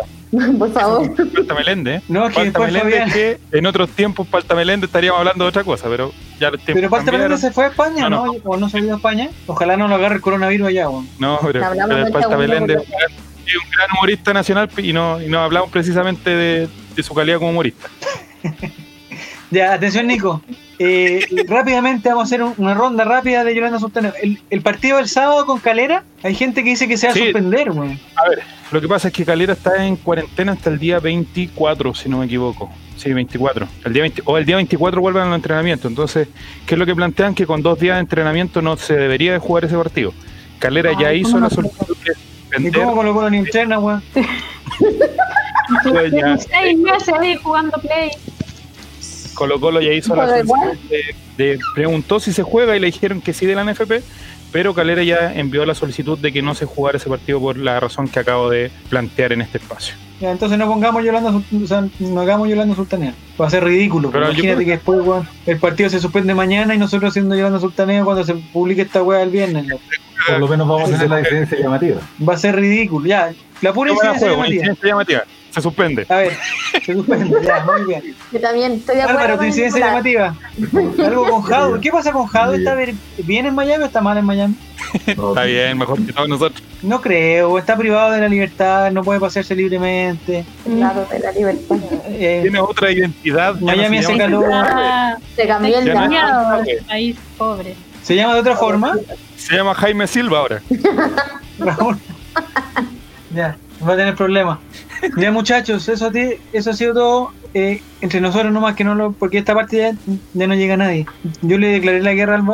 [0.59, 1.15] Por favor.
[1.15, 2.03] Falta Melende, ¿eh?
[2.09, 5.63] No, es que Falta Melende, que en otros tiempos Falta Melende estaríamos hablando de otra
[5.63, 6.11] cosa, pero
[6.41, 7.31] ya los tiempos Pero Palta cambiaron.
[7.33, 8.33] Meléndez se fue a España, No, ¿no?
[8.45, 9.29] ¿O no se ha ido a España?
[9.47, 10.87] Ojalá no lo agarre el coronavirus allá.
[11.19, 12.79] No, pero, pero Falta Melende.
[13.57, 17.39] Es un gran humorista nacional y no, y no hablamos precisamente de, de su calidad
[17.39, 17.89] como humorista.
[19.51, 20.41] Ya, atención, Nico.
[20.79, 24.15] Eh, rápidamente vamos a hacer un- una ronda rápida de Yolanda Sultana.
[24.23, 27.17] El, el partido del sábado con Calera, hay gente que dice que se va a
[27.17, 28.01] suspender, weón.
[28.17, 28.39] A ver,
[28.71, 32.17] lo que pasa es que Calera está en cuarentena hasta el día 24, si no
[32.21, 32.73] me equivoco.
[32.97, 33.69] Sí, 24.
[33.85, 35.87] El día 20 o el día 24 vuelven al entrenamiento.
[35.87, 36.29] Entonces,
[36.65, 37.35] ¿qué es lo que plantean?
[37.35, 40.15] Que con dos días de entrenamiento no se debería de jugar ese partido.
[40.59, 41.92] Calera ya hizo ¿cómo la solicitud
[42.59, 44.03] ¿Y cómo colocó la linterna, weón?
[44.13, 44.27] pues
[46.51, 48.11] seis meses ahí jugando play.
[49.35, 50.79] Colo Colo ya hizo la solicitud
[51.37, 54.03] de, de- preguntó si se juega y le dijeron que sí de la NFP,
[54.53, 57.81] pero Calera ya envió la solicitud de que no se jugara ese partido por la
[57.81, 59.95] razón que acabo de plantear en este espacio.
[60.23, 63.13] Ya, entonces no pongamos Yolanda o sea, no hagamos Yolanda Sultanea.
[63.41, 64.13] Va a ser ridículo.
[64.13, 68.05] Pero Imagínate creo- que después, el partido se suspende mañana y nosotros haciendo Yolanda Sultanea
[68.05, 69.67] cuando se publique esta weá el viernes.
[70.29, 72.01] Por lo menos vamos a tener la diferencia llamativa.
[72.27, 73.05] Va a ser ridículo.
[73.05, 74.61] Ya, la pura incidencia juego, llamativa.
[74.61, 75.23] incidencia llamativa.
[75.53, 76.07] Se suspende.
[76.09, 76.33] A ver,
[76.85, 78.17] se suspende, ya, muy bien.
[78.33, 79.21] Yo también estoy de acuerdo.
[79.21, 80.35] Álvaro, tu incidencia llamativa.
[81.05, 81.81] Algo con Jado.
[81.81, 82.55] ¿Qué pasa con Jado?
[82.55, 84.55] ¿Está bien en Miami o está mal en Miami?
[85.07, 86.63] Está bien, mejor que todos nosotros.
[86.83, 90.45] No creo, está privado de la libertad, no puede pasearse libremente.
[90.67, 91.77] Lado de la libertad.
[92.07, 93.55] Eh, Tiene otra identidad.
[93.61, 95.19] Miami se hace llama- calor.
[95.37, 97.77] Se cambió el el país pobre.
[98.03, 98.97] ¿Se llama de otra forma?
[99.37, 100.63] Se llama Jaime Silva ahora.
[101.59, 101.99] Raúl.
[103.35, 103.57] ya,
[103.87, 104.59] va a tener problemas.
[105.17, 106.11] Ya muchachos, eso,
[106.53, 107.33] eso ha sido todo.
[107.55, 109.13] Eh, entre nosotros nomás que no lo.
[109.13, 109.95] Porque esta parte ya,
[110.33, 111.07] ya no llega nadie.
[111.43, 112.45] Yo le declaré la guerra al,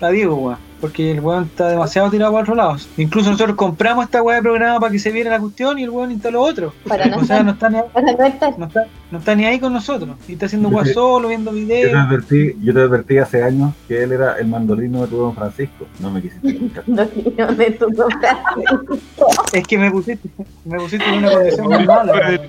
[0.00, 0.58] a Diego, weón.
[0.80, 2.88] Porque el weón está demasiado tirado para otros lados.
[2.98, 5.90] Incluso nosotros compramos esta weá de programa para que se viera la cuestión y el
[5.90, 6.74] weón instaló otro.
[6.86, 9.72] Para no O sea, no está ni, Para no está, no está ni ahí con
[9.72, 10.16] nosotros.
[10.28, 11.94] Y está haciendo weá solo, viendo Yo te, videos.
[11.94, 15.86] advertí, yo te advertí hace años que él era el mandolino de tu don Francisco.
[16.00, 16.84] No me quisiste escuchar.
[17.56, 18.28] de tu nombre.
[19.54, 20.28] Es que me pusiste,
[20.66, 22.40] me pusiste en una condición muy mala.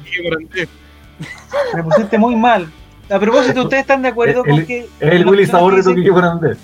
[1.20, 1.76] Morandé.
[1.76, 2.68] Me pusiste muy mal.
[3.10, 4.80] A propósito, ¿ustedes están de acuerdo El- con que...
[4.80, 6.58] Es el Willy Sabor de tu Quique Fernández.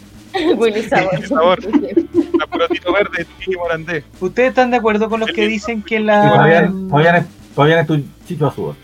[0.58, 1.28] Willy Sabor.
[1.28, 1.60] Sabor.
[1.64, 4.04] La verde de Tiki Morandé.
[4.20, 6.32] ¿Ustedes están de acuerdo con los que dicen que la...
[6.32, 8.76] Fabián, es, tu Chicho Azúa.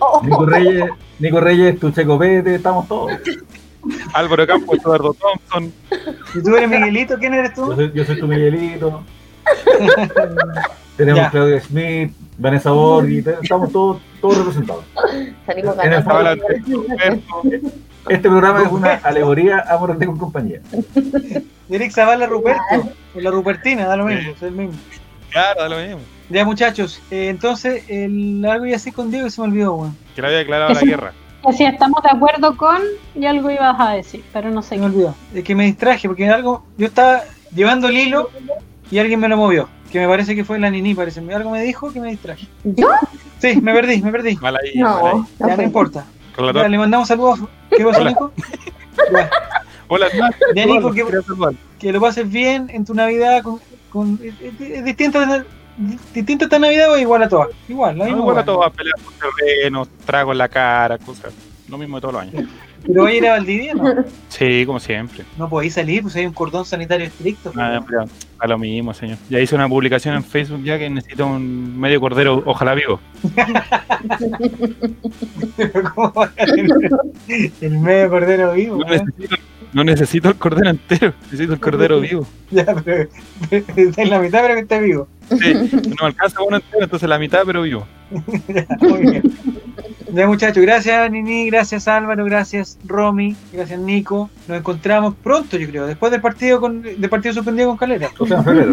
[0.00, 0.84] Oh, Nico Reyes,
[1.20, 3.12] Nico Reyes es tu Checo Pete, estamos todos.
[4.12, 5.72] Álvaro Campos, Eduardo Thompson.
[6.34, 7.16] ¿Y tú eres Miguelito?
[7.18, 7.74] ¿Quién eres Yo tú?
[7.76, 9.02] soy, yo soy tu Miguelito.
[10.96, 11.30] Tenemos Ya.
[11.30, 14.84] Claudia Schmidt, Vanessa Borghi, estamos todos, todos representados.
[15.44, 17.22] Salimos ganando.
[18.08, 20.60] Este programa es una alegoría a Morandé con compañía.
[21.68, 22.62] Eric Zavala Ruperto.
[23.14, 24.72] O la Rupertina, da lo mismo, es el mismo.
[25.30, 26.00] Claro, da lo mismo.
[26.30, 29.96] Ya muchachos, eh, entonces el, algo iba así con Diego y se me olvidó, weón.
[30.14, 31.12] Que le había declarado la guerra.
[31.46, 32.80] Que si estamos de acuerdo con,
[33.14, 35.14] y algo ibas a decir, pero no sé Se me olvidó.
[35.34, 36.64] Es que me distraje porque algo.
[36.78, 37.22] Yo estaba
[37.54, 38.30] llevando el hilo
[38.90, 39.68] y alguien me lo movió.
[39.90, 41.20] Que me parece que fue la Nini, parece.
[41.34, 42.46] Algo me dijo que me distraje.
[42.64, 42.88] ¿Yo?
[43.40, 44.36] Sí, me perdí, me perdí.
[44.36, 45.12] Mal ahí, mal ahí.
[45.12, 46.04] No, no Ya no importa.
[46.54, 47.40] Ya, le mandamos saludos.
[47.76, 48.10] ¿Qué pasó, Hola.
[48.10, 48.32] Nico?
[49.12, 49.30] Ya.
[49.88, 50.06] Hola.
[50.54, 53.42] Ya, Nico, que, lo pases bien en tu Navidad.
[53.42, 53.60] Con,
[53.90, 55.44] con- es, es- es distinto, de-
[56.14, 57.48] distinto esta Navidad o igual a todas.
[57.68, 61.32] Igual, la No, misma igual a a pelear por terrenos, tragos en la cara, cosas.
[61.68, 62.44] Lo mismo de todos los años.
[62.86, 64.04] Pero voy a ir a Valdivia, ¿no?
[64.28, 65.24] Sí, como siempre.
[65.36, 67.50] No podéis salir, pues hay un cordón sanitario estricto.
[67.52, 67.64] pues.
[67.64, 68.04] Ah, pero
[68.40, 69.18] a lo mismo, señor.
[69.28, 72.98] Ya hice una publicación en Facebook ya que necesito un medio cordero, ojalá vivo.
[75.94, 76.90] ¿Cómo va a tener
[77.60, 78.76] el medio cordero vivo?
[78.78, 79.04] No weón?
[79.06, 79.36] necesito,
[79.72, 82.26] no necesito el cordero entero, necesito el cordero vivo.
[82.50, 83.08] Ya, pero
[83.50, 85.08] en la mitad, pero que esté vivo.
[85.28, 87.86] Sí, no me alcanza uno entero, entonces la mitad, pero vivo.
[88.48, 89.22] Ya, muy bien.
[90.12, 94.28] Ya, muchachos, gracias Nini, gracias Álvaro, gracias Romy, gracias Nico.
[94.48, 98.10] Nos encontramos pronto, yo creo, después del partido con del partido suspendido con Calera.
[98.18, 98.72] O sea, en febrero.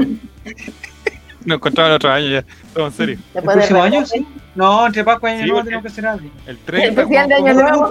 [1.46, 3.20] Nos encontramos el otro año ya, todo en serio.
[3.36, 4.04] ¿El próximo año?
[4.06, 4.26] Sí.
[4.56, 6.30] No, entre Pascua y Año Sí, Nuevo tenemos que hacer algo.
[6.48, 7.02] El El 30.
[7.02, 7.90] especial de Año Nuevo.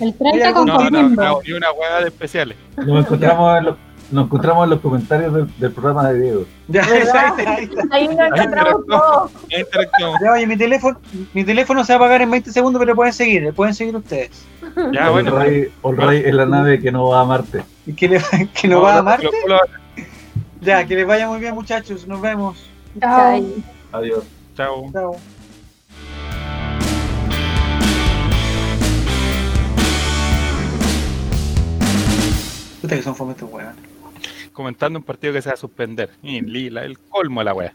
[0.00, 2.56] El 30 con No, no, no, ni una hueá de especiales.
[2.76, 3.76] Nos encontramos en los,
[4.10, 6.44] nos encontramos en los comentarios del, del programa de Diego.
[6.68, 7.84] Ya, ahí está, ahí está.
[7.90, 9.32] Ahí nos encontramos todos.
[9.48, 10.20] Ya interactuamos.
[10.22, 10.98] Ya, oye, mi teléfono,
[11.34, 13.94] mi teléfono se va a apagar en 20 segundos, pero pueden seguir, le pueden seguir
[13.96, 14.44] ustedes.
[14.92, 15.32] Ya, bueno.
[15.36, 17.62] Ray, All Ray es la nave que no va a Marte.
[17.86, 18.20] Y que, le,
[18.60, 19.22] que nos va a lo- amar.
[19.22, 19.58] lo- lo-
[20.60, 22.06] Ya, que les vaya muy bien, muchachos.
[22.06, 22.58] Nos vemos.
[23.00, 23.42] Chao.
[23.92, 24.24] Adiós.
[24.56, 24.90] Chao.
[24.92, 25.16] Chao.
[34.52, 36.10] Comentando un partido que se va a suspender.
[36.22, 37.74] Lila, el colmo de la wea.